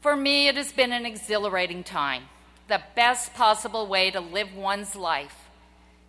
For 0.00 0.16
me, 0.16 0.48
it 0.48 0.56
has 0.56 0.72
been 0.72 0.92
an 0.92 1.06
exhilarating 1.06 1.84
time, 1.84 2.24
the 2.68 2.82
best 2.96 3.34
possible 3.34 3.86
way 3.86 4.10
to 4.10 4.20
live 4.20 4.54
one's 4.54 4.96
life, 4.96 5.48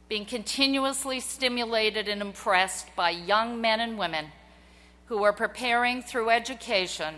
being 0.10 0.26
continuously 0.26 1.20
stimulated 1.20 2.08
and 2.08 2.22
impressed 2.22 2.96
by 2.96 3.12
young 3.12 3.62
men 3.62 3.80
and 3.80 3.98
women 3.98 4.28
who 5.08 5.24
are 5.24 5.34
preparing 5.34 6.02
through 6.02 6.30
education 6.30 7.16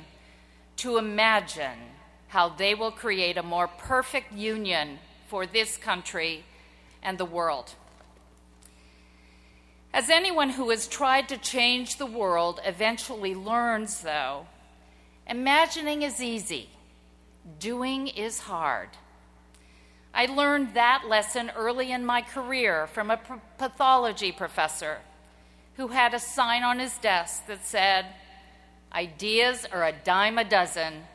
to 0.78 0.98
imagine 0.98 1.80
how 2.28 2.50
they 2.50 2.76
will 2.76 2.92
create 2.92 3.38
a 3.38 3.44
more 3.44 3.68
perfect 3.68 4.34
union 4.34 5.00
for 5.28 5.46
this 5.46 5.78
country 5.78 6.44
and 7.02 7.18
the 7.18 7.26
world. 7.26 7.74
As 9.96 10.10
anyone 10.10 10.50
who 10.50 10.72
has 10.72 10.88
tried 10.88 11.30
to 11.30 11.38
change 11.38 11.96
the 11.96 12.06
world 12.06 12.60
eventually 12.66 13.34
learns, 13.34 14.02
though, 14.02 14.46
imagining 15.26 16.02
is 16.02 16.22
easy, 16.22 16.68
doing 17.60 18.10
is 18.10 18.40
hard. 18.40 18.90
I 20.14 20.26
learned 20.26 20.74
that 20.74 21.06
lesson 21.08 21.50
early 21.56 21.94
in 21.94 22.06
my 22.06 22.22
career 22.22 22.88
from 22.88 23.10
a 23.10 23.22
pathology 23.58 24.34
professor 24.34 24.98
who 25.78 25.88
had 25.88 26.14
a 26.14 26.20
sign 26.20 26.64
on 26.64 26.80
his 26.80 26.98
desk 26.98 27.48
that 27.48 27.66
said, 27.66 28.06
Ideas 28.92 29.66
are 29.72 29.86
a 29.86 29.94
dime 29.94 30.38
a 30.38 30.44
dozen, 30.44 31.06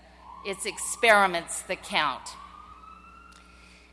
it's 0.46 0.64
experiments 0.64 1.60
that 1.64 1.82
count. 1.82 2.30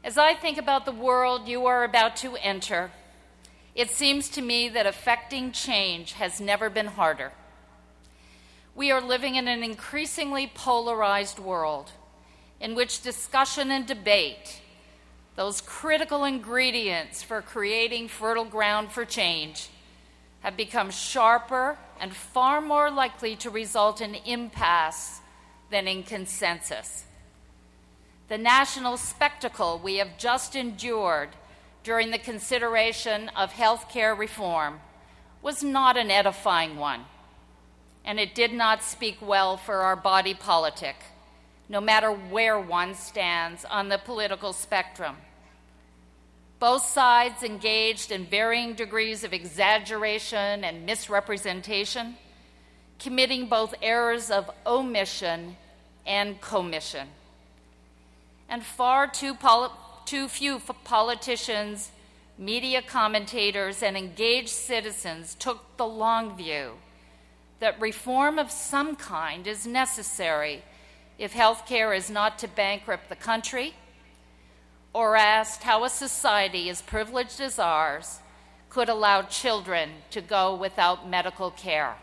As 0.02 0.18
I 0.18 0.34
think 0.34 0.58
about 0.58 0.86
the 0.86 0.94
world 0.94 1.50
you 1.50 1.66
are 1.66 1.84
about 1.84 2.16
to 2.18 2.38
enter, 2.38 2.90
it 3.78 3.91
seems 3.91 4.28
to 4.28 4.41
me 4.41 4.68
that 4.70 4.88
affecting 4.88 5.52
change 5.52 6.14
has 6.14 6.41
never 6.41 6.68
been 6.68 6.88
harder. 6.88 7.32
We 8.74 8.91
are 8.91 8.99
living 8.99 9.36
in 9.36 9.48
an 9.48 9.62
increasingly 9.62 10.52
polarized 10.54 11.38
world 11.38 11.91
in 12.60 12.74
which 12.74 13.04
discussion 13.04 13.70
and 13.70 13.86
debate, 13.86 14.62
those 15.36 15.62
critical 15.62 16.24
ingredients 16.24 17.22
for 17.22 17.44
creating 17.44 18.08
fertile 18.08 18.45
ground 18.45 18.91
for 18.91 19.06
change, 19.06 19.70
have 20.40 20.58
become 20.58 20.90
sharper 20.90 21.78
and 22.02 22.16
far 22.16 22.62
more 22.62 22.90
likely 22.90 23.36
to 23.36 23.52
result 23.52 24.02
in 24.02 24.16
impasse 24.26 25.22
than 25.70 25.88
in 25.88 26.02
consensus. 26.02 27.04
The 28.28 28.40
national 28.40 28.98
spectacle 28.98 29.80
we 29.84 29.98
have 29.98 30.18
just 30.18 30.56
endured 30.56 31.30
during 31.88 32.12
the 32.12 32.18
consideration 32.18 33.30
of 33.30 33.54
health 33.54 33.88
care 33.88 34.14
reform 34.14 34.78
was 35.42 35.64
not 35.64 35.96
an 35.96 36.12
edifying 36.12 36.76
one, 36.76 37.06
and 38.04 38.20
it 38.20 38.36
did 38.36 38.52
not 38.52 38.84
speak 38.84 39.18
well 39.22 39.56
for 39.56 39.76
our 39.76 39.96
body 39.96 40.34
politic, 40.34 40.98
no 41.70 41.80
matter 41.80 42.12
where 42.12 42.60
one 42.60 42.94
stands 42.94 43.64
on 43.64 43.88
the 43.88 43.98
political 43.98 44.52
spectrum. 44.52 45.16
Both 46.60 46.84
sides 46.88 47.42
engaged 47.42 48.12
in 48.12 48.26
varying 48.26 48.74
degrees 48.74 49.24
of 49.24 49.32
exaggeration 49.32 50.66
and 50.66 50.86
misrepresentation, 50.86 52.18
committing 53.00 53.48
both 53.48 53.74
errors 53.82 54.30
of 54.30 54.52
omission 54.66 55.56
and 56.06 56.42
commission. 56.42 57.08
And 58.50 58.62
far 58.62 59.08
too, 59.08 59.36
too 60.08 60.28
few 60.28 60.58
politicians, 60.84 61.92
media 62.38 62.82
commentators, 62.82 63.84
and 63.84 63.96
engaged 63.96 64.50
citizens 64.50 65.36
took 65.36 65.78
the 65.78 65.86
long 65.86 66.36
view 66.36 66.72
that 67.60 67.80
reform 67.82 68.40
of 68.40 68.50
some 68.52 68.96
kind 68.96 69.48
is 69.48 69.68
necessary 69.68 70.64
if 71.18 71.34
health 71.34 71.66
care 71.66 71.94
is 71.94 72.10
not 72.10 72.40
to 72.40 72.48
bankrupt 72.48 73.10
the 73.10 73.16
country 73.16 73.74
or 74.94 75.16
asked 75.16 75.64
how 75.64 75.84
a 75.84 75.90
society 75.90 76.70
as 76.70 76.82
privileged 76.82 77.42
as 77.42 77.60
ours 77.60 78.20
could 78.70 78.90
allow 78.90 79.22
children 79.24 79.90
to 80.12 80.22
go 80.22 80.56
without 80.56 81.10
medical 81.10 81.52
care. 81.52 81.96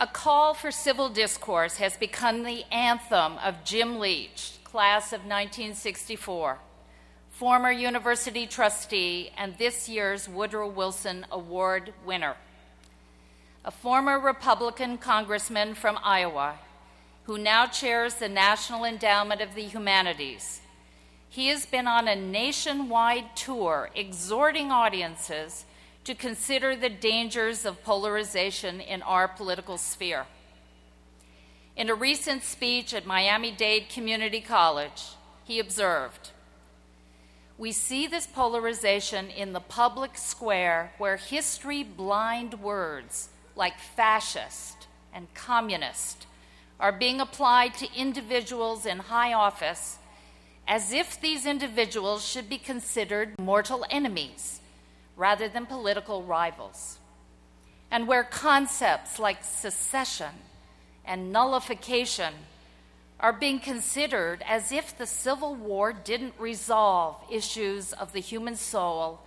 A 0.00 0.06
call 0.06 0.54
for 0.54 0.70
civil 0.70 1.08
discourse 1.08 1.76
has 1.76 1.96
become 1.96 2.42
the 2.42 2.64
anthem 2.72 3.38
of 3.38 3.64
Jim 3.64 3.98
Leach, 4.00 4.58
class 4.64 5.12
of 5.12 5.20
1964 5.20 6.58
former 7.34 7.72
university 7.72 8.46
trustee, 8.46 9.32
and 9.36 9.58
this 9.58 9.88
year's 9.88 10.28
Woodrow 10.28 10.68
Wilson 10.68 11.26
Award 11.32 11.92
winner. 12.06 12.36
A 13.64 13.72
former 13.72 14.20
Republican 14.20 14.98
congressman 14.98 15.74
from 15.74 15.98
Iowa 16.04 16.60
who 17.24 17.36
now 17.36 17.66
chairs 17.66 18.14
the 18.14 18.28
National 18.28 18.84
Endowment 18.84 19.40
of 19.40 19.54
the 19.54 19.64
Humanities. 19.64 20.60
He 21.28 21.48
has 21.48 21.66
been 21.66 21.88
on 21.88 22.06
a 22.06 22.14
nationwide 22.14 23.34
tour 23.34 23.90
exhorting 23.96 24.70
audiences 24.70 25.64
to 26.04 26.14
consider 26.14 26.76
the 26.76 26.88
dangers 26.88 27.64
of 27.64 27.82
polarization 27.82 28.80
in 28.80 29.02
our 29.02 29.26
political 29.26 29.78
sphere. 29.78 30.26
In 31.76 31.90
a 31.90 31.94
recent 31.94 32.44
speech 32.44 32.94
at 32.94 33.06
Miami 33.06 33.50
Dade 33.50 33.88
Community 33.88 34.40
College, 34.40 35.02
he 35.44 35.58
observed 35.58 36.30
we 37.56 37.70
see 37.70 38.06
this 38.06 38.26
polarization 38.26 39.28
in 39.30 39.52
the 39.52 39.60
public 39.60 40.18
square 40.18 40.92
where 40.98 41.16
history 41.16 41.84
blind 41.84 42.54
words 42.54 43.28
like 43.54 43.78
fascist 43.78 44.88
and 45.12 45.32
communist 45.34 46.26
are 46.80 46.90
being 46.90 47.20
applied 47.20 47.72
to 47.74 47.94
individuals 47.94 48.84
in 48.84 48.98
high 48.98 49.32
office 49.32 49.98
as 50.66 50.92
if 50.92 51.20
these 51.20 51.46
individuals 51.46 52.26
should 52.26 52.48
be 52.48 52.58
considered 52.58 53.38
mortal 53.38 53.86
enemies 53.88 54.60
rather 55.16 55.48
than 55.48 55.66
political 55.66 56.22
rivals. 56.22 56.98
And 57.90 58.08
where 58.08 58.24
concepts 58.24 59.18
like 59.18 59.44
secession 59.44 60.34
and 61.04 61.32
nullification 61.32 62.34
are 63.20 63.32
being 63.32 63.60
considered 63.60 64.42
as 64.46 64.72
if 64.72 64.96
the 64.96 65.06
Civil 65.06 65.54
War 65.54 65.92
didn't 65.92 66.34
resolve 66.38 67.16
issues 67.30 67.92
of 67.92 68.12
the 68.12 68.20
human 68.20 68.56
soul 68.56 69.20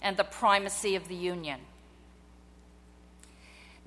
and 0.00 0.16
the 0.16 0.24
primacy 0.24 0.94
of 0.94 1.08
the 1.08 1.14
Union. 1.14 1.60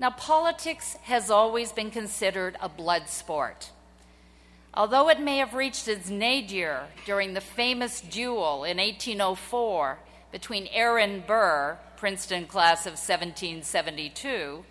Now, 0.00 0.10
politics 0.10 0.96
has 1.04 1.30
always 1.30 1.72
been 1.72 1.90
considered 1.90 2.56
a 2.60 2.68
blood 2.68 3.08
sport. 3.08 3.70
Although 4.74 5.08
it 5.08 5.20
may 5.20 5.38
have 5.38 5.54
reached 5.54 5.88
its 5.88 6.08
nadir 6.08 6.86
during 7.04 7.34
the 7.34 7.40
famous 7.40 8.00
duel 8.00 8.62
in 8.62 8.76
1804 8.76 9.98
between 10.32 10.68
Aaron 10.72 11.22
Burr, 11.26 11.78
Princeton 11.96 12.46
class 12.46 12.86
of 12.86 12.92
1772, 12.92 14.64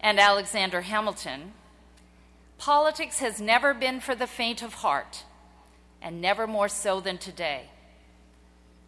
and 0.00 0.18
Alexander 0.18 0.82
Hamilton, 0.82 1.52
Politics 2.62 3.18
has 3.18 3.40
never 3.40 3.74
been 3.74 3.98
for 3.98 4.14
the 4.14 4.28
faint 4.28 4.62
of 4.62 4.74
heart, 4.74 5.24
and 6.00 6.20
never 6.20 6.46
more 6.46 6.68
so 6.68 7.00
than 7.00 7.18
today. 7.18 7.64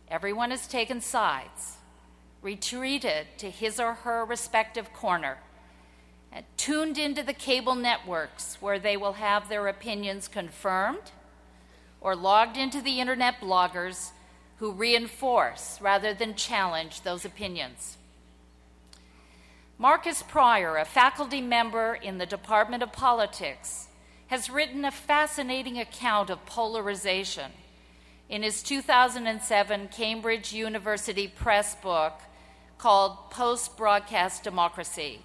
Everyone 0.07 0.53
has 0.53 0.69
taken 0.69 1.01
sides, 1.01 1.79
retreated 2.41 3.27
to 3.39 3.51
his 3.51 3.81
or 3.81 3.95
her 3.95 4.25
respective 4.25 4.93
corner, 4.93 5.39
and 6.31 6.45
tuned 6.57 6.99
into 6.99 7.25
the 7.25 7.33
cable 7.33 7.75
networks 7.75 8.59
where 8.61 8.79
they 8.79 8.97
will 8.97 9.15
have 9.15 9.49
their 9.49 9.67
opinions 9.67 10.29
confirmed, 10.29 11.11
or 12.01 12.15
logged 12.15 12.57
into 12.57 12.81
the 12.81 13.01
internet 13.01 13.41
bloggers 13.41 14.13
who 14.59 14.73
reinforce 14.73 15.79
rather 15.81 16.15
than 16.15 16.35
challenge 16.35 17.03
those 17.03 17.25
opinions. 17.25 17.97
Markus 19.77 20.23
Prior, 20.23 20.77
a 20.77 20.85
faculty 20.85 21.41
member 21.41 21.95
in 21.95 22.19
the 22.19 22.27
Department 22.27 22.83
of 22.83 22.93
Politics, 22.93 23.89
has 24.29 24.49
written 24.49 24.85
a 24.85 24.91
fascinating 24.91 25.79
account 25.79 26.31
of 26.31 26.47
polarization 26.47 27.51
in 28.29 28.43
his 28.43 28.63
2007 28.63 29.89
Cambridge 29.89 30.53
University 30.53 31.29
Press 31.29 31.75
book 31.75 32.15
called 32.79 33.31
Post 33.31 33.77
Broadcast 33.77 34.43
Democracy 34.43 35.21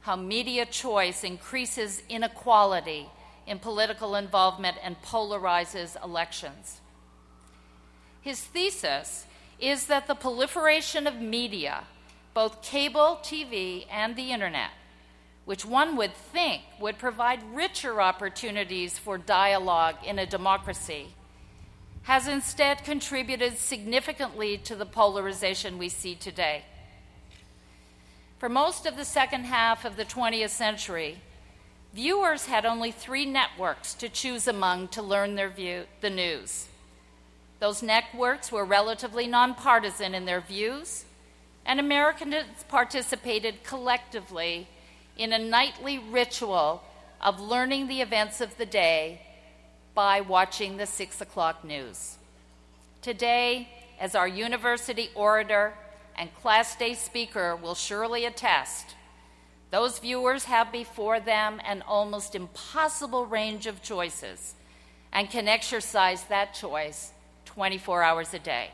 How 0.00 0.16
Media 0.16 0.64
Choice 0.64 1.24
Increases 1.24 2.02
Inequality 2.08 3.08
in 3.46 3.58
Political 3.58 4.14
Involvement 4.14 4.76
and 4.82 5.00
Polarizes 5.02 6.02
Elections. 6.04 6.80
His 8.20 8.40
thesis 8.40 9.26
is 9.58 9.86
that 9.86 10.06
the 10.06 10.14
proliferation 10.14 11.06
of 11.06 11.20
media, 11.20 11.84
both 12.34 12.62
cable 12.62 13.18
TV 13.22 13.86
and 13.90 14.16
the 14.16 14.30
internet, 14.32 14.70
which 15.44 15.64
one 15.64 15.96
would 15.96 16.14
think 16.14 16.62
would 16.80 16.98
provide 16.98 17.54
richer 17.54 18.00
opportunities 18.00 18.98
for 18.98 19.18
dialogue 19.18 19.96
in 20.04 20.18
a 20.18 20.26
democracy, 20.26 21.08
has 22.02 22.28
instead 22.28 22.84
contributed 22.84 23.58
significantly 23.58 24.56
to 24.58 24.74
the 24.74 24.86
polarization 24.86 25.78
we 25.78 25.88
see 25.88 26.14
today. 26.14 26.64
For 28.38 28.48
most 28.48 28.86
of 28.86 28.96
the 28.96 29.04
second 29.04 29.44
half 29.44 29.84
of 29.84 29.96
the 29.96 30.04
20th 30.04 30.50
century, 30.50 31.18
viewers 31.92 32.46
had 32.46 32.64
only 32.64 32.92
three 32.92 33.26
networks 33.26 33.94
to 33.94 34.08
choose 34.08 34.46
among 34.46 34.88
to 34.88 35.02
learn 35.02 35.34
their 35.34 35.48
view, 35.48 35.84
the 36.00 36.10
news 36.10 36.68
those 37.60 37.82
networks 37.82 38.52
were 38.52 38.64
relatively 38.64 39.26
nonpartisan 39.26 40.14
in 40.14 40.24
their 40.24 40.40
views, 40.40 41.04
and 41.66 41.80
Americans 41.80 42.64
participated 42.68 43.64
collectively 43.64 44.68
in 45.16 45.32
a 45.32 45.38
nightly 45.38 45.98
ritual 45.98 46.82
of 47.20 47.40
learning 47.40 47.88
the 47.88 48.00
events 48.00 48.40
of 48.40 48.56
the 48.56 48.66
day 48.66 49.20
by 49.94 50.20
watching 50.20 50.76
the 50.76 50.86
six 50.86 51.20
o'clock 51.20 51.64
news. 51.64 52.16
Today, 53.02 53.68
as 53.98 54.14
our 54.14 54.28
university 54.28 55.10
orator 55.16 55.74
and 56.16 56.32
class 56.36 56.76
day 56.76 56.94
speaker 56.94 57.56
will 57.56 57.74
surely 57.74 58.24
attest, 58.24 58.94
those 59.70 59.98
viewers 59.98 60.44
have 60.44 60.70
before 60.70 61.18
them 61.18 61.60
an 61.66 61.82
almost 61.82 62.34
impossible 62.36 63.26
range 63.26 63.66
of 63.66 63.82
choices 63.82 64.54
and 65.12 65.28
can 65.28 65.48
exercise 65.48 66.24
that 66.24 66.54
choice 66.54 67.12
24 67.58 68.04
hours 68.04 68.32
a 68.32 68.38
day. 68.38 68.70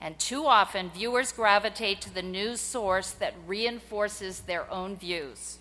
And 0.00 0.16
too 0.20 0.46
often, 0.46 0.88
viewers 0.88 1.32
gravitate 1.32 2.00
to 2.02 2.14
the 2.14 2.22
news 2.22 2.60
source 2.60 3.10
that 3.10 3.34
reinforces 3.44 4.42
their 4.42 4.70
own 4.70 4.94
views. 4.94 5.58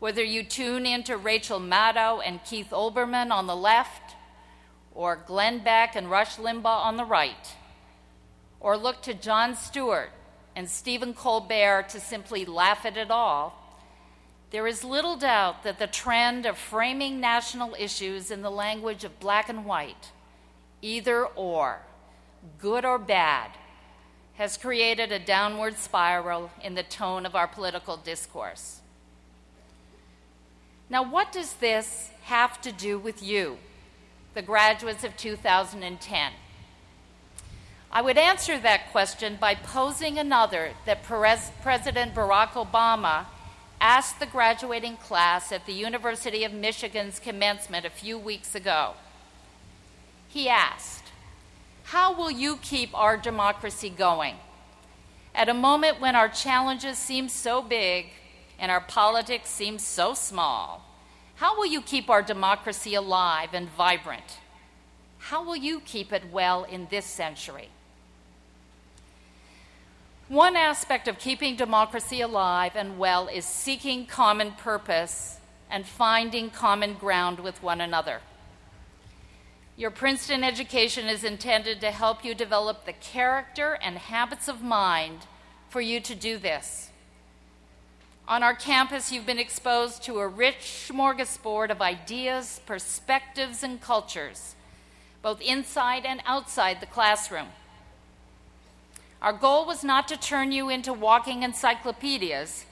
Whether 0.00 0.22
you 0.22 0.44
tune 0.44 0.84
into 0.84 1.16
Rachel 1.16 1.60
Maddow 1.60 2.20
and 2.22 2.44
Keith 2.44 2.68
Olbermann 2.72 3.30
on 3.30 3.46
the 3.46 3.56
left, 3.56 4.16
or 4.94 5.16
Glenn 5.16 5.60
Beck 5.60 5.96
and 5.96 6.10
Rush 6.10 6.36
Limbaugh 6.36 6.84
on 6.84 6.98
the 6.98 7.06
right, 7.06 7.56
or 8.60 8.76
look 8.76 9.00
to 9.04 9.14
Jon 9.14 9.56
Stewart 9.56 10.10
and 10.54 10.68
Stephen 10.68 11.14
Colbert 11.14 11.86
to 11.88 12.00
simply 12.00 12.44
laugh 12.44 12.84
at 12.84 12.98
it 12.98 13.10
all, 13.10 13.80
there 14.50 14.66
is 14.66 14.84
little 14.84 15.16
doubt 15.16 15.62
that 15.62 15.78
the 15.78 15.86
trend 15.86 16.44
of 16.44 16.58
framing 16.58 17.18
national 17.18 17.74
issues 17.78 18.30
in 18.30 18.42
the 18.42 18.50
language 18.50 19.04
of 19.04 19.18
black 19.20 19.48
and 19.48 19.64
white 19.64 20.10
either 20.82 21.24
or, 21.26 21.80
good 22.58 22.84
or 22.84 22.98
bad, 22.98 23.50
has 24.34 24.56
created 24.56 25.10
a 25.10 25.18
downward 25.18 25.76
spiral 25.76 26.50
in 26.62 26.74
the 26.74 26.82
tone 26.82 27.26
of 27.26 27.34
our 27.34 27.48
political 27.48 27.96
discourse. 27.96 28.80
Now, 30.88 31.02
what 31.02 31.32
does 31.32 31.54
this 31.54 32.10
have 32.22 32.60
to 32.62 32.72
do 32.72 32.98
with 32.98 33.22
you, 33.22 33.58
the 34.34 34.42
graduates 34.42 35.04
of 35.04 35.16
2010? 35.16 36.32
I 37.90 38.02
would 38.02 38.18
answer 38.18 38.58
that 38.58 38.90
question 38.92 39.38
by 39.40 39.54
posing 39.54 40.18
another 40.18 40.72
that 40.86 41.02
President 41.02 42.14
Barack 42.14 42.50
Obama 42.50 43.26
asked 43.80 44.20
the 44.20 44.26
graduating 44.26 44.96
class 44.98 45.52
at 45.52 45.66
the 45.66 45.72
University 45.72 46.44
of 46.44 46.52
Michigan's 46.52 47.18
commencement 47.18 47.86
a 47.86 47.90
few 47.90 48.18
weeks 48.18 48.54
ago. 48.54 48.94
He 50.28 50.48
asked, 50.48 51.04
How 51.84 52.14
will 52.14 52.30
you 52.30 52.58
keep 52.58 52.96
our 52.96 53.16
democracy 53.16 53.90
going? 53.90 54.36
At 55.34 55.48
a 55.48 55.54
moment 55.54 56.00
when 56.00 56.16
our 56.16 56.28
challenges 56.28 56.98
seem 56.98 57.28
so 57.28 57.62
big 57.62 58.06
and 58.58 58.70
our 58.70 58.80
politics 58.80 59.48
seem 59.48 59.78
so 59.78 60.14
small, 60.14 60.84
how 61.36 61.56
will 61.56 61.66
you 61.66 61.80
keep 61.80 62.10
our 62.10 62.22
democracy 62.22 62.94
alive 62.94 63.50
and 63.52 63.70
vibrant? 63.70 64.38
How 65.18 65.44
will 65.44 65.56
you 65.56 65.80
keep 65.80 66.12
it 66.12 66.32
well 66.32 66.64
in 66.64 66.88
this 66.90 67.06
century? 67.06 67.68
One 70.28 70.56
aspect 70.56 71.08
of 71.08 71.18
keeping 71.18 71.56
democracy 71.56 72.20
alive 72.20 72.72
and 72.74 72.98
well 72.98 73.28
is 73.28 73.46
seeking 73.46 74.04
common 74.04 74.52
purpose 74.52 75.38
and 75.70 75.86
finding 75.86 76.50
common 76.50 76.94
ground 76.94 77.40
with 77.40 77.62
one 77.62 77.80
another. 77.80 78.20
Your 79.78 79.92
Princeton 79.92 80.42
education 80.42 81.06
is 81.06 81.22
intended 81.22 81.80
to 81.82 81.92
help 81.92 82.24
you 82.24 82.34
develop 82.34 82.84
the 82.84 82.92
character 82.92 83.78
and 83.80 83.96
habits 83.96 84.48
of 84.48 84.60
mind 84.60 85.20
for 85.68 85.80
you 85.80 86.00
to 86.00 86.16
do 86.16 86.36
this. 86.36 86.90
On 88.26 88.42
our 88.42 88.56
campus, 88.56 89.12
you've 89.12 89.24
been 89.24 89.38
exposed 89.38 90.02
to 90.02 90.18
a 90.18 90.26
rich 90.26 90.88
smorgasbord 90.88 91.70
of 91.70 91.80
ideas, 91.80 92.60
perspectives, 92.66 93.62
and 93.62 93.80
cultures, 93.80 94.56
both 95.22 95.40
inside 95.40 96.04
and 96.04 96.22
outside 96.26 96.80
the 96.80 96.86
classroom. 96.86 97.46
Our 99.22 99.32
goal 99.32 99.64
was 99.64 99.84
not 99.84 100.08
to 100.08 100.16
turn 100.16 100.50
you 100.50 100.68
into 100.68 100.92
walking 100.92 101.44
encyclopedias, 101.44 102.66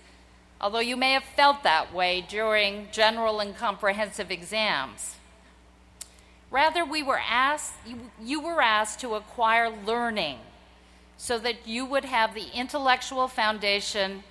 although 0.60 0.80
you 0.80 0.96
may 0.96 1.12
have 1.12 1.22
felt 1.36 1.62
that 1.62 1.94
way 1.94 2.20
during 2.28 2.88
general 2.90 3.38
and 3.38 3.56
comprehensive 3.56 4.32
exams. 4.32 5.15
Rather, 6.56 6.86
we 6.86 7.02
were 7.02 7.20
asked, 7.20 7.74
you, 7.84 7.96
you 8.18 8.40
were 8.40 8.62
asked 8.62 9.00
to 9.00 9.14
acquire 9.14 9.68
learning 9.68 10.38
so 11.18 11.38
that 11.38 11.68
you 11.68 11.84
would 11.84 12.06
have 12.06 12.32
the 12.32 12.46
intellectual 12.54 13.28
foundation 13.28 14.24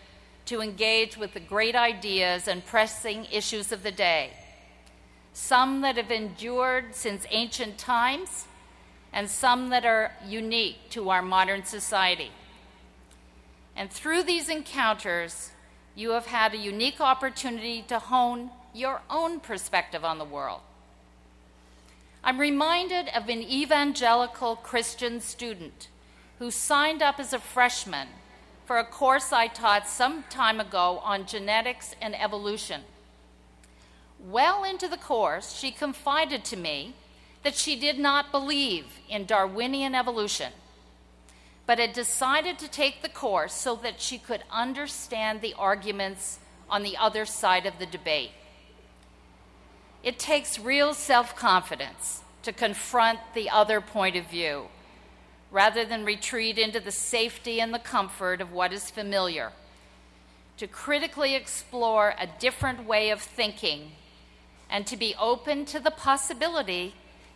to 0.47 0.59
engage 0.59 1.17
with 1.17 1.35
the 1.35 1.39
great 1.39 1.75
ideas 1.75 2.47
and 2.47 2.65
pressing 2.65 3.27
issues 3.31 3.71
of 3.71 3.83
the 3.83 3.91
day, 3.91 4.31
some 5.33 5.81
that 5.81 5.97
have 5.97 6.09
endured 6.09 6.95
since 6.95 7.27
ancient 7.29 7.77
times, 7.77 8.45
and 9.13 9.29
some 9.29 9.69
that 9.69 9.85
are 9.85 10.11
unique 10.27 10.89
to 10.89 11.11
our 11.11 11.21
modern 11.21 11.63
society. 11.63 12.31
And 13.75 13.91
through 13.91 14.23
these 14.23 14.49
encounters, 14.49 15.51
you 15.93 16.09
have 16.09 16.25
had 16.25 16.55
a 16.55 16.57
unique 16.57 16.99
opportunity 16.99 17.83
to 17.83 17.99
hone 17.99 18.49
your 18.73 19.03
own 19.11 19.39
perspective 19.39 20.03
on 20.03 20.17
the 20.17 20.25
world. 20.25 20.61
I'm 22.27 22.39
reminded 22.39 23.09
of 23.09 23.29
an 23.29 23.43
evangelical 23.43 24.55
Christian 24.55 25.21
student 25.21 25.89
who 26.39 26.49
signed 26.49 27.03
up 27.03 27.19
as 27.19 27.33
a 27.33 27.39
freshman 27.39 28.07
for 28.65 28.79
a 28.79 28.83
course 28.83 29.31
I 29.31 29.45
taught 29.45 29.87
some 29.87 30.23
time 30.23 30.59
ago 30.59 31.01
on 31.03 31.27
genetics 31.27 31.95
and 32.01 32.19
evolution. 32.19 32.81
Well 34.19 34.63
into 34.63 34.87
the 34.87 34.97
course, 34.97 35.55
she 35.55 35.69
confided 35.69 36.43
to 36.45 36.57
me 36.57 36.95
that 37.43 37.53
she 37.53 37.79
did 37.79 37.99
not 37.99 38.31
believe 38.31 38.85
in 39.07 39.27
Darwinian 39.27 39.93
evolution, 39.93 40.51
but 41.67 41.77
had 41.77 41.93
decided 41.93 42.57
to 42.57 42.67
take 42.67 43.03
the 43.03 43.07
course 43.09 43.53
so 43.53 43.75
that 43.75 44.01
she 44.01 44.17
could 44.17 44.41
understand 44.49 45.41
the 45.41 45.53
arguments 45.59 46.39
on 46.71 46.81
the 46.81 46.97
other 46.97 47.23
side 47.23 47.67
of 47.67 47.77
the 47.77 47.85
debate. 47.85 48.31
It 50.05 50.19
takes 50.19 50.59
real 50.59 50.93
self 50.93 51.35
confidence 51.35 52.21
to 52.43 52.53
confront 52.53 53.19
the 53.33 53.49
other 53.49 53.81
point 53.81 54.15
of 54.15 54.29
view 54.29 54.67
rather 55.51 55.83
than 55.83 56.05
retreat 56.05 56.59
into 56.59 56.79
the 56.79 56.91
safety 56.91 57.59
and 57.59 57.73
the 57.73 57.79
comfort 57.79 58.39
of 58.39 58.51
what 58.51 58.71
is 58.71 58.91
familiar. 58.91 59.51
To 60.57 60.67
critically 60.67 61.33
explore 61.33 62.13
a 62.19 62.27
different 62.27 62.85
way 62.85 63.09
of 63.09 63.19
thinking 63.19 63.93
and 64.69 64.85
to 64.85 64.95
be 64.95 65.15
open 65.19 65.65
to 65.65 65.79
the 65.79 65.91
possibility 65.91 66.93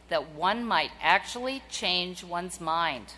that 0.09 0.29
one 0.29 0.63
might 0.63 0.91
actually 1.01 1.63
change 1.69 2.23
one's 2.23 2.61
mind. 2.61 3.13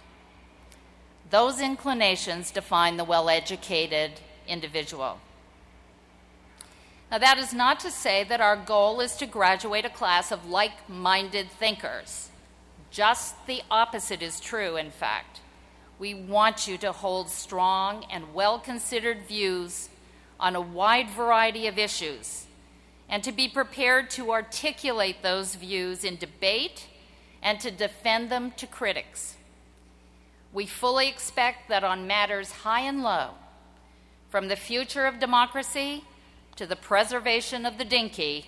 Those 1.29 1.59
inclinations 1.59 2.51
define 2.51 2.95
the 2.95 3.03
well 3.03 3.27
educated 3.27 4.21
individual. 4.47 5.19
Now, 7.11 7.17
that 7.17 7.37
is 7.37 7.53
not 7.53 7.81
to 7.81 7.91
say 7.91 8.23
that 8.23 8.39
our 8.39 8.55
goal 8.55 9.01
is 9.01 9.17
to 9.17 9.25
graduate 9.25 9.83
a 9.83 9.89
class 9.89 10.31
of 10.31 10.49
like 10.49 10.89
minded 10.89 11.51
thinkers. 11.51 12.29
Just 12.89 13.45
the 13.47 13.61
opposite 13.69 14.21
is 14.21 14.39
true, 14.39 14.77
in 14.77 14.91
fact. 14.91 15.41
we 15.99 16.15
want 16.15 16.67
you 16.67 16.79
to 16.79 16.91
hold 16.91 17.29
strong 17.29 18.05
and 18.09 18.33
well 18.33 18.57
considered 18.57 19.27
views 19.27 19.89
on 20.39 20.55
a 20.55 20.61
wide 20.61 21.07
variety 21.11 21.67
of 21.67 21.77
issues 21.77 22.47
and 23.07 23.23
to 23.23 23.31
be 23.31 23.47
prepared 23.47 24.09
to 24.09 24.31
articulate 24.31 25.21
those 25.21 25.53
views 25.53 26.03
in 26.03 26.15
debate 26.15 26.87
and 27.43 27.59
to 27.59 27.69
defend 27.69 28.31
them 28.31 28.51
to 28.57 28.65
critics. 28.65 29.35
We 30.51 30.65
fully 30.65 31.07
expect 31.07 31.69
that 31.69 31.83
on 31.83 32.07
matters 32.07 32.51
high 32.51 32.81
and 32.81 33.03
low, 33.03 33.31
from 34.29 34.47
the 34.47 34.55
future 34.55 35.05
of 35.05 35.19
democracy 35.19 36.03
to 36.61 36.67
the 36.67 36.75
preservation 36.75 37.65
of 37.65 37.79
the 37.79 37.83
dinky, 37.83 38.45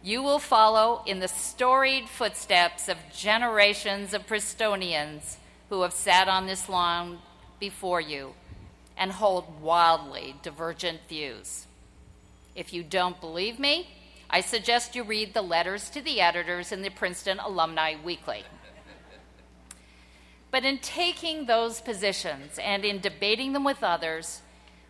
you 0.00 0.22
will 0.22 0.38
follow 0.38 1.02
in 1.06 1.18
the 1.18 1.26
storied 1.26 2.08
footsteps 2.08 2.88
of 2.88 2.96
generations 3.12 4.14
of 4.14 4.24
Princetonians 4.28 5.38
who 5.70 5.82
have 5.82 5.92
sat 5.92 6.28
on 6.28 6.46
this 6.46 6.68
lawn 6.68 7.18
before 7.58 8.00
you 8.00 8.32
and 8.96 9.10
hold 9.10 9.60
wildly 9.60 10.36
divergent 10.40 11.00
views. 11.08 11.66
If 12.54 12.72
you 12.72 12.84
don't 12.84 13.20
believe 13.20 13.58
me, 13.58 13.88
I 14.30 14.40
suggest 14.40 14.94
you 14.94 15.02
read 15.02 15.34
the 15.34 15.42
letters 15.42 15.90
to 15.90 16.00
the 16.00 16.20
editors 16.20 16.70
in 16.70 16.82
the 16.82 16.90
Princeton 16.90 17.40
Alumni 17.40 17.96
Weekly. 18.04 18.44
But 20.52 20.64
in 20.64 20.78
taking 20.78 21.46
those 21.46 21.80
positions 21.80 22.56
and 22.62 22.84
in 22.84 23.00
debating 23.00 23.52
them 23.52 23.64
with 23.64 23.82
others, 23.82 24.42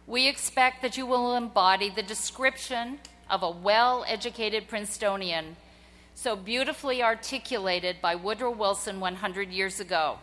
we 0.09 0.26
expect 0.26 0.80
that 0.80 0.97
you 0.97 1.05
will 1.05 1.35
embody 1.35 1.90
the 1.90 2.02
description 2.02 2.98
of 3.28 3.43
a 3.43 3.51
well 3.51 4.05
educated 4.09 4.66
Princetonian 4.66 5.56
so 6.14 6.35
beautifully 6.35 7.02
articulated 7.02 8.01
by 8.01 8.14
Woodrow 8.14 8.51
Wilson 8.51 8.98
100 8.98 9.51
years 9.51 9.78
ago. 9.78 10.18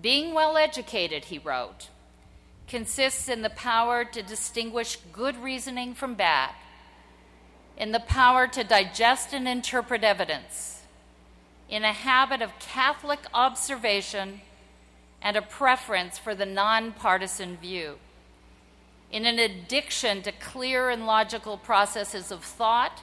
Being 0.00 0.34
well 0.34 0.56
educated, 0.56 1.24
he 1.24 1.38
wrote, 1.38 1.88
consists 2.68 3.28
in 3.28 3.42
the 3.42 3.50
power 3.50 4.04
to 4.04 4.22
distinguish 4.22 4.98
good 5.12 5.42
reasoning 5.42 5.94
from 5.94 6.14
bad, 6.14 6.50
in 7.76 7.92
the 7.92 8.00
power 8.00 8.46
to 8.46 8.62
digest 8.62 9.32
and 9.32 9.48
interpret 9.48 10.04
evidence, 10.04 10.82
in 11.68 11.82
a 11.82 11.92
habit 11.92 12.42
of 12.42 12.58
Catholic 12.58 13.20
observation 13.32 14.42
and 15.22 15.36
a 15.36 15.42
preference 15.42 16.18
for 16.18 16.34
the 16.34 16.46
nonpartisan 16.46 17.56
view, 17.56 17.98
in 19.10 19.24
an 19.24 19.38
addiction 19.38 20.22
to 20.22 20.32
clear 20.32 20.90
and 20.90 21.06
logical 21.06 21.56
processes 21.56 22.30
of 22.30 22.42
thought, 22.42 23.02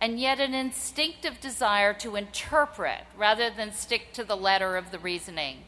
and 0.00 0.20
yet 0.20 0.38
an 0.38 0.52
instinctive 0.52 1.40
desire 1.40 1.94
to 1.94 2.16
interpret 2.16 3.00
rather 3.16 3.48
than 3.48 3.72
stick 3.72 4.12
to 4.12 4.24
the 4.24 4.36
letter 4.36 4.76
of 4.76 4.90
the 4.90 4.98
reasoning 4.98 5.62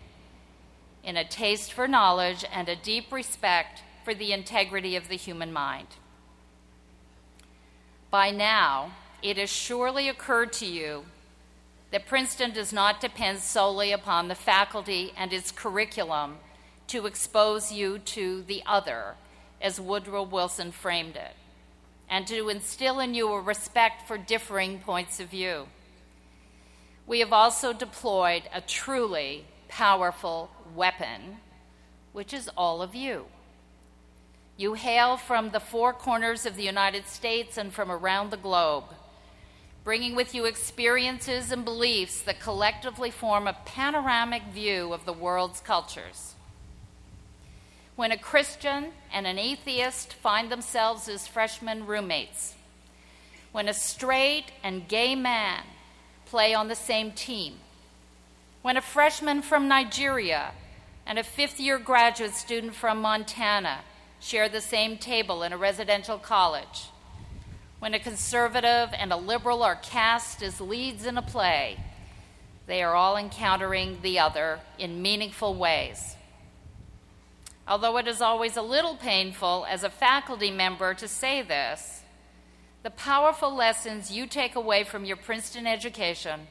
in 1.06 1.16
a 1.16 1.24
taste 1.24 1.72
for 1.72 1.86
knowledge 1.86 2.44
and 2.52 2.68
a 2.68 2.76
deep 2.76 3.12
respect 3.12 3.82
for 4.04 4.12
the 4.12 4.32
integrity 4.32 4.96
of 4.96 5.08
the 5.08 5.16
human 5.16 5.52
mind. 5.52 5.86
By 8.10 8.32
now, 8.32 8.92
it 9.22 9.36
has 9.36 9.48
surely 9.48 10.08
occurred 10.08 10.52
to 10.54 10.66
you 10.66 11.06
that 11.96 12.04
Princeton 12.04 12.50
does 12.50 12.74
not 12.74 13.00
depend 13.00 13.38
solely 13.38 13.90
upon 13.90 14.28
the 14.28 14.34
faculty 14.34 15.14
and 15.16 15.32
its 15.32 15.50
curriculum 15.50 16.36
to 16.88 17.06
expose 17.06 17.72
you 17.72 17.98
to 17.98 18.42
the 18.42 18.62
other, 18.66 19.14
as 19.62 19.80
Woodrow 19.80 20.22
Wilson 20.22 20.72
framed 20.72 21.16
it, 21.16 21.32
and 22.06 22.26
to 22.26 22.50
instill 22.50 23.00
in 23.00 23.14
you 23.14 23.32
a 23.32 23.40
respect 23.40 24.06
for 24.06 24.18
differing 24.18 24.78
points 24.78 25.20
of 25.20 25.30
view. 25.30 25.68
We 27.06 27.20
have 27.20 27.32
also 27.32 27.72
deployed 27.72 28.42
a 28.52 28.60
truly 28.60 29.46
powerful 29.68 30.50
weapon, 30.74 31.38
which 32.12 32.34
is 32.34 32.50
all 32.58 32.82
of 32.82 32.94
you. 32.94 33.24
You 34.58 34.74
hail 34.74 35.16
from 35.16 35.48
the 35.48 35.60
four 35.60 35.94
corners 35.94 36.44
of 36.44 36.56
the 36.56 36.62
United 36.62 37.06
States 37.06 37.56
and 37.56 37.72
from 37.72 37.90
around 37.90 38.30
the 38.30 38.36
globe, 38.36 38.84
bringing 39.86 40.16
with 40.16 40.34
you 40.34 40.46
experiences 40.46 41.52
and 41.52 41.64
beliefs 41.64 42.20
that 42.22 42.40
collectively 42.40 43.08
form 43.08 43.46
a 43.46 43.56
panoramic 43.64 44.42
view 44.52 44.92
of 44.92 45.04
the 45.04 45.12
world's 45.12 45.60
cultures. 45.60 46.34
When 47.94 48.10
a 48.10 48.18
Christian 48.18 48.86
and 49.12 49.28
an 49.28 49.38
atheist 49.38 50.12
find 50.12 50.50
themselves 50.50 51.08
as 51.08 51.28
freshman 51.28 51.86
roommates, 51.86 52.56
when 53.52 53.68
a 53.68 53.72
straight 53.72 54.46
and 54.64 54.88
gay 54.88 55.14
man 55.14 55.62
play 56.24 56.52
on 56.52 56.66
the 56.66 56.74
same 56.74 57.12
team, 57.12 57.54
when 58.62 58.76
a 58.76 58.82
freshman 58.82 59.40
from 59.40 59.68
Nigeria 59.68 60.50
and 61.06 61.16
a 61.16 61.22
fifth 61.22 61.60
year 61.60 61.78
graduate 61.78 62.34
student 62.34 62.74
from 62.74 63.00
Montana 63.00 63.82
share 64.18 64.48
the 64.48 64.60
same 64.60 64.98
table 64.98 65.44
in 65.44 65.52
a 65.52 65.56
residential 65.56 66.18
college, 66.18 66.88
when 67.78 67.94
a 67.94 67.98
conservative 67.98 68.90
and 68.92 69.12
a 69.12 69.16
liberal 69.16 69.62
are 69.62 69.76
cast 69.76 70.42
as 70.42 70.60
leads 70.60 71.06
in 71.06 71.18
a 71.18 71.22
play, 71.22 71.78
they 72.66 72.82
are 72.82 72.94
all 72.94 73.16
encountering 73.16 73.98
the 74.02 74.18
other 74.18 74.60
in 74.78 75.02
meaningful 75.02 75.54
ways. 75.54 76.16
Although 77.68 77.96
it 77.98 78.08
is 78.08 78.20
always 78.20 78.56
a 78.56 78.62
little 78.62 78.96
painful 78.96 79.66
as 79.68 79.84
a 79.84 79.90
faculty 79.90 80.50
member 80.50 80.94
to 80.94 81.08
say 81.08 81.42
this, 81.42 82.02
the 82.82 82.90
powerful 82.90 83.54
lessons 83.54 84.10
you 84.10 84.26
take 84.26 84.54
away 84.54 84.84
from 84.84 85.04
your 85.04 85.16
Princeton 85.16 85.66
education 85.66 86.46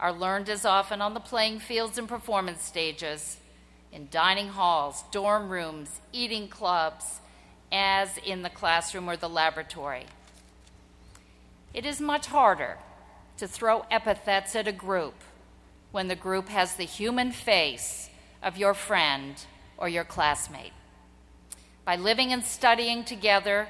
are 0.00 0.12
learned 0.12 0.48
as 0.48 0.64
often 0.64 1.00
on 1.00 1.14
the 1.14 1.20
playing 1.20 1.60
fields 1.60 1.98
and 1.98 2.08
performance 2.08 2.64
stages, 2.64 3.36
in 3.92 4.08
dining 4.10 4.48
halls, 4.48 5.04
dorm 5.12 5.48
rooms, 5.48 6.00
eating 6.12 6.48
clubs, 6.48 7.20
as 7.70 8.18
in 8.18 8.42
the 8.42 8.50
classroom 8.50 9.08
or 9.08 9.16
the 9.16 9.28
laboratory. 9.28 10.06
It 11.72 11.86
is 11.86 12.00
much 12.00 12.26
harder 12.26 12.78
to 13.36 13.46
throw 13.46 13.84
epithets 13.90 14.56
at 14.56 14.66
a 14.66 14.72
group 14.72 15.14
when 15.92 16.08
the 16.08 16.16
group 16.16 16.48
has 16.48 16.74
the 16.74 16.84
human 16.84 17.32
face 17.32 18.10
of 18.42 18.56
your 18.56 18.74
friend 18.74 19.36
or 19.78 19.88
your 19.88 20.04
classmate. 20.04 20.72
By 21.84 21.96
living 21.96 22.32
and 22.32 22.44
studying 22.44 23.04
together, 23.04 23.68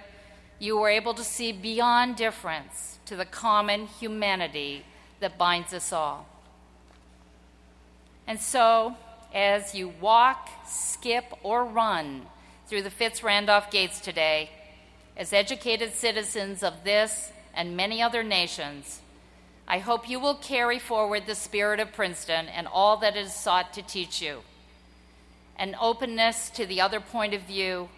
you 0.59 0.79
were 0.79 0.89
able 0.89 1.15
to 1.15 1.25
see 1.25 1.53
beyond 1.53 2.17
difference 2.17 2.99
to 3.07 3.17
the 3.17 3.25
common 3.25 3.87
humanity 3.87 4.85
that 5.21 5.39
binds 5.39 5.73
us 5.73 5.93
all. 5.93 6.27
And 8.27 8.41
so, 8.41 8.97
as 9.35 9.75
you 9.75 9.89
walk, 10.01 10.49
skip, 10.67 11.25
or 11.43 11.65
run 11.65 12.27
through 12.67 12.83
the 12.83 12.91
Fitz 12.91 13.23
Randolph 13.23 13.71
gates 13.71 14.01
today, 14.01 14.51
as 15.17 15.33
educated 15.33 15.95
citizens 15.95 16.63
of 16.63 16.85
this 16.85 17.33
and 17.55 17.77
many 17.77 18.03
other 18.03 18.23
nations, 18.23 19.01
I 19.67 19.79
hope 19.79 20.09
you 20.09 20.19
will 20.19 20.35
carry 20.35 20.79
forward 20.79 21.27
the 21.27 21.35
spirit 21.35 21.81
of 21.81 21.93
Princeton 21.93 22.49
and 22.49 22.67
all 22.67 22.97
that 22.99 23.17
it 23.17 23.25
has 23.25 23.35
sought 23.35 23.73
to 23.75 23.83
teach 23.83 24.21
you 24.21 24.41
an 25.57 25.77
openness 25.79 26.49
to 26.49 26.65
the 26.65 26.81
other 26.81 27.01
point 27.01 27.35
of 27.35 27.43
view, 27.43 27.91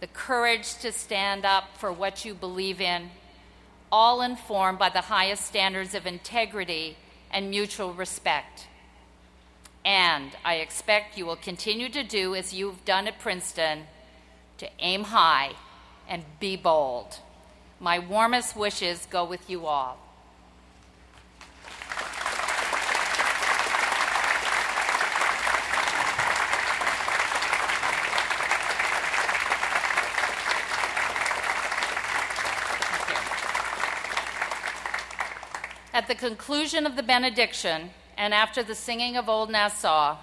the 0.00 0.06
courage 0.06 0.76
to 0.76 0.92
stand 0.92 1.46
up 1.46 1.78
for 1.78 1.90
what 1.90 2.24
you 2.24 2.34
believe 2.34 2.80
in 2.80 3.10
all 3.94 4.22
informed 4.22 4.76
by 4.76 4.88
the 4.88 5.02
highest 5.02 5.46
standards 5.46 5.94
of 5.94 6.04
integrity 6.04 6.96
and 7.30 7.48
mutual 7.48 7.94
respect. 7.94 8.66
And 9.84 10.32
I 10.44 10.56
expect 10.56 11.16
you 11.16 11.26
will 11.26 11.36
continue 11.36 11.88
to 11.90 12.02
do 12.02 12.34
as 12.34 12.52
you've 12.52 12.84
done 12.84 13.06
at 13.06 13.20
Princeton 13.20 13.84
to 14.58 14.68
aim 14.80 15.04
high 15.04 15.52
and 16.08 16.24
be 16.40 16.56
bold. 16.56 17.20
My 17.84 17.98
warmest 17.98 18.56
wishes 18.56 19.06
go 19.10 19.26
with 19.26 19.50
you 19.50 19.66
all. 19.66 19.98
At 35.92 36.06
the 36.08 36.14
conclusion 36.14 36.86
of 36.86 36.96
the 36.96 37.02
benediction, 37.02 37.90
and 38.16 38.32
after 38.32 38.62
the 38.62 38.74
singing 38.74 39.18
of 39.18 39.28
Old 39.28 39.50
Nassau, 39.50 40.16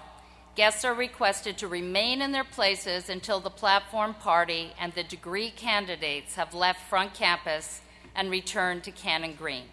guests 0.54 0.84
are 0.84 0.94
requested 0.94 1.56
to 1.58 1.68
remain 1.68 2.20
in 2.20 2.32
their 2.32 2.44
places 2.44 3.08
until 3.08 3.40
the 3.40 3.50
platform 3.50 4.14
party 4.14 4.72
and 4.78 4.92
the 4.92 5.02
degree 5.02 5.50
candidates 5.50 6.34
have 6.34 6.54
left 6.54 6.88
front 6.88 7.14
campus 7.14 7.80
and 8.14 8.30
returned 8.30 8.84
to 8.84 8.90
Cannon 8.90 9.34
Green. 9.34 9.64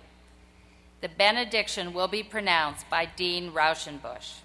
The 1.02 1.10
benediction 1.10 1.94
will 1.94 2.08
be 2.08 2.24
pronounced 2.24 2.90
by 2.90 3.06
Dean 3.06 3.52
Raushenbush. 3.52 4.40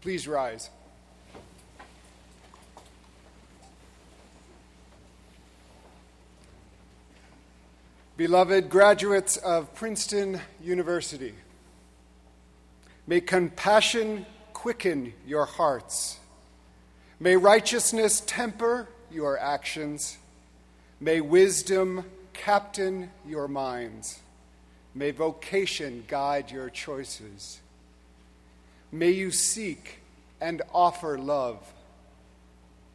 Please 0.00 0.26
rise. 0.26 0.70
Beloved 8.20 8.68
graduates 8.68 9.38
of 9.38 9.74
Princeton 9.74 10.42
University, 10.62 11.32
may 13.06 13.22
compassion 13.22 14.26
quicken 14.52 15.14
your 15.26 15.46
hearts. 15.46 16.18
May 17.18 17.36
righteousness 17.36 18.22
temper 18.26 18.88
your 19.10 19.38
actions. 19.38 20.18
May 21.00 21.22
wisdom 21.22 22.04
captain 22.34 23.10
your 23.26 23.48
minds. 23.48 24.20
May 24.94 25.12
vocation 25.12 26.04
guide 26.06 26.50
your 26.50 26.68
choices. 26.68 27.58
May 28.92 29.12
you 29.12 29.30
seek 29.30 30.00
and 30.42 30.60
offer 30.74 31.16
love, 31.16 31.72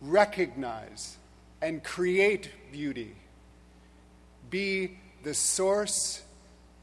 recognize 0.02 1.18
and 1.64 1.84
create 1.84 2.52
beauty. 2.72 3.16
Be 4.52 5.00
the 5.26 5.34
source 5.34 6.22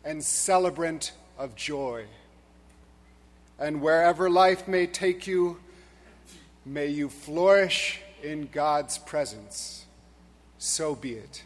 and 0.05 0.23
celebrant 0.23 1.12
of 1.39 1.55
joy. 1.55 2.05
And 3.56 3.81
wherever 3.81 4.28
life 4.28 4.66
may 4.66 4.89
take 4.89 5.28
you, 5.28 5.60
may 6.66 6.89
you 6.89 7.09
flourish 7.09 8.01
in 8.20 8.48
God's 8.51 8.98
presence. 8.98 9.86
So 10.59 10.97
be 10.97 11.12
it. 11.12 11.44